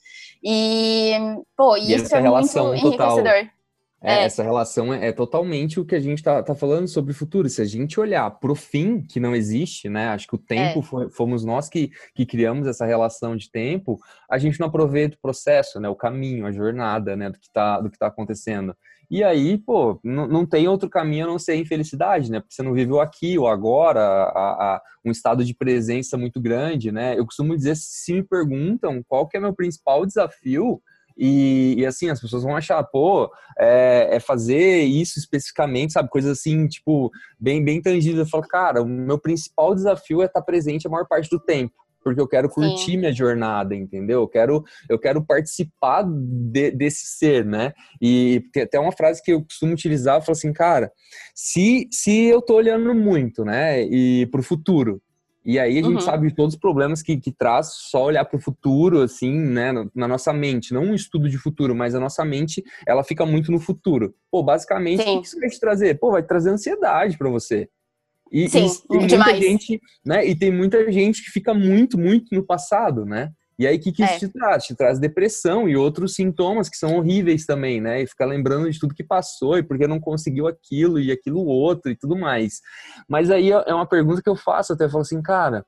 E, 0.43 1.13
pô, 1.55 1.75
e 1.75 1.93
isso 1.93 2.15
é 2.15 2.21
muito 2.21 2.75
enriquecedor. 2.75 3.56
É, 4.01 4.19
é. 4.19 4.23
Essa 4.25 4.43
relação 4.43 4.93
é, 4.93 5.07
é, 5.07 5.11
totalmente 5.11 5.79
o 5.79 5.85
que 5.85 5.95
a 5.95 5.99
gente 5.99 6.19
está 6.19 6.43
tá 6.43 6.53
falando 6.53 6.87
sobre 6.87 7.11
o 7.11 7.15
futuro. 7.15 7.49
Se 7.49 7.61
a 7.61 7.65
gente 7.65 7.99
olhar 7.99 8.29
para 8.29 8.51
o 8.51 8.55
fim, 8.55 9.01
que 9.01 9.19
não 9.19 9.35
existe, 9.35 9.89
né? 9.89 10.09
Acho 10.09 10.27
que 10.27 10.35
o 10.35 10.39
tempo 10.39 10.79
é. 10.79 10.83
foi, 10.83 11.09
fomos 11.09 11.43
nós 11.43 11.67
que, 11.67 11.91
que 12.13 12.25
criamos 12.25 12.67
essa 12.67 12.85
relação 12.85 13.35
de 13.35 13.49
tempo, 13.49 13.99
a 14.29 14.37
gente 14.37 14.59
não 14.59 14.67
aproveita 14.67 15.15
o 15.15 15.21
processo, 15.21 15.79
né? 15.79 15.89
O 15.89 15.95
caminho, 15.95 16.45
a 16.45 16.51
jornada, 16.51 17.15
né? 17.15 17.29
Do 17.29 17.39
que 17.39 17.47
está 17.47 17.81
do 17.81 17.89
que 17.89 17.97
tá 17.97 18.07
acontecendo. 18.07 18.75
E 19.09 19.23
aí, 19.23 19.57
pô, 19.57 19.99
não, 20.03 20.45
tem 20.45 20.67
outro 20.67 20.89
caminho 20.89 21.25
a 21.25 21.29
não 21.29 21.39
ser 21.39 21.53
a 21.53 21.55
infelicidade, 21.55 22.29
né? 22.29 22.41
Porque 22.41 22.53
você 22.53 22.61
não 22.61 22.73
viveu 22.73 22.99
aqui 22.99 23.37
ou 23.39 23.47
agora, 23.47 24.01
a, 24.01 24.75
a, 24.75 24.81
um 25.03 25.11
estado 25.11 25.45
de 25.45 25.55
presença 25.55 26.17
muito 26.17 26.41
grande, 26.41 26.91
né? 26.91 27.17
Eu 27.17 27.25
costumo 27.25 27.55
dizer, 27.55 27.77
se 27.77 28.13
me 28.13 28.21
perguntam 28.21 29.01
qual 29.07 29.25
que 29.25 29.37
é 29.37 29.39
meu 29.39 29.53
principal 29.53 30.05
desafio, 30.05 30.81
e, 31.17 31.75
e, 31.79 31.85
assim, 31.85 32.09
as 32.09 32.21
pessoas 32.21 32.43
vão 32.43 32.55
achar, 32.55 32.83
pô, 32.83 33.31
é, 33.57 34.15
é, 34.15 34.19
fazer 34.19 34.81
isso 34.81 35.17
especificamente, 35.17 35.93
sabe? 35.93 36.09
Coisas 36.09 36.37
assim, 36.37 36.67
tipo, 36.67 37.11
bem, 37.39 37.63
bem 37.63 37.81
tangíveis. 37.81 38.19
Eu 38.19 38.27
falo, 38.27 38.47
cara, 38.47 38.81
o 38.81 38.85
meu 38.85 39.17
principal 39.17 39.73
desafio 39.73 40.21
é 40.21 40.25
estar 40.25 40.41
presente 40.41 40.85
a 40.85 40.89
maior 40.89 41.07
parte 41.07 41.29
do 41.29 41.39
tempo. 41.39 41.73
Porque 42.03 42.21
eu 42.21 42.27
quero 42.27 42.47
curtir 42.47 42.91
Sim. 42.91 42.97
minha 42.97 43.11
jornada, 43.11 43.75
entendeu? 43.75 44.21
Eu 44.21 44.27
quero, 44.27 44.63
eu 44.87 44.97
quero 44.97 45.25
participar 45.25 46.05
de, 46.07 46.71
desse 46.71 47.05
ser, 47.05 47.43
né? 47.43 47.73
E 48.01 48.43
tem 48.53 48.63
até 48.63 48.79
uma 48.79 48.93
frase 48.93 49.21
que 49.21 49.33
eu 49.33 49.43
costumo 49.43 49.73
utilizar, 49.73 50.17
eu 50.17 50.21
falo 50.21 50.37
assim, 50.37 50.53
cara, 50.53 50.89
se, 51.35 51.87
se 51.91 52.25
eu 52.25 52.41
tô 52.41 52.55
olhando 52.55 52.93
muito, 52.95 53.43
né, 53.43 53.83
e 53.83 54.25
pro 54.27 54.41
futuro, 54.41 55.01
e 55.47 55.57
aí 55.57 55.79
a 55.79 55.81
gente 55.81 55.93
uhum. 55.93 56.01
sabe 56.01 56.27
de 56.27 56.35
todos 56.35 56.55
os 56.55 56.59
problemas 56.59 57.01
que, 57.01 57.15
que 57.15 57.31
traz 57.31 57.67
só 57.71 58.03
olhar 58.03 58.25
para 58.25 58.35
o 58.35 58.41
futuro, 58.41 59.01
assim, 59.01 59.31
né, 59.31 59.71
na 59.95 60.05
nossa 60.05 60.33
mente. 60.33 60.73
Não 60.73 60.83
um 60.83 60.93
estudo 60.93 61.29
de 61.29 61.37
futuro, 61.37 61.73
mas 61.73 61.95
a 61.95 62.01
nossa 62.01 62.25
mente, 62.25 62.61
ela 62.85 63.01
fica 63.01 63.25
muito 63.25 63.49
no 63.49 63.57
futuro. 63.57 64.13
Pô, 64.29 64.43
basicamente, 64.43 65.03
Sim. 65.03 65.17
o 65.17 65.21
que 65.21 65.27
isso 65.27 65.39
vai 65.39 65.47
te 65.49 65.57
trazer? 65.57 65.97
Pô, 65.99 66.11
vai 66.11 66.21
trazer 66.21 66.49
ansiedade 66.49 67.17
para 67.17 67.29
você. 67.29 67.69
E, 68.29 68.49
Sim, 68.49 68.65
e 68.91 69.07
tem 69.07 69.17
muita 69.17 69.35
gente, 69.37 69.81
né, 70.05 70.27
e 70.27 70.35
tem 70.37 70.51
muita 70.51 70.91
gente 70.91 71.23
que 71.23 71.31
fica 71.31 71.53
muito, 71.53 71.97
muito 71.97 72.35
no 72.35 72.45
passado, 72.45 73.05
né? 73.05 73.31
E 73.57 73.65
aí, 73.65 73.77
o 73.77 73.79
que, 73.79 73.91
que 73.91 74.03
isso 74.03 74.13
é. 74.13 74.19
te 74.19 74.29
traz? 74.29 74.63
Te 74.65 74.75
traz 74.75 74.99
depressão 74.99 75.67
e 75.67 75.75
outros 75.75 76.13
sintomas 76.13 76.69
que 76.69 76.77
são 76.77 76.95
horríveis 76.95 77.45
também, 77.45 77.81
né? 77.81 78.03
E 78.03 78.07
ficar 78.07 78.25
lembrando 78.25 78.69
de 78.69 78.79
tudo 78.79 78.93
que 78.93 79.03
passou 79.03 79.57
e 79.57 79.63
porque 79.63 79.87
não 79.87 79.99
conseguiu 79.99 80.47
aquilo 80.47 80.99
e 80.99 81.11
aquilo 81.11 81.43
outro 81.45 81.91
e 81.91 81.95
tudo 81.95 82.15
mais. 82.15 82.61
Mas 83.07 83.31
aí 83.31 83.51
é 83.51 83.73
uma 83.73 83.87
pergunta 83.87 84.21
que 84.21 84.29
eu 84.29 84.35
faço, 84.35 84.73
até 84.73 84.87
falo 84.87 85.01
assim, 85.01 85.21
cara, 85.21 85.65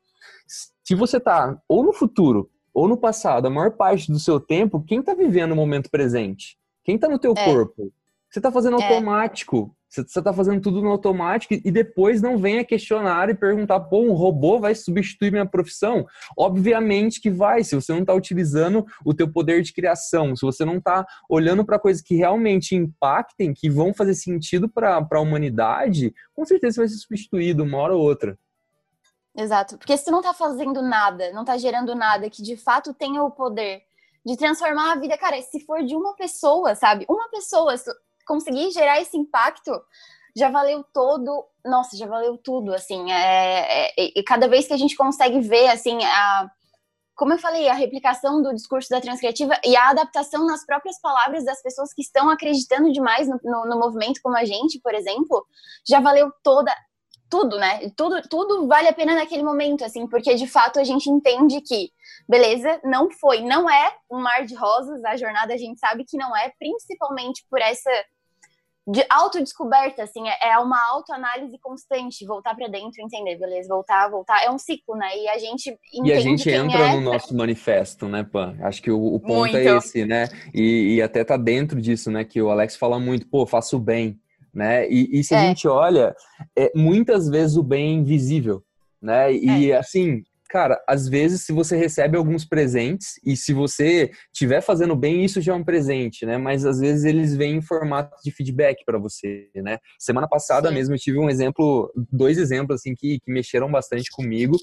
se 0.84 0.94
você 0.94 1.20
tá 1.20 1.60
ou 1.68 1.84
no 1.84 1.94
futuro 1.94 2.50
ou 2.74 2.88
no 2.88 2.98
passado, 2.98 3.48
a 3.48 3.50
maior 3.50 3.72
parte 3.72 4.12
do 4.12 4.20
seu 4.20 4.40
tempo, 4.40 4.84
quem 4.84 5.02
tá 5.02 5.14
vivendo 5.14 5.52
o 5.52 5.56
momento 5.56 5.90
presente? 5.90 6.58
Quem 6.84 6.98
tá 6.98 7.08
no 7.08 7.20
teu 7.20 7.34
é. 7.36 7.46
corpo? 7.46 7.92
Você 8.30 8.40
tá 8.40 8.52
fazendo 8.52 8.80
é. 8.80 8.84
automático. 8.84 9.76
Você 9.90 10.02
está 10.02 10.32
fazendo 10.32 10.62
tudo 10.62 10.82
no 10.82 10.90
automático 10.90 11.56
e 11.56 11.72
depois 11.72 12.22
não 12.22 12.38
venha 12.38 12.64
questionar 12.64 13.28
e 13.30 13.34
perguntar, 13.34 13.80
pô, 13.80 14.04
um 14.04 14.14
robô 14.14 14.60
vai 14.60 14.76
substituir 14.76 15.32
minha 15.32 15.48
profissão? 15.48 16.06
Obviamente 16.38 17.20
que 17.20 17.32
vai, 17.32 17.64
se 17.64 17.74
você 17.74 17.92
não 17.92 18.02
está 18.02 18.14
utilizando 18.14 18.86
o 19.04 19.16
teu 19.16 19.32
poder 19.32 19.64
de 19.64 19.74
criação, 19.74 20.36
se 20.36 20.46
você 20.46 20.64
não 20.64 20.78
está 20.78 21.06
olhando 21.28 21.66
para 21.66 21.80
coisas 21.80 22.04
que 22.04 22.16
realmente 22.16 22.76
impactem, 22.76 23.52
que 23.52 23.68
vão 23.68 23.92
fazer 23.92 24.14
sentido 24.14 24.70
para 24.70 25.08
a 25.12 25.20
humanidade, 25.20 26.14
com 26.36 26.46
certeza 26.46 26.82
vai 26.82 26.88
ser 26.88 26.98
substituído 26.98 27.64
uma 27.64 27.80
hora 27.80 27.96
ou 27.96 28.02
outra. 28.02 28.38
Exato, 29.36 29.78
porque 29.78 29.98
se 29.98 30.06
tu 30.06 30.12
não 30.12 30.20
está 30.20 30.34
fazendo 30.34 30.84
nada, 30.84 31.32
não 31.32 31.42
está 31.42 31.58
gerando 31.58 31.96
nada 31.96 32.30
que 32.30 32.44
de 32.44 32.56
fato 32.58 32.94
tenha 32.94 33.24
o 33.24 33.32
poder 33.32 33.82
de 34.26 34.38
transformar 34.38 34.92
a 34.92 34.96
vida, 34.96 35.18
cara, 35.18 35.42
se 35.42 35.66
for 35.66 35.84
de 35.84 35.96
uma 35.96 36.14
pessoa, 36.16 36.76
sabe? 36.76 37.06
Uma 37.10 37.30
pessoa, 37.30 37.74
conseguir 38.30 38.70
gerar 38.70 39.02
esse 39.02 39.18
impacto, 39.18 39.72
já 40.38 40.52
valeu 40.52 40.86
todo, 40.94 41.44
nossa, 41.66 41.98
já 41.98 42.06
valeu 42.06 42.38
tudo, 42.38 42.72
assim, 42.72 43.12
é, 43.12 43.90
é, 43.90 43.94
e 43.98 44.24
cada 44.24 44.48
vez 44.48 44.68
que 44.68 44.74
a 44.74 44.78
gente 44.78 44.96
consegue 44.96 45.40
ver, 45.40 45.68
assim, 45.70 45.98
a, 46.06 46.48
como 47.16 47.34
eu 47.34 47.40
falei, 47.40 47.68
a 47.68 47.74
replicação 47.74 48.40
do 48.44 48.54
discurso 48.54 48.88
da 48.90 49.02
transcriativa 49.02 49.60
e 49.66 49.76
a 49.76 49.90
adaptação 49.90 50.46
nas 50.46 50.64
próprias 50.64 51.02
palavras 51.02 51.44
das 51.44 51.60
pessoas 51.64 51.92
que 51.92 52.04
estão 52.04 52.30
acreditando 52.30 52.94
demais 52.94 53.28
no, 53.28 53.40
no, 53.44 53.66
no 53.66 53.80
movimento, 53.80 54.22
como 54.22 54.38
a 54.38 54.46
gente, 54.46 54.80
por 54.80 54.94
exemplo, 54.94 55.44
já 55.88 56.00
valeu 56.00 56.32
toda 56.44 56.72
tudo, 57.30 57.58
né? 57.58 57.90
Tudo, 57.96 58.22
tudo 58.28 58.68
vale 58.68 58.88
a 58.88 58.94
pena 58.94 59.14
naquele 59.14 59.44
momento, 59.44 59.86
assim, 59.86 60.08
porque 60.08 60.34
de 60.34 60.48
fato 60.48 60.80
a 60.80 60.84
gente 60.84 61.10
entende 61.10 61.62
que, 61.62 61.92
beleza, 62.28 62.82
não 62.84 63.10
foi, 63.12 63.42
não 63.42 63.70
é 63.70 63.96
um 64.12 64.20
mar 64.20 64.46
de 64.46 64.56
rosas, 64.56 65.04
a 65.06 65.16
jornada 65.16 65.54
a 65.54 65.58
gente 65.58 65.80
sabe 65.80 66.04
que 66.04 66.18
não 66.18 66.36
é, 66.36 66.52
principalmente 66.58 67.46
por 67.50 67.62
essa 67.62 67.92
de 68.92 69.06
autodescoberta, 69.10 70.04
assim, 70.04 70.28
é, 70.28 70.52
é 70.54 70.58
uma 70.58 70.80
autoanálise 70.90 71.58
constante, 71.60 72.26
voltar 72.26 72.56
para 72.56 72.68
dentro, 72.68 73.02
entender, 73.02 73.38
beleza, 73.38 73.70
voltar, 73.70 74.10
voltar, 74.10 74.44
é 74.44 74.50
um 74.50 74.58
ciclo, 74.58 74.96
né? 74.96 75.16
E 75.16 75.28
a 75.30 75.38
gente 75.38 75.78
E 75.94 76.12
a 76.12 76.20
gente 76.20 76.50
entra 76.50 76.80
é... 76.80 76.96
no 76.96 77.02
nosso 77.02 77.36
manifesto, 77.36 78.08
né, 78.08 78.24
Pan? 78.24 78.58
Acho 78.62 78.82
que 78.82 78.90
o, 78.90 79.14
o 79.14 79.20
ponto 79.20 79.56
é 79.56 79.64
muito. 79.64 79.70
é 79.70 79.78
esse, 79.78 80.06
né? 80.06 80.28
E, 80.54 80.96
e, 80.96 81.02
até 81.02 81.24
tá 81.24 81.38
dentro 81.38 81.80
disso, 81.80 82.10
né, 82.10 82.24
que 82.24 82.42
o 82.42 82.50
Alex 82.50 82.76
fala 82.76 83.00
muito, 83.00 83.28
pô, 83.28 83.46
faço 83.46 83.78
bem, 83.78 84.20
né? 84.54 84.90
E, 84.90 85.20
e 85.20 85.24
se 85.24 85.36
é. 85.36 85.38
a 85.38 85.42
gente 85.42 85.68
olha, 85.68 86.16
é, 86.58 86.72
muitas 86.76 87.30
vezes 87.30 87.58
o 87.58 87.64
bem 87.64 87.90
é 87.90 87.94
invisível, 88.00 88.64
né? 89.00 89.32
E 89.32 89.72
é. 89.72 89.78
assim, 89.78 90.24
cara, 90.50 90.82
às 90.88 91.08
vezes 91.08 91.42
se 91.42 91.54
você 91.54 91.78
recebe 91.78 92.18
alguns 92.18 92.44
presentes 92.44 93.20
e 93.24 93.38
se 93.38 93.54
você 93.54 94.12
estiver 94.34 94.62
fazendo 94.62 94.96
bem, 94.96 95.24
isso 95.24 95.40
já 95.40 95.54
é 95.54 95.56
um 95.56 95.64
presente, 95.64 96.26
né? 96.26 96.38
Mas 96.38 96.66
às 96.66 96.80
vezes 96.80 97.06
eles 97.06 97.36
vêm 97.36 97.58
em 97.58 97.62
formato 97.62 98.18
de 98.24 98.32
feedback 98.32 98.84
para 98.84 98.98
você, 98.98 99.50
né? 99.56 99.78
Semana 100.00 100.28
passada 100.28 100.70
Sim. 100.70 100.76
mesmo 100.76 100.96
eu 100.96 101.00
tive 101.00 101.20
um 101.20 101.30
exemplo, 101.30 101.92
dois 102.12 102.38
exemplos 102.38 102.82
assim 102.82 102.96
que, 102.96 103.20
que 103.20 103.32
mexeram 103.32 103.70
bastante 103.70 104.10
comigo 104.12 104.58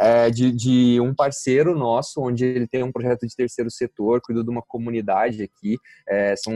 é, 0.00 0.30
de, 0.30 0.52
de, 0.52 1.00
um 1.00 1.14
parceiro 1.14 1.76
nosso, 1.76 2.20
onde 2.20 2.44
ele 2.44 2.66
tem 2.66 2.82
um 2.82 2.92
projeto 2.92 3.26
de 3.26 3.34
terceiro 3.34 3.70
setor, 3.70 4.20
cuida 4.20 4.44
de 4.44 4.50
uma 4.50 4.62
comunidade 4.62 5.42
aqui, 5.42 5.76
é, 6.08 6.34
são 6.36 6.52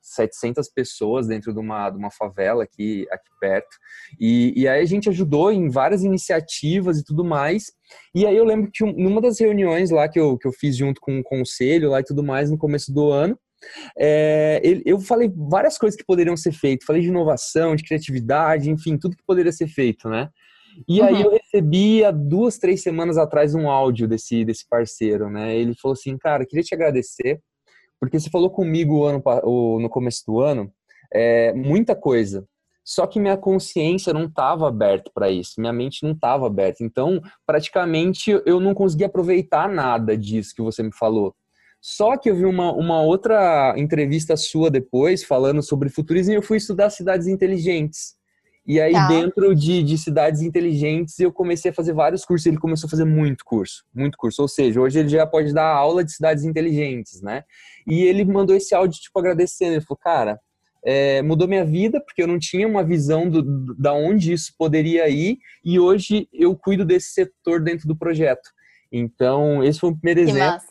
700 0.00 0.68
pessoas 0.70 1.26
dentro 1.26 1.52
de 1.52 1.58
uma, 1.58 1.90
de 1.90 1.98
uma 1.98 2.10
favela 2.10 2.64
aqui, 2.64 3.06
aqui 3.10 3.28
perto, 3.40 3.76
e, 4.18 4.52
e 4.56 4.66
aí 4.66 4.82
a 4.82 4.86
gente 4.86 5.08
ajudou 5.08 5.52
em 5.52 5.68
várias 5.68 6.02
iniciativas 6.02 6.98
e 6.98 7.04
tudo 7.04 7.24
mais, 7.24 7.64
e 8.14 8.26
aí 8.26 8.36
eu 8.36 8.44
lembro 8.44 8.70
que 8.72 8.84
numa 8.84 9.20
das 9.20 9.38
reuniões 9.38 9.90
lá 9.90 10.08
que 10.08 10.18
eu, 10.18 10.38
que 10.38 10.48
eu 10.48 10.52
fiz 10.52 10.76
junto 10.76 11.00
com 11.00 11.18
o 11.18 11.22
conselho 11.22 11.90
lá 11.90 12.00
e 12.00 12.04
tudo 12.04 12.22
mais 12.22 12.50
no 12.50 12.58
começo 12.58 12.92
do 12.92 13.10
ano, 13.10 13.38
é, 13.98 14.60
eu 14.84 14.98
falei 15.00 15.30
várias 15.34 15.76
coisas 15.76 15.96
que 15.96 16.04
poderiam 16.04 16.36
ser 16.36 16.52
feitas. 16.52 16.86
Falei 16.86 17.02
de 17.02 17.08
inovação, 17.08 17.76
de 17.76 17.84
criatividade, 17.84 18.70
enfim, 18.70 18.96
tudo 18.96 19.16
que 19.16 19.24
poderia 19.26 19.52
ser 19.52 19.68
feito, 19.68 20.08
né? 20.08 20.28
E 20.88 21.00
uhum. 21.00 21.06
aí 21.06 21.22
eu 21.22 21.30
recebi 21.30 22.04
há 22.04 22.10
duas, 22.10 22.58
três 22.58 22.82
semanas 22.82 23.18
atrás 23.18 23.54
um 23.54 23.68
áudio 23.68 24.08
desse, 24.08 24.44
desse 24.44 24.66
parceiro, 24.68 25.28
né? 25.30 25.56
Ele 25.56 25.74
falou 25.74 25.92
assim, 25.92 26.16
cara, 26.18 26.46
queria 26.46 26.64
te 26.64 26.74
agradecer, 26.74 27.40
porque 27.98 28.18
você 28.18 28.30
falou 28.30 28.50
comigo 28.50 29.04
ano, 29.04 29.22
no 29.80 29.88
começo 29.88 30.22
do 30.26 30.40
ano 30.40 30.72
é, 31.12 31.52
muita 31.52 31.94
coisa. 31.94 32.46
Só 32.84 33.06
que 33.06 33.20
minha 33.20 33.36
consciência 33.36 34.12
não 34.12 34.24
estava 34.24 34.66
aberta 34.66 35.10
para 35.14 35.30
isso, 35.30 35.60
minha 35.60 35.72
mente 35.72 36.02
não 36.02 36.12
estava 36.12 36.46
aberta. 36.46 36.82
Então, 36.82 37.20
praticamente, 37.46 38.30
eu 38.44 38.58
não 38.58 38.74
consegui 38.74 39.04
aproveitar 39.04 39.68
nada 39.68 40.16
disso 40.16 40.54
que 40.54 40.62
você 40.62 40.82
me 40.82 40.92
falou. 40.92 41.34
Só 41.80 42.16
que 42.16 42.28
eu 42.28 42.34
vi 42.34 42.44
uma, 42.44 42.72
uma 42.72 43.00
outra 43.00 43.74
entrevista 43.76 44.36
sua 44.36 44.70
depois, 44.70 45.24
falando 45.24 45.62
sobre 45.62 45.88
futurismo, 45.88 46.32
e 46.32 46.36
eu 46.36 46.42
fui 46.42 46.56
estudar 46.56 46.90
cidades 46.90 47.26
inteligentes. 47.26 48.16
E 48.70 48.80
aí, 48.80 48.92
tá. 48.92 49.08
dentro 49.08 49.52
de, 49.52 49.82
de 49.82 49.98
cidades 49.98 50.42
inteligentes, 50.42 51.18
eu 51.18 51.32
comecei 51.32 51.72
a 51.72 51.74
fazer 51.74 51.92
vários 51.92 52.24
cursos. 52.24 52.46
Ele 52.46 52.56
começou 52.56 52.86
a 52.86 52.90
fazer 52.90 53.04
muito 53.04 53.44
curso, 53.44 53.82
muito 53.92 54.16
curso. 54.16 54.42
Ou 54.42 54.46
seja, 54.46 54.80
hoje 54.80 55.00
ele 55.00 55.08
já 55.08 55.26
pode 55.26 55.52
dar 55.52 55.66
aula 55.66 56.04
de 56.04 56.12
cidades 56.12 56.44
inteligentes, 56.44 57.20
né? 57.20 57.42
E 57.84 58.04
ele 58.04 58.24
mandou 58.24 58.54
esse 58.54 58.72
áudio, 58.72 59.00
tipo, 59.00 59.18
agradecendo. 59.18 59.72
Ele 59.72 59.80
falou, 59.80 59.98
cara, 60.00 60.38
é, 60.84 61.20
mudou 61.20 61.48
minha 61.48 61.64
vida, 61.64 62.00
porque 62.00 62.22
eu 62.22 62.28
não 62.28 62.38
tinha 62.38 62.64
uma 62.64 62.84
visão 62.84 63.28
do, 63.28 63.42
do, 63.42 63.74
da 63.74 63.92
onde 63.92 64.32
isso 64.32 64.54
poderia 64.56 65.08
ir. 65.08 65.38
E 65.64 65.80
hoje 65.80 66.28
eu 66.32 66.56
cuido 66.56 66.84
desse 66.84 67.08
setor 67.08 67.60
dentro 67.60 67.88
do 67.88 67.98
projeto. 67.98 68.50
Então, 68.92 69.64
esse 69.64 69.80
foi 69.80 69.90
o 69.90 69.96
primeiro 69.96 70.20
que 70.20 70.30
exemplo. 70.30 70.48
Massa. 70.48 70.69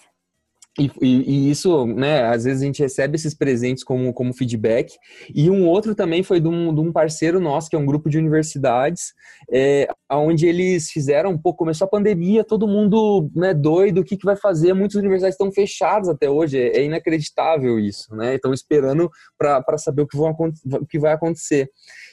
E, 0.78 0.92
e, 1.02 1.08
e, 1.08 1.52
isso, 1.52 1.86
né, 1.88 2.24
às 2.24 2.44
vezes 2.44 2.62
a 2.62 2.66
gente 2.66 2.82
recebe 2.82 3.16
esses 3.16 3.34
presentes 3.34 3.84
como, 3.84 4.14
como 4.14 4.34
feedback. 4.34 4.94
E 5.34 5.50
um 5.50 5.68
outro 5.68 5.96
também 5.96 6.24
foi 6.24 6.40
de 6.40 6.48
um, 6.48 6.74
de 6.74 6.80
um 6.80 6.92
parceiro 6.92 7.40
nosso, 7.40 7.70
que 7.70 7.76
é 7.76 7.80
um 7.80 7.86
grupo 7.86 8.10
de 8.10 8.18
universidades, 8.18 9.14
é, 9.52 9.88
onde 10.12 10.48
eles 10.48 10.90
fizeram, 10.90 11.38
pô, 11.38 11.54
começou 11.54 11.86
a 11.86 11.90
pandemia, 11.90 12.44
todo 12.44 12.68
mundo 12.68 13.30
né, 13.36 13.54
doido, 13.54 14.02
o 14.02 14.04
que, 14.04 14.16
que 14.16 14.26
vai 14.26 14.36
fazer? 14.36 14.74
Muitas 14.74 14.96
universidades 14.96 15.34
estão 15.34 15.52
fechadas 15.52 16.08
até 16.08 16.30
hoje, 16.30 16.58
é, 16.58 16.78
é 16.78 16.84
inacreditável 16.84 17.80
isso, 17.80 18.16
né? 18.16 18.36
Estão 18.36 18.54
esperando 18.54 19.10
para 19.38 19.78
saber 19.78 20.04
o 20.04 20.08
que, 20.08 20.18
vão, 20.18 20.36
o 20.82 20.86
que 20.86 21.00
vai 21.00 21.14
acontecer. 21.14 21.70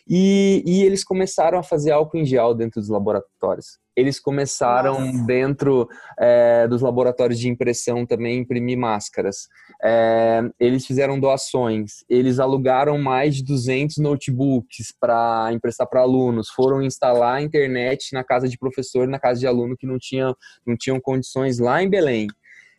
E, 0.09 0.62
e 0.66 0.82
eles 0.82 1.04
começaram 1.04 1.59
a 1.59 1.62
fazer 1.62 1.90
álcool 1.90 2.18
em 2.18 2.24
gel 2.24 2.54
dentro 2.54 2.80
dos 2.80 2.88
laboratórios 2.88 3.78
eles 3.97 4.20
começaram 4.20 5.01
Nossa. 5.01 5.24
dentro 5.24 5.88
é, 6.18 6.68
dos 6.68 6.82
laboratórios 6.82 7.38
de 7.38 7.49
impressão 7.49 8.05
também 8.05 8.38
imprimir 8.38 8.76
máscaras. 8.76 9.49
É, 9.82 10.42
eles 10.61 10.86
fizeram 10.86 11.18
doações, 11.18 12.05
eles 12.09 12.38
alugaram 12.38 12.99
mais 12.99 13.36
de 13.36 13.42
200 13.42 13.97
notebooks 13.97 14.94
para 15.01 15.49
emprestar 15.53 15.88
para 15.88 16.03
alunos, 16.03 16.51
foram 16.51 16.82
instalar 16.82 17.36
a 17.36 17.42
internet 17.42 18.12
na 18.12 18.22
casa 18.22 18.49
de 18.49 18.59
professor, 18.59 19.09
na 19.09 19.18
casa 19.18 19.40
de 19.40 19.47
aluno 19.47 19.76
que 19.76 19.86
não 19.86 19.99
tinham, 19.99 20.36
não 20.66 20.76
tinham 20.76 21.01
condições 21.01 21.59
lá 21.59 21.82
em 21.82 21.88
Belém. 21.88 22.26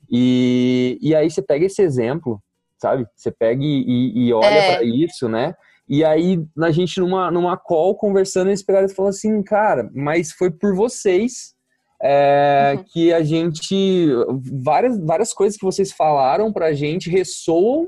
E, 0.09 0.99
e 1.01 1.15
aí 1.15 1.29
você 1.29 1.41
pega 1.41 1.65
esse 1.65 1.81
exemplo, 1.81 2.41
sabe? 2.77 3.05
Você 3.15 3.31
pega 3.31 3.61
e, 3.63 4.27
e 4.27 4.33
olha 4.33 4.45
é. 4.45 4.75
para 4.75 4.83
isso, 4.83 5.27
né? 5.27 5.53
E 5.87 6.03
aí, 6.03 6.43
a 6.59 6.71
gente 6.71 6.99
numa, 6.99 7.31
numa 7.31 7.55
call, 7.57 7.95
conversando, 7.95 8.49
eles 8.49 8.63
pegaram 8.63 8.87
e 8.87 8.93
falaram 8.93 9.09
assim, 9.09 9.41
cara, 9.41 9.89
mas 9.93 10.31
foi 10.31 10.51
por 10.51 10.75
vocês 10.75 11.55
é, 12.01 12.75
uhum. 12.75 12.83
que 12.91 13.13
a 13.13 13.23
gente... 13.23 14.09
Várias, 14.61 14.99
várias 14.99 15.33
coisas 15.33 15.57
que 15.57 15.65
vocês 15.65 15.91
falaram 15.91 16.51
pra 16.51 16.73
gente 16.73 17.09
ressoam 17.09 17.87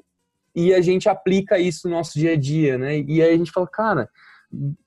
e 0.56 0.74
a 0.74 0.82
gente 0.82 1.10
aplica 1.10 1.60
isso 1.60 1.88
no 1.88 1.96
nosso 1.96 2.18
dia 2.18 2.34
a 2.34 2.38
dia, 2.38 2.78
né? 2.78 3.00
E 3.00 3.22
aí 3.22 3.34
a 3.34 3.38
gente 3.38 3.52
fala, 3.52 3.68
cara, 3.68 4.10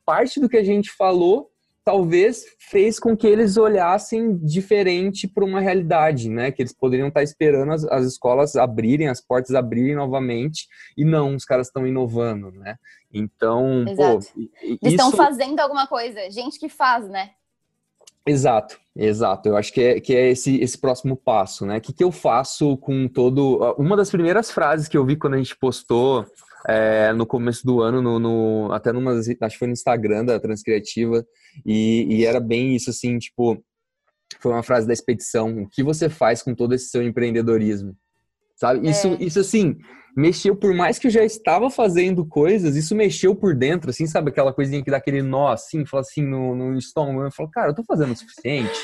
parte 0.04 0.40
do 0.40 0.48
que 0.48 0.56
a 0.56 0.64
gente 0.64 0.90
falou 0.90 1.51
talvez 1.84 2.44
fez 2.58 2.98
com 2.98 3.16
que 3.16 3.26
eles 3.26 3.56
olhassem 3.56 4.36
diferente 4.36 5.26
para 5.26 5.44
uma 5.44 5.60
realidade, 5.60 6.28
né? 6.28 6.50
Que 6.50 6.62
eles 6.62 6.72
poderiam 6.72 7.08
estar 7.08 7.22
esperando 7.22 7.72
as, 7.72 7.84
as, 7.84 8.06
escolas 8.06 8.56
abrirem, 8.56 9.08
as 9.08 9.20
portas 9.20 9.54
abrirem 9.54 9.96
novamente, 9.96 10.68
e 10.96 11.04
não, 11.04 11.34
os 11.34 11.44
caras 11.44 11.66
estão 11.66 11.86
inovando, 11.86 12.50
né? 12.52 12.76
Então, 13.12 13.84
Exato. 13.88 14.26
pô. 14.32 14.40
Eles 14.62 14.78
isso... 14.82 14.88
estão 14.88 15.12
fazendo 15.12 15.60
alguma 15.60 15.86
coisa, 15.86 16.30
gente 16.30 16.58
que 16.58 16.68
faz, 16.68 17.08
né? 17.08 17.30
Exato, 18.24 18.78
exato. 18.94 19.48
Eu 19.48 19.56
acho 19.56 19.72
que 19.72 19.80
é, 19.80 20.00
que 20.00 20.14
é 20.14 20.30
esse, 20.30 20.60
esse 20.60 20.78
próximo 20.78 21.16
passo, 21.16 21.66
né? 21.66 21.78
O 21.78 21.80
que, 21.80 21.92
que 21.92 22.04
eu 22.04 22.12
faço 22.12 22.76
com 22.76 23.08
todo. 23.08 23.74
Uma 23.76 23.96
das 23.96 24.10
primeiras 24.10 24.50
frases 24.50 24.86
que 24.86 24.96
eu 24.96 25.04
vi 25.04 25.16
quando 25.16 25.34
a 25.34 25.38
gente 25.38 25.56
postou 25.56 26.24
é, 26.68 27.12
no 27.12 27.26
começo 27.26 27.64
do 27.64 27.80
ano, 27.80 28.00
no, 28.00 28.18
no, 28.18 28.72
até 28.72 28.92
numa, 28.92 29.12
acho 29.12 29.34
que 29.34 29.58
foi 29.58 29.68
no 29.68 29.72
Instagram 29.72 30.24
da 30.24 30.40
Transcriativa, 30.40 31.24
e, 31.64 32.06
e 32.08 32.24
era 32.24 32.40
bem 32.40 32.74
isso, 32.74 32.90
assim, 32.90 33.18
tipo, 33.18 33.62
foi 34.40 34.52
uma 34.52 34.62
frase 34.62 34.86
da 34.86 34.92
expedição, 34.92 35.62
o 35.62 35.68
que 35.68 35.82
você 35.82 36.08
faz 36.08 36.42
com 36.42 36.54
todo 36.54 36.74
esse 36.74 36.88
seu 36.88 37.02
empreendedorismo? 37.02 37.96
Sabe? 38.56 38.88
Isso, 38.88 39.08
é. 39.08 39.24
isso 39.24 39.40
assim, 39.40 39.76
mexeu, 40.16 40.54
por 40.54 40.74
mais 40.74 40.98
que 40.98 41.06
eu 41.06 41.10
já 41.10 41.24
estava 41.24 41.70
fazendo 41.70 42.24
coisas, 42.24 42.76
isso 42.76 42.94
mexeu 42.94 43.34
por 43.34 43.54
dentro, 43.54 43.90
assim, 43.90 44.06
sabe? 44.06 44.30
Aquela 44.30 44.52
coisinha 44.52 44.82
que 44.82 44.90
dá 44.90 44.98
aquele 44.98 45.22
nó, 45.22 45.48
assim, 45.48 45.84
fala 45.84 46.02
assim, 46.02 46.22
no, 46.22 46.54
no 46.54 46.76
estômago. 46.76 47.22
Eu 47.22 47.32
falo, 47.32 47.50
cara, 47.50 47.70
eu 47.70 47.74
tô 47.74 47.82
fazendo 47.84 48.12
o 48.12 48.16
suficiente, 48.16 48.78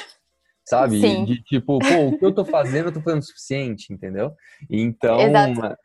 sabe? 0.64 1.00
Sim. 1.00 1.24
De 1.24 1.42
tipo, 1.42 1.78
pô, 1.78 2.08
o 2.08 2.18
que 2.18 2.24
eu 2.24 2.32
tô 2.32 2.44
fazendo, 2.44 2.86
eu 2.86 2.92
tô 2.92 3.00
fazendo 3.00 3.22
o 3.22 3.26
suficiente, 3.26 3.92
entendeu? 3.92 4.32
Então, 4.68 5.20
Exato. 5.20 5.76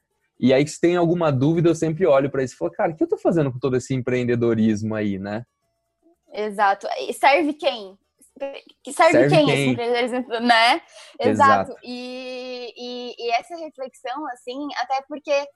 E 0.44 0.54
aí, 0.54 0.68
se 0.68 0.78
tem 0.78 0.98
alguma 0.98 1.32
dúvida, 1.32 1.70
eu 1.70 1.76
sempre 1.76 2.06
olho 2.06 2.30
para 2.30 2.44
isso 2.44 2.54
e 2.54 2.58
falo, 2.58 2.70
cara, 2.70 2.92
o 2.92 2.98
que 2.98 3.02
eu 3.02 3.08
tô 3.08 3.18
fazendo 3.18 3.50
com 3.50 3.60
todo 3.60 3.78
esse 3.78 3.94
empreendedorismo 3.94 4.94
aí, 4.94 5.18
né? 5.18 5.46
Exato. 6.34 6.86
E 7.00 7.14
serve 7.14 7.54
quem? 7.54 7.98
Serve, 8.38 8.64
serve 8.92 9.30
quem, 9.30 9.46
quem, 9.46 9.54
esse 9.54 9.70
empreendedorismo, 9.70 10.40
né? 10.42 10.82
Exato. 11.18 11.72
Exato. 11.72 11.76
E, 11.82 12.74
e, 12.76 13.16
e 13.18 13.32
essa 13.32 13.56
reflexão, 13.56 14.28
assim, 14.34 14.68
até 14.82 15.02
porque 15.08 15.48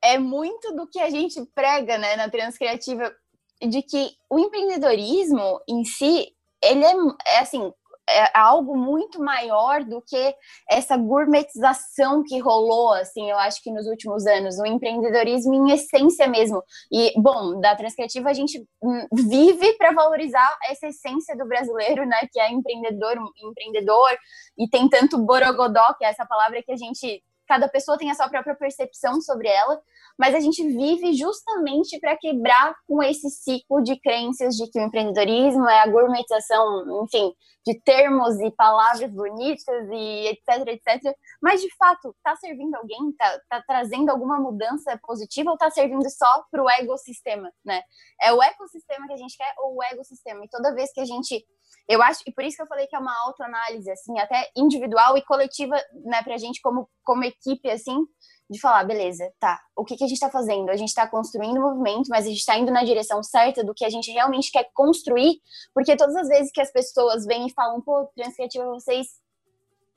é 0.00 0.16
muito 0.16 0.72
do 0.76 0.86
que 0.86 1.00
a 1.00 1.10
gente 1.10 1.44
prega, 1.52 1.98
né, 1.98 2.14
na 2.14 2.30
Transcriativa, 2.30 3.12
de 3.60 3.82
que 3.82 4.12
o 4.30 4.38
empreendedorismo 4.38 5.60
em 5.68 5.84
si, 5.84 6.28
ele 6.62 6.84
é, 6.84 6.94
é 7.34 7.38
assim, 7.40 7.72
é 8.08 8.38
algo 8.38 8.76
muito 8.76 9.20
maior 9.20 9.82
do 9.84 10.02
que 10.02 10.34
essa 10.70 10.96
gourmetização 10.96 12.22
que 12.22 12.38
rolou, 12.38 12.92
assim, 12.92 13.30
eu 13.30 13.38
acho 13.38 13.62
que 13.62 13.70
nos 13.70 13.86
últimos 13.86 14.26
anos, 14.26 14.58
o 14.58 14.66
empreendedorismo 14.66 15.54
em 15.54 15.72
essência 15.72 16.26
mesmo. 16.28 16.62
E, 16.92 17.12
bom, 17.20 17.60
da 17.60 17.74
Transcriativa 17.74 18.30
a 18.30 18.34
gente 18.34 18.64
hum, 18.82 19.06
vive 19.12 19.72
para 19.74 19.92
valorizar 19.92 20.56
essa 20.68 20.88
essência 20.88 21.36
do 21.36 21.46
brasileiro, 21.46 22.06
né, 22.06 22.28
que 22.30 22.40
é 22.40 22.50
empreendedor, 22.50 23.16
empreendedor, 23.42 24.10
e 24.58 24.68
tem 24.68 24.88
tanto 24.88 25.18
borogodó, 25.18 25.94
que 25.98 26.04
é 26.04 26.08
essa 26.08 26.26
palavra 26.26 26.62
que 26.62 26.72
a 26.72 26.76
gente 26.76 27.22
cada 27.54 27.68
pessoa 27.68 27.96
tem 27.96 28.10
a 28.10 28.14
sua 28.14 28.28
própria 28.28 28.56
percepção 28.56 29.20
sobre 29.20 29.46
ela, 29.46 29.80
mas 30.18 30.34
a 30.34 30.40
gente 30.40 30.60
vive 30.66 31.14
justamente 31.14 32.00
para 32.00 32.16
quebrar 32.16 32.74
com 32.84 33.00
esse 33.00 33.30
ciclo 33.30 33.80
de 33.80 33.98
crenças 34.00 34.56
de 34.56 34.68
que 34.68 34.78
o 34.80 34.82
empreendedorismo 34.82 35.68
é 35.68 35.80
a 35.80 35.86
gourmetização, 35.86 37.04
enfim, 37.04 37.32
de 37.64 37.80
termos 37.80 38.40
e 38.40 38.50
palavras 38.50 39.08
bonitas 39.12 39.88
e 39.88 40.26
etc, 40.26 40.66
etc. 40.66 41.16
Mas 41.40 41.60
de 41.60 41.72
fato, 41.76 42.12
está 42.16 42.34
servindo 42.36 42.74
alguém? 42.74 43.10
Está 43.10 43.40
tá 43.48 43.64
trazendo 43.64 44.10
alguma 44.10 44.40
mudança 44.40 44.98
positiva 45.06 45.50
ou 45.50 45.54
está 45.54 45.70
servindo 45.70 46.08
só 46.10 46.44
para 46.50 46.62
o 46.62 46.68
ecossistema, 46.68 47.52
né? 47.64 47.82
É 48.20 48.32
o 48.32 48.42
ecossistema 48.42 49.06
que 49.06 49.12
a 49.12 49.16
gente 49.16 49.36
quer 49.36 49.54
ou 49.58 49.76
o 49.76 49.82
ecossistema? 49.84 50.44
E 50.44 50.48
toda 50.48 50.74
vez 50.74 50.92
que 50.92 51.00
a 51.00 51.04
gente 51.04 51.44
eu 51.86 52.02
acho, 52.02 52.22
e 52.26 52.32
por 52.32 52.44
isso 52.44 52.56
que 52.56 52.62
eu 52.62 52.66
falei 52.66 52.86
que 52.86 52.96
é 52.96 52.98
uma 52.98 53.14
autoanálise, 53.26 53.90
assim, 53.90 54.18
até 54.18 54.50
individual 54.56 55.18
e 55.18 55.22
coletiva, 55.24 55.76
né, 56.04 56.22
pra 56.22 56.38
gente 56.38 56.60
como, 56.62 56.88
como 57.04 57.24
equipe, 57.24 57.70
assim, 57.70 58.06
de 58.48 58.60
falar, 58.60 58.84
beleza, 58.84 59.32
tá, 59.40 59.60
o 59.74 59.84
que, 59.84 59.96
que 59.96 60.04
a 60.04 60.06
gente 60.06 60.20
tá 60.20 60.30
fazendo? 60.30 60.70
A 60.70 60.76
gente 60.76 60.94
tá 60.94 61.06
construindo 61.06 61.58
o 61.58 61.62
movimento, 61.62 62.08
mas 62.08 62.26
a 62.26 62.28
gente 62.28 62.44
tá 62.44 62.58
indo 62.58 62.70
na 62.70 62.84
direção 62.84 63.22
certa 63.22 63.64
do 63.64 63.74
que 63.74 63.84
a 63.84 63.90
gente 63.90 64.10
realmente 64.10 64.50
quer 64.50 64.70
construir, 64.74 65.40
porque 65.72 65.96
todas 65.96 66.14
as 66.16 66.28
vezes 66.28 66.52
que 66.52 66.60
as 66.60 66.70
pessoas 66.70 67.24
vêm 67.24 67.46
e 67.46 67.52
falam, 67.52 67.80
pô, 67.80 68.06
Transcriativa, 68.14 68.66
vocês 68.66 69.06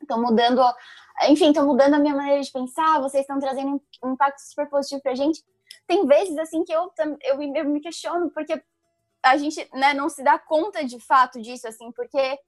estão 0.01 0.21
mudando, 0.21 0.61
enfim, 1.27 1.49
estão 1.49 1.65
mudando 1.65 1.95
a 1.95 1.99
minha 1.99 2.15
maneira 2.15 2.41
de 2.41 2.51
pensar, 2.51 3.01
vocês 3.01 3.21
estão 3.21 3.39
trazendo 3.39 3.81
um 4.03 4.13
impacto 4.13 4.39
super 4.39 4.69
positivo 4.69 5.01
pra 5.01 5.15
gente, 5.15 5.43
tem 5.85 6.05
vezes, 6.05 6.37
assim, 6.37 6.63
que 6.63 6.71
eu, 6.71 6.91
eu, 7.23 7.41
eu 7.41 7.65
me 7.65 7.81
questiono, 7.81 8.29
porque 8.31 8.61
a 9.23 9.35
gente 9.35 9.67
né, 9.73 9.93
não 9.93 10.09
se 10.09 10.23
dá 10.23 10.39
conta 10.39 10.85
de 10.85 10.99
fato 10.99 11.41
disso, 11.41 11.67
assim, 11.67 11.91
porque 11.91 12.39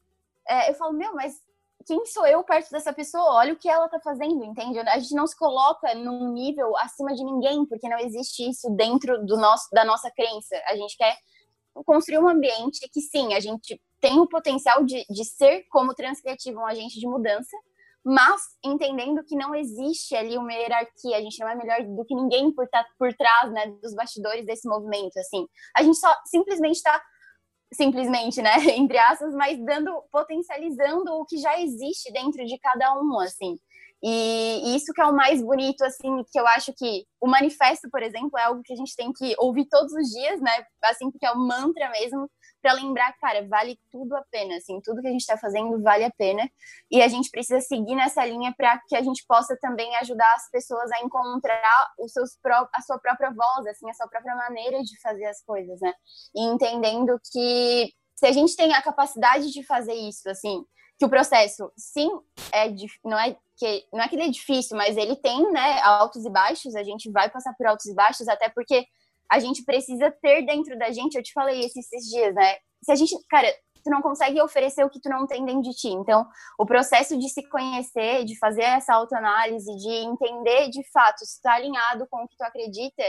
é, 0.48 0.70
eu 0.70 0.74
falo, 0.76 0.94
meu, 0.94 1.14
mas 1.14 1.42
quem 1.86 2.06
sou 2.06 2.26
eu 2.28 2.44
perto 2.44 2.70
dessa 2.72 2.94
pessoa? 2.94 3.36
Olha 3.36 3.54
o 3.54 3.58
que 3.58 3.70
ela 3.70 3.88
tá 3.90 4.00
fazendo, 4.00 4.44
entende? 4.44 4.80
A 4.80 5.00
gente 5.00 5.16
não 5.16 5.26
se 5.26 5.38
coloca 5.38 5.94
num 5.96 6.34
nível 6.34 6.76
acima 6.78 7.14
de 7.14 7.24
ninguém, 7.24 7.66
porque 7.66 7.88
não 7.88 7.98
existe 8.00 8.48
isso 8.48 8.70
dentro 8.76 9.26
do 9.26 9.38
nosso, 9.38 9.68
da 9.72 9.86
nossa 9.86 10.12
crença. 10.12 10.56
A 10.68 10.76
gente 10.76 10.98
quer 10.98 11.16
construir 11.86 12.20
um 12.20 12.28
ambiente 12.28 12.88
que, 12.92 13.02
sim, 13.02 13.34
a 13.34 13.40
gente 13.40 13.82
tem 14.02 14.20
o 14.20 14.28
potencial 14.28 14.84
de, 14.84 15.06
de 15.10 15.26
ser, 15.26 15.66
como 15.70 15.94
transcriativo, 15.94 16.60
um 16.60 16.66
agente 16.66 17.00
de 17.00 17.08
mudança, 17.08 17.56
mas 18.04 18.42
entendendo 18.64 19.24
que 19.24 19.36
não 19.36 19.54
existe 19.54 20.16
ali 20.16 20.38
uma 20.38 20.54
hierarquia, 20.54 21.18
a 21.18 21.22
gente 21.22 21.40
não 21.40 21.50
é 21.50 21.56
melhor 21.56 21.84
do 21.84 22.06
que 22.06 22.16
ninguém 22.16 22.52
por, 22.54 22.68
tá, 22.70 22.86
por 22.98 23.14
trás, 23.14 23.52
né, 23.52 23.68
dos 23.82 23.94
bastidores 23.94 24.46
desse 24.46 24.68
movimento, 24.68 25.18
assim. 25.20 25.46
A 25.76 25.84
gente 25.84 25.98
só 25.98 26.14
simplesmente 26.26 26.78
está 26.78 27.02
simplesmente, 27.74 28.42
né, 28.42 28.54
entre 28.76 28.98
aspas, 28.98 29.34
mas 29.34 29.64
dando, 29.64 29.92
potencializando 30.12 31.14
o 31.14 31.26
que 31.26 31.38
já 31.38 31.60
existe 31.62 32.12
dentro 32.12 32.46
de 32.46 32.58
cada 32.60 32.94
um, 33.00 33.20
assim. 33.20 33.58
E, 34.02 34.76
isso 34.76 34.94
que 34.94 35.02
é 35.02 35.06
o 35.06 35.16
mais 35.16 35.42
bonito, 35.42 35.84
assim, 35.84 36.24
que 36.32 36.40
eu 36.40 36.48
acho 36.48 36.74
que 36.74 37.06
o 37.20 37.28
manifesto, 37.28 37.90
por 37.92 38.02
exemplo, 38.02 38.38
é 38.40 38.44
algo 38.44 38.62
que 38.64 38.74
a 38.74 38.76
gente 38.76 38.96
tem 38.96 39.12
que 39.12 39.36
ouvir 39.38 39.68
todos 39.70 39.92
os 39.94 40.08
dias, 40.10 40.40
né? 40.40 40.52
Assim, 40.86 41.12
porque 41.12 41.26
é 41.26 41.32
um 41.34 41.46
mantra 41.46 41.90
mesmo, 41.92 42.30
para 42.62 42.74
lembrar, 42.74 43.12
cara, 43.20 43.48
vale 43.48 43.80
tudo 43.92 44.16
a 44.16 44.24
pena, 44.32 44.56
assim, 44.58 44.80
tudo 44.82 45.02
que 45.02 45.08
a 45.08 45.12
gente 45.12 45.22
está 45.22 45.38
fazendo 45.38 45.82
vale 45.82 46.04
a 46.04 46.12
pena. 46.12 46.50
E 46.92 47.02
a 47.02 47.08
gente 47.08 47.30
precisa 47.30 47.60
seguir 47.62 47.96
nessa 47.96 48.26
linha 48.26 48.54
para 48.56 48.80
que 48.88 48.96
a 48.96 49.02
gente 49.02 49.24
possa 49.28 49.58
também 49.62 49.96
ajudar 49.98 50.32
as 50.36 50.50
pessoas 50.52 50.92
a 50.92 51.02
encontrar 51.02 51.92
os 51.98 52.12
seus 52.12 52.38
a 52.74 52.82
sua 52.82 53.00
própria 53.00 53.32
voz, 53.32 53.66
assim, 53.68 53.90
a 53.90 53.94
sua 53.94 54.08
própria 54.08 54.36
maneira 54.36 54.82
de 54.82 55.00
fazer 55.02 55.26
as 55.26 55.44
coisas, 55.44 55.80
né? 55.82 55.94
E 56.36 56.44
entendendo 56.44 57.20
que 57.32 57.94
se 58.16 58.26
a 58.26 58.32
gente 58.32 58.56
tem 58.56 58.74
a 58.74 58.82
capacidade 58.82 59.52
de 59.52 59.64
fazer 59.64 59.94
isso, 59.94 60.30
assim, 60.30 60.64
que 60.98 61.06
o 61.06 61.10
processo, 61.10 61.72
sim, 61.78 62.10
é 62.52 62.70
não 63.06 63.18
é 63.18 63.36
que 63.56 63.86
não 63.94 64.02
é 64.02 64.08
que 64.10 64.16
ele 64.16 64.24
é 64.24 64.30
difícil, 64.30 64.76
mas 64.76 64.98
ele 64.98 65.16
tem, 65.16 65.50
né, 65.52 65.82
altos 65.82 66.26
e 66.26 66.30
baixos. 66.30 66.76
A 66.76 66.84
gente 66.84 67.10
vai 67.10 67.30
passar 67.30 67.54
por 67.58 67.68
altos 67.68 67.86
e 67.86 67.94
baixos, 67.94 68.28
até 68.28 68.50
porque 68.50 68.86
a 69.32 69.40
gente 69.40 69.64
precisa 69.64 70.12
ter 70.22 70.46
dentro 70.46 70.78
da 70.78 70.92
gente. 70.92 71.16
Eu 71.16 71.24
te 71.24 71.34
falei 71.34 71.60
isso 71.60 71.80
esses 71.80 72.10
dias, 72.10 72.34
né? 72.34 72.58
Se 72.84 72.92
a 72.92 72.96
gente, 72.96 73.16
cara, 73.30 73.48
tu 73.84 73.90
não 73.90 74.02
consegue 74.02 74.42
oferecer 74.42 74.84
o 74.84 74.90
que 74.90 75.00
tu 75.00 75.10
não 75.10 75.28
tem 75.28 75.46
dentro 75.46 75.62
de 75.62 75.76
ti. 75.76 75.90
Então, 75.90 76.26
o 76.58 76.66
processo 76.66 77.18
de 77.18 77.30
se 77.30 77.48
conhecer, 77.50 78.26
de 78.26 78.38
fazer 78.38 78.64
essa 78.64 78.94
autoanálise, 78.94 79.76
de 79.78 79.90
entender 79.90 80.70
de 80.70 80.84
fato 80.92 81.20
se 81.20 81.36
está 81.36 81.54
alinhado 81.54 82.08
com 82.10 82.24
o 82.24 82.28
que 82.28 82.38
tu 82.38 82.44
acredita, 82.44 83.04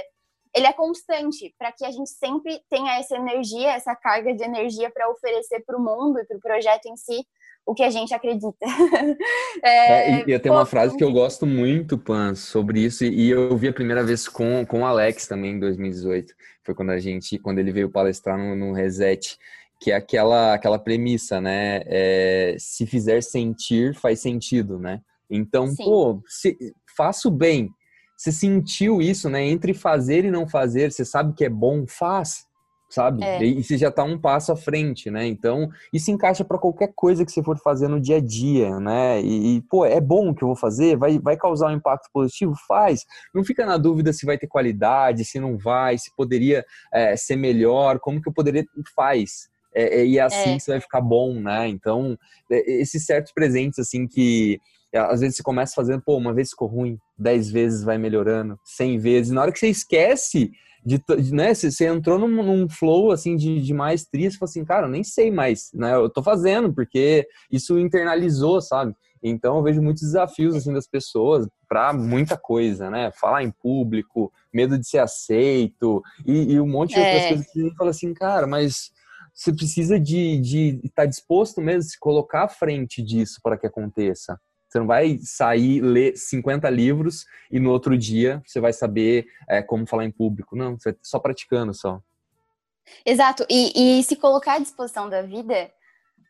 ele 0.55 0.67
é 0.67 0.73
constante 0.73 1.55
para 1.59 1.73
que 1.73 1.85
a 1.85 1.91
gente 1.91 2.11
sempre 2.11 2.61
tenha 2.69 2.99
essa 2.99 3.17
energia, 3.17 3.73
essa 3.73 3.95
carga 3.95 4.35
de 4.35 4.43
energia 4.43 4.91
para 4.91 5.09
oferecer 5.09 5.65
para 5.65 5.77
o 5.77 5.81
mundo 5.81 6.19
e 6.19 6.27
para 6.27 6.37
o 6.37 6.41
projeto 6.41 6.87
em 6.87 6.97
si 6.97 7.25
o 7.67 7.75
que 7.75 7.83
a 7.83 7.91
gente 7.91 8.13
acredita. 8.13 8.57
é, 9.63 10.21
é, 10.21 10.25
e 10.27 10.33
eu 10.33 10.41
tenho 10.41 10.55
uma 10.55 10.67
frase 10.67 10.97
que 10.97 11.05
eu 11.05 11.13
gosto 11.13 11.47
muito, 11.47 11.97
Pan, 11.97 12.35
sobre 12.35 12.81
isso, 12.81 13.05
e 13.05 13.31
eu 13.31 13.57
vi 13.57 13.69
a 13.69 13.73
primeira 13.73 14.03
vez 14.03 14.29
com, 14.29 14.65
com 14.67 14.81
o 14.81 14.87
Alex 14.87 15.27
também 15.27 15.53
em 15.53 15.61
2018. 15.61 16.35
Foi 16.65 16.75
quando 16.75 16.91
a 16.91 16.99
gente, 16.99 17.39
quando 17.39 17.59
ele 17.59 17.73
veio 17.73 17.91
palestrar 17.91 18.39
no, 18.39 18.57
no 18.57 18.73
Reset, 18.73 19.39
que 19.81 19.91
é 19.91 19.95
aquela, 19.95 20.55
aquela 20.55 20.79
premissa, 20.79 21.41
né? 21.41 21.83
É, 21.87 22.57
se 22.59 22.87
fizer 22.87 23.23
sentir, 23.23 23.95
faz 23.95 24.21
sentido, 24.21 24.79
né? 24.79 25.01
Então, 25.31 25.69
Sim. 25.69 25.85
pô, 25.85 26.23
se, 26.27 26.57
faço 26.97 27.31
bem. 27.31 27.71
Você 28.17 28.31
sentiu 28.31 29.01
isso, 29.01 29.31
né? 29.31 29.43
Entre 29.43 29.73
fazer 29.73 30.25
e 30.25 30.31
não 30.31 30.47
fazer, 30.47 30.93
você 30.93 31.05
sabe 31.05 31.33
que 31.35 31.45
é 31.45 31.49
bom, 31.49 31.87
faz 31.87 32.50
sabe? 32.91 33.23
É. 33.23 33.43
E, 33.43 33.63
você 33.63 33.79
já 33.79 33.89
está 33.89 34.03
um 34.03 34.19
passo 34.19 34.53
à 34.53 34.57
frente, 34.57 35.11
né? 35.11 35.27
Então, 35.27 35.71
isso 35.93 36.11
encaixa 36.11 36.45
para 36.45 36.59
qualquer 36.59 36.93
coisa 36.95 37.25
que 37.25 37.31
você 37.31 37.43
for 37.43 37.57
fazer 37.59 37.89
no 37.89 38.01
dia 38.01 38.17
a 38.17 38.21
dia, 38.21 38.79
né? 38.81 39.23
E, 39.23 39.57
e, 39.57 39.63
pô, 39.63 39.87
é 39.87 40.01
bom 40.01 40.31
o 40.31 40.35
que 40.35 40.43
eu 40.43 40.49
vou 40.49 40.57
fazer? 40.57 40.97
Vai, 40.97 41.19
vai 41.19 41.37
causar 41.37 41.69
um 41.69 41.77
impacto 41.77 42.11
positivo? 42.13 42.53
Faz. 42.67 43.07
Não 43.33 43.45
fica 43.45 43.65
na 43.65 43.79
dúvida 43.79 44.13
se 44.13 44.27
vai 44.27 44.37
ter 44.37 44.49
qualidade, 44.49 45.25
se 45.25 45.39
não 45.39 45.57
vai, 45.57 45.97
se 45.97 46.15
poderia 46.17 46.65
é, 46.93 47.17
ser 47.17 47.37
melhor, 47.37 48.01
como 48.01 48.21
que 48.21 48.29
eu 48.29 48.33
poderia... 48.33 48.65
Faz. 48.95 49.49
É, 49.73 50.01
é 50.01 50.07
e 50.07 50.19
assim 50.19 50.57
é. 50.57 50.59
você 50.59 50.73
vai 50.73 50.81
ficar 50.81 51.01
bom, 51.01 51.35
né? 51.35 51.69
Então, 51.69 52.19
é, 52.51 52.73
esses 52.81 53.07
certos 53.07 53.33
presentes, 53.33 53.79
assim, 53.79 54.09
que 54.09 54.61
às 54.93 55.21
vezes 55.21 55.37
você 55.37 55.43
começa 55.45 55.75
fazendo, 55.77 56.03
pô, 56.03 56.17
uma 56.17 56.35
vez 56.35 56.51
ficou 56.51 56.67
ruim, 56.67 56.99
dez 57.17 57.49
vezes 57.49 57.85
vai 57.85 57.97
melhorando, 57.97 58.59
cem 58.65 58.99
vezes. 58.99 59.31
Na 59.31 59.43
hora 59.43 59.53
que 59.53 59.59
você 59.61 59.69
esquece 59.69 60.51
de, 60.85 61.03
né, 61.33 61.53
você 61.53 61.87
entrou 61.87 62.19
num, 62.19 62.43
num, 62.43 62.69
flow 62.69 63.11
assim 63.11 63.37
de, 63.37 63.61
de 63.61 63.75
maestria, 63.75 64.31
você 64.31 64.39
falou 64.39 64.51
assim, 64.51 64.65
cara, 64.65 64.87
eu 64.87 64.91
nem 64.91 65.05
sei 65.05 65.31
mais, 65.31 65.71
né? 65.75 65.95
Eu 65.95 66.09
tô 66.09 66.23
fazendo 66.23 66.73
porque 66.73 67.27
isso 67.51 67.79
internalizou, 67.79 68.61
sabe? 68.61 68.95
Então 69.23 69.57
eu 69.57 69.63
vejo 69.63 69.83
muitos 69.83 70.03
desafios 70.03 70.57
assim 70.57 70.73
das 70.73 70.87
pessoas 70.87 71.47
para 71.69 71.93
muita 71.93 72.37
coisa, 72.37 72.89
né? 72.89 73.13
Falar 73.13 73.43
em 73.43 73.51
público, 73.51 74.33
medo 74.53 74.79
de 74.79 74.89
ser 74.89 74.99
aceito 74.99 76.03
e, 76.27 76.55
e 76.55 76.61
um 76.61 76.67
monte 76.67 76.95
de 76.95 77.01
é. 77.01 77.05
outras 77.05 77.29
coisas 77.29 77.47
que 77.53 77.61
você 77.61 77.75
fala 77.77 77.91
assim, 77.91 78.15
cara, 78.15 78.47
mas 78.47 78.91
você 79.35 79.53
precisa 79.53 80.01
de 80.01 80.41
estar 80.83 81.03
tá 81.03 81.07
disposto 81.07 81.61
mesmo 81.61 81.81
a 81.81 81.91
se 81.91 81.99
colocar 81.99 82.45
à 82.45 82.49
frente 82.49 83.03
disso 83.03 83.39
para 83.43 83.59
que 83.59 83.67
aconteça. 83.67 84.41
Você 84.71 84.79
não 84.79 84.87
vai 84.87 85.19
sair, 85.19 85.81
ler 85.81 86.17
50 86.17 86.71
livros 86.71 87.27
e 87.51 87.59
no 87.59 87.71
outro 87.71 87.99
dia 87.99 88.41
você 88.47 88.61
vai 88.61 88.73
saber 88.73 89.27
é, 89.49 89.61
como 89.61 89.85
falar 89.87 90.05
em 90.05 90.13
público. 90.13 90.55
Não, 90.55 90.79
você 90.79 90.97
só 91.03 91.19
praticando 91.19 91.75
só. 91.75 92.01
Exato. 93.05 93.45
E, 93.51 93.99
e 93.99 94.03
se 94.05 94.15
colocar 94.15 94.55
à 94.55 94.59
disposição 94.61 95.09
da 95.09 95.23
vida, 95.23 95.71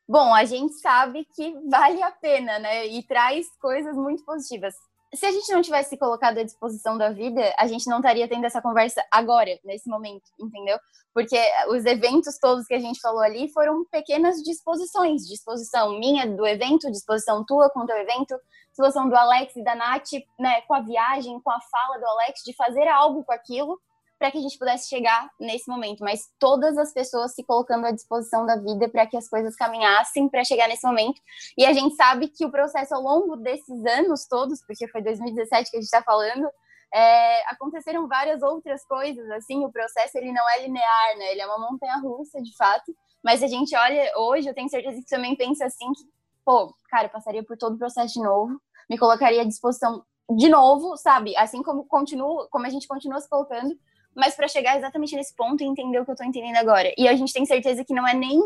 bom, 0.08 0.34
a 0.34 0.44
gente 0.44 0.74
sabe 0.74 1.26
que 1.34 1.54
vale 1.68 2.02
a 2.02 2.10
pena, 2.10 2.58
né? 2.58 2.86
E 2.86 3.02
traz 3.02 3.46
coisas 3.60 3.94
muito 3.94 4.24
positivas 4.24 4.74
se 5.14 5.26
a 5.26 5.32
gente 5.32 5.52
não 5.52 5.60
tivesse 5.60 5.96
colocado 5.98 6.38
à 6.38 6.42
disposição 6.44 6.96
da 6.96 7.10
vida, 7.10 7.52
a 7.58 7.66
gente 7.66 7.88
não 7.88 7.98
estaria 7.98 8.28
tendo 8.28 8.44
essa 8.44 8.62
conversa 8.62 9.04
agora, 9.10 9.58
nesse 9.64 9.88
momento, 9.88 10.30
entendeu? 10.38 10.78
Porque 11.12 11.36
os 11.68 11.84
eventos 11.84 12.38
todos 12.38 12.66
que 12.66 12.74
a 12.74 12.78
gente 12.78 13.00
falou 13.00 13.20
ali 13.20 13.50
foram 13.52 13.84
pequenas 13.90 14.36
disposições, 14.42 15.26
disposição 15.26 15.98
minha 15.98 16.26
do 16.26 16.46
evento, 16.46 16.90
disposição 16.92 17.44
tua 17.44 17.68
com 17.70 17.80
o 17.80 17.86
teu 17.86 17.96
evento, 17.96 18.36
disposição 18.68 19.08
do 19.08 19.16
Alex 19.16 19.56
e 19.56 19.64
da 19.64 19.74
Nath, 19.74 20.12
né, 20.38 20.60
com 20.62 20.74
a 20.74 20.80
viagem, 20.80 21.40
com 21.40 21.50
a 21.50 21.60
fala 21.60 21.98
do 21.98 22.06
Alex, 22.06 22.42
de 22.44 22.54
fazer 22.54 22.86
algo 22.86 23.24
com 23.24 23.32
aquilo, 23.32 23.80
para 24.20 24.30
que 24.30 24.36
a 24.36 24.40
gente 24.42 24.58
pudesse 24.58 24.86
chegar 24.86 25.30
nesse 25.40 25.66
momento, 25.66 26.04
mas 26.04 26.30
todas 26.38 26.76
as 26.76 26.92
pessoas 26.92 27.34
se 27.34 27.42
colocando 27.42 27.86
à 27.86 27.90
disposição 27.90 28.44
da 28.44 28.54
vida 28.56 28.86
para 28.86 29.06
que 29.06 29.16
as 29.16 29.26
coisas 29.26 29.56
caminhassem 29.56 30.28
para 30.28 30.44
chegar 30.44 30.68
nesse 30.68 30.86
momento. 30.86 31.18
E 31.56 31.64
a 31.64 31.72
gente 31.72 31.94
sabe 31.94 32.28
que 32.28 32.44
o 32.44 32.50
processo 32.50 32.94
ao 32.94 33.00
longo 33.00 33.34
desses 33.36 33.86
anos 33.86 34.26
todos, 34.26 34.60
porque 34.66 34.86
foi 34.88 35.00
2017 35.00 35.70
que 35.70 35.78
a 35.78 35.80
gente 35.80 35.86
está 35.86 36.02
falando, 36.02 36.46
é, 36.92 37.50
aconteceram 37.50 38.06
várias 38.06 38.42
outras 38.42 38.84
coisas. 38.84 39.26
Assim, 39.30 39.64
o 39.64 39.72
processo 39.72 40.18
ele 40.18 40.32
não 40.32 40.46
é 40.50 40.64
linear, 40.64 41.16
né? 41.16 41.32
Ele 41.32 41.40
é 41.40 41.46
uma 41.46 41.70
montanha 41.70 41.96
russa, 41.96 42.42
de 42.42 42.54
fato. 42.58 42.94
Mas 43.24 43.42
a 43.42 43.46
gente 43.46 43.74
olha 43.74 44.12
hoje, 44.18 44.46
eu 44.46 44.54
tenho 44.54 44.68
certeza 44.68 45.00
que 45.00 45.08
também 45.08 45.34
pensa 45.34 45.64
assim 45.64 45.90
que, 45.94 46.04
pô, 46.44 46.74
cara, 46.90 47.08
passaria 47.08 47.42
por 47.42 47.56
todo 47.56 47.76
o 47.76 47.78
processo 47.78 48.12
de 48.12 48.22
novo, 48.22 48.60
me 48.88 48.98
colocaria 48.98 49.40
à 49.40 49.44
disposição 49.44 50.04
de 50.36 50.48
novo, 50.50 50.94
sabe? 50.98 51.34
Assim 51.38 51.62
como 51.62 51.86
continuo, 51.86 52.46
como 52.50 52.66
a 52.66 52.68
gente 52.70 52.86
continua 52.86 53.18
se 53.18 53.28
colocando, 53.28 53.74
mas 54.14 54.34
para 54.34 54.48
chegar 54.48 54.76
exatamente 54.76 55.14
nesse 55.14 55.34
ponto 55.34 55.62
e 55.62 55.66
entender 55.66 56.00
o 56.00 56.04
que 56.04 56.10
eu 56.10 56.16
tô 56.16 56.24
entendendo 56.24 56.56
agora. 56.56 56.92
E 56.96 57.08
a 57.08 57.14
gente 57.14 57.32
tem 57.32 57.44
certeza 57.44 57.84
que 57.84 57.94
não 57.94 58.06
é 58.06 58.14
nem 58.14 58.40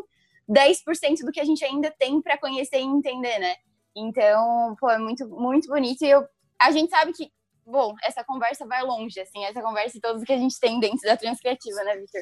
10% 0.49 1.25
do 1.25 1.33
que 1.33 1.41
a 1.41 1.45
gente 1.45 1.65
ainda 1.65 1.91
tem 1.99 2.21
para 2.21 2.39
conhecer 2.39 2.79
e 2.79 2.83
entender, 2.83 3.39
né? 3.39 3.55
Então, 3.97 4.77
pô, 4.79 4.91
é 4.91 4.99
muito, 4.99 5.27
muito 5.29 5.69
bonito. 5.69 6.05
E 6.05 6.11
eu, 6.11 6.27
a 6.61 6.71
gente 6.71 6.91
sabe 6.91 7.12
que 7.12 7.31
bom, 7.67 7.95
essa 8.05 8.23
conversa 8.25 8.67
vai 8.67 8.83
longe, 8.83 9.19
assim, 9.21 9.45
essa 9.45 9.62
conversa 9.62 9.97
e 9.97 10.01
todos 10.01 10.23
que 10.23 10.33
a 10.33 10.39
gente 10.39 10.59
tem 10.59 10.79
dentro 10.79 11.01
da 11.03 11.17
Transcriativa, 11.17 11.83
né, 11.85 11.97
Victor? 11.97 12.21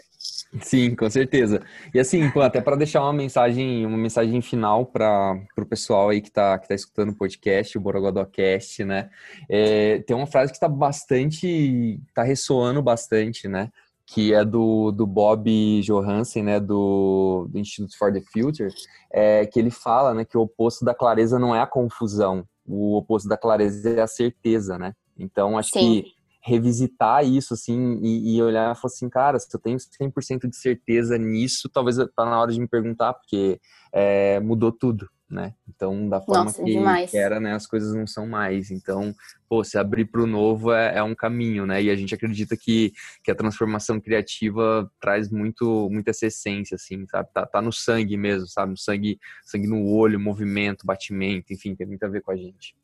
Sim, 0.61 0.95
com 0.95 1.09
certeza. 1.11 1.63
E 1.95 2.01
assim, 2.01 2.31
pô, 2.31 2.41
até 2.41 2.61
para 2.61 2.77
deixar 2.77 3.03
uma 3.03 3.13
mensagem, 3.13 3.85
uma 3.87 3.99
mensagem 3.99 4.41
final 4.41 4.87
para 4.87 5.35
o 5.59 5.67
pessoal 5.67 6.11
aí 6.11 6.21
que 6.21 6.29
está 6.29 6.59
que 6.59 6.69
tá 6.69 6.75
escutando 6.75 7.11
o 7.11 7.17
podcast, 7.17 7.77
o 7.77 7.81
Borogodocast, 7.81 8.85
né? 8.85 9.11
É, 9.49 10.01
tem 10.01 10.17
uma 10.17 10.27
frase 10.27 10.53
que 10.53 10.57
está 10.57 10.69
bastante, 10.69 12.01
está 12.09 12.23
ressoando 12.23 12.83
bastante, 12.83 13.49
né? 13.49 13.71
que 14.05 14.35
é 14.35 14.45
do, 14.45 14.91
do 14.91 15.07
Bob 15.07 15.81
Johansen, 15.83 16.43
né, 16.43 16.61
do, 16.61 17.47
do 17.49 17.59
Institute 17.59 17.97
for 17.97 18.13
the 18.13 18.21
Future, 18.21 18.69
é, 19.11 19.47
que 19.47 19.59
ele 19.59 19.71
fala 19.71 20.13
né, 20.13 20.25
que 20.25 20.37
o 20.37 20.43
oposto 20.43 20.85
da 20.85 20.95
clareza 20.95 21.39
não 21.39 21.57
é 21.57 21.61
a 21.61 21.67
confusão, 21.67 22.45
o 22.67 22.97
oposto 22.97 23.27
da 23.27 23.39
clareza 23.39 23.89
é 23.89 24.03
a 24.03 24.07
certeza, 24.07 24.79
né? 24.79 24.93
Então, 25.23 25.57
acho 25.57 25.71
Sim. 25.73 26.03
que 26.03 26.13
revisitar 26.45 27.25
isso, 27.25 27.55
assim, 27.55 28.01
e, 28.03 28.37
e 28.37 28.43
olhar 28.43 28.73
e 28.73 28.75
falar 28.75 28.93
assim, 28.93 29.09
cara, 29.09 29.39
se 29.39 29.49
eu 29.55 29.61
tenho 29.61 29.79
100% 29.79 30.49
de 30.49 30.57
certeza 30.57 31.17
nisso, 31.17 31.71
talvez 31.73 31.97
tá 32.17 32.25
na 32.25 32.41
hora 32.41 32.53
de 32.53 32.61
me 32.61 32.67
perguntar, 32.67 33.15
porque 33.15 33.61
é, 33.93 34.41
mudou 34.41 34.73
tudo, 34.73 35.09
né? 35.31 35.55
Então, 35.69 36.09
da 36.09 36.21
forma 36.21 36.47
Nossa, 36.47 36.63
que, 36.65 37.07
que, 37.07 37.17
era, 37.17 37.39
né, 37.39 37.55
as 37.55 37.65
coisas 37.65 37.95
não 37.95 38.09
são 38.09 38.27
mais. 38.27 38.73
Então, 38.73 39.15
pô, 39.49 39.63
se 39.63 39.79
abrir 39.79 40.07
para 40.07 40.21
o 40.21 40.27
novo 40.27 40.73
é, 40.73 40.99
é, 40.99 41.03
um 41.03 41.15
caminho, 41.15 41.65
né? 41.65 41.81
E 41.81 41.89
a 41.91 41.95
gente 41.95 42.13
acredita 42.13 42.57
que, 42.57 42.93
que 43.23 43.31
a 43.31 43.37
transformação 43.37 44.01
criativa 44.01 44.91
traz 45.01 45.31
muito, 45.31 45.89
muito 45.93 46.09
essa 46.09 46.27
essência, 46.27 46.75
assim, 46.75 47.07
sabe? 47.07 47.29
Tá, 47.33 47.47
tá 47.47 47.63
no 47.63 47.73
sangue 47.73 48.17
mesmo, 48.17 48.49
sabe? 48.49 48.73
No 48.73 48.79
sangue, 48.79 49.17
sangue 49.45 49.69
no 49.69 49.87
olho, 49.87 50.19
movimento, 50.19 50.85
batimento, 50.85 51.53
enfim, 51.53 51.77
tem 51.77 51.87
muito 51.87 52.03
a 52.03 52.09
ver 52.09 52.21
com 52.21 52.33
a 52.33 52.37
gente. 52.37 52.75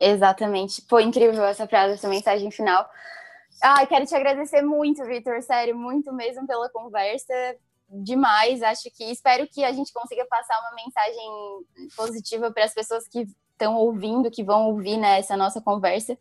Exatamente. 0.00 0.84
Foi 0.88 1.02
incrível 1.02 1.44
essa 1.44 1.66
frase, 1.66 1.94
essa 1.94 2.08
mensagem 2.08 2.50
final. 2.50 2.88
Ai, 3.62 3.86
quero 3.86 4.06
te 4.06 4.14
agradecer 4.14 4.62
muito, 4.62 5.04
Vitor, 5.04 5.40
sério, 5.42 5.76
muito 5.76 6.12
mesmo 6.12 6.46
pela 6.46 6.68
conversa. 6.70 7.32
Demais, 7.88 8.62
acho 8.62 8.90
que 8.96 9.04
espero 9.04 9.46
que 9.46 9.62
a 9.62 9.72
gente 9.72 9.92
consiga 9.92 10.26
passar 10.26 10.58
uma 10.60 10.74
mensagem 10.74 11.94
positiva 11.96 12.50
para 12.50 12.64
as 12.64 12.74
pessoas 12.74 13.06
que 13.06 13.26
estão 13.52 13.76
ouvindo, 13.76 14.30
que 14.30 14.42
vão 14.42 14.70
ouvir 14.70 14.96
né, 14.96 15.18
essa 15.18 15.36
nossa 15.36 15.60
conversa. 15.60 16.18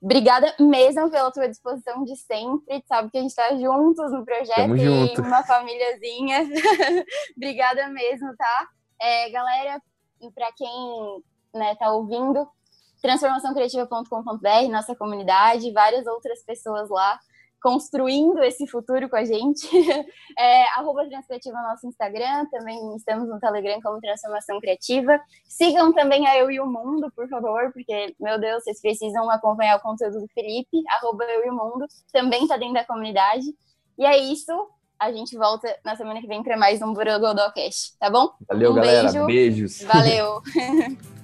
Obrigada 0.00 0.54
mesmo 0.60 1.10
pela 1.10 1.32
tua 1.32 1.48
disposição 1.48 2.04
de 2.04 2.14
sempre. 2.16 2.84
Sabe 2.86 3.10
que 3.10 3.18
a 3.18 3.20
gente 3.20 3.30
está 3.30 3.50
juntos 3.56 4.12
no 4.12 4.24
projeto 4.24 4.54
Tamo 4.54 4.76
e 4.76 4.84
junto. 4.84 5.22
uma 5.22 5.42
famíliazinha. 5.42 6.46
Obrigada 7.36 7.88
mesmo, 7.88 8.36
tá? 8.36 8.68
É, 9.00 9.30
galera, 9.30 9.82
para 10.34 10.52
quem 10.52 11.22
né, 11.52 11.74
tá 11.74 11.90
ouvindo, 11.90 12.48
transformaçãocriativa.com.br, 13.02 14.70
nossa 14.70 14.94
comunidade, 14.94 15.72
várias 15.72 16.06
outras 16.06 16.42
pessoas 16.44 16.88
lá 16.88 17.18
construindo 17.60 18.42
esse 18.42 18.66
futuro 18.66 19.08
com 19.08 19.16
a 19.16 19.24
gente. 19.24 19.68
É, 20.40 20.62
arroba 20.78 21.04
Transcriativa 21.08 21.56
no 21.56 21.64
nosso 21.64 21.84
Instagram, 21.88 22.46
também 22.52 22.94
estamos 22.94 23.28
no 23.28 23.40
Telegram 23.40 23.80
como 23.82 24.00
Transformação 24.00 24.60
Criativa. 24.60 25.20
Sigam 25.48 25.92
também 25.92 26.28
a 26.28 26.38
Eu 26.38 26.48
e 26.48 26.60
o 26.60 26.66
Mundo, 26.66 27.10
por 27.16 27.28
favor, 27.28 27.72
porque, 27.72 28.14
meu 28.20 28.38
Deus, 28.38 28.62
vocês 28.62 28.80
precisam 28.80 29.28
acompanhar 29.28 29.78
o 29.78 29.80
conteúdo 29.80 30.20
do 30.20 30.28
Felipe, 30.32 30.80
arroba 31.00 31.24
Eu 31.24 31.46
e 31.46 31.50
o 31.50 31.56
Mundo, 31.56 31.86
também 32.12 32.42
está 32.42 32.56
dentro 32.56 32.74
da 32.74 32.84
comunidade. 32.84 33.46
E 33.98 34.06
é 34.06 34.16
isso, 34.16 34.52
a 34.96 35.10
gente 35.10 35.36
volta 35.36 35.76
na 35.84 35.96
semana 35.96 36.20
que 36.20 36.28
vem 36.28 36.40
para 36.40 36.56
mais 36.56 36.80
um 36.80 36.92
Borogodocast, 36.92 37.98
tá 37.98 38.08
bom? 38.08 38.30
Valeu, 38.46 38.70
um 38.70 38.74
galera. 38.76 39.10
Beijo. 39.10 39.26
Beijos. 39.26 39.82
Valeu. 39.82 40.40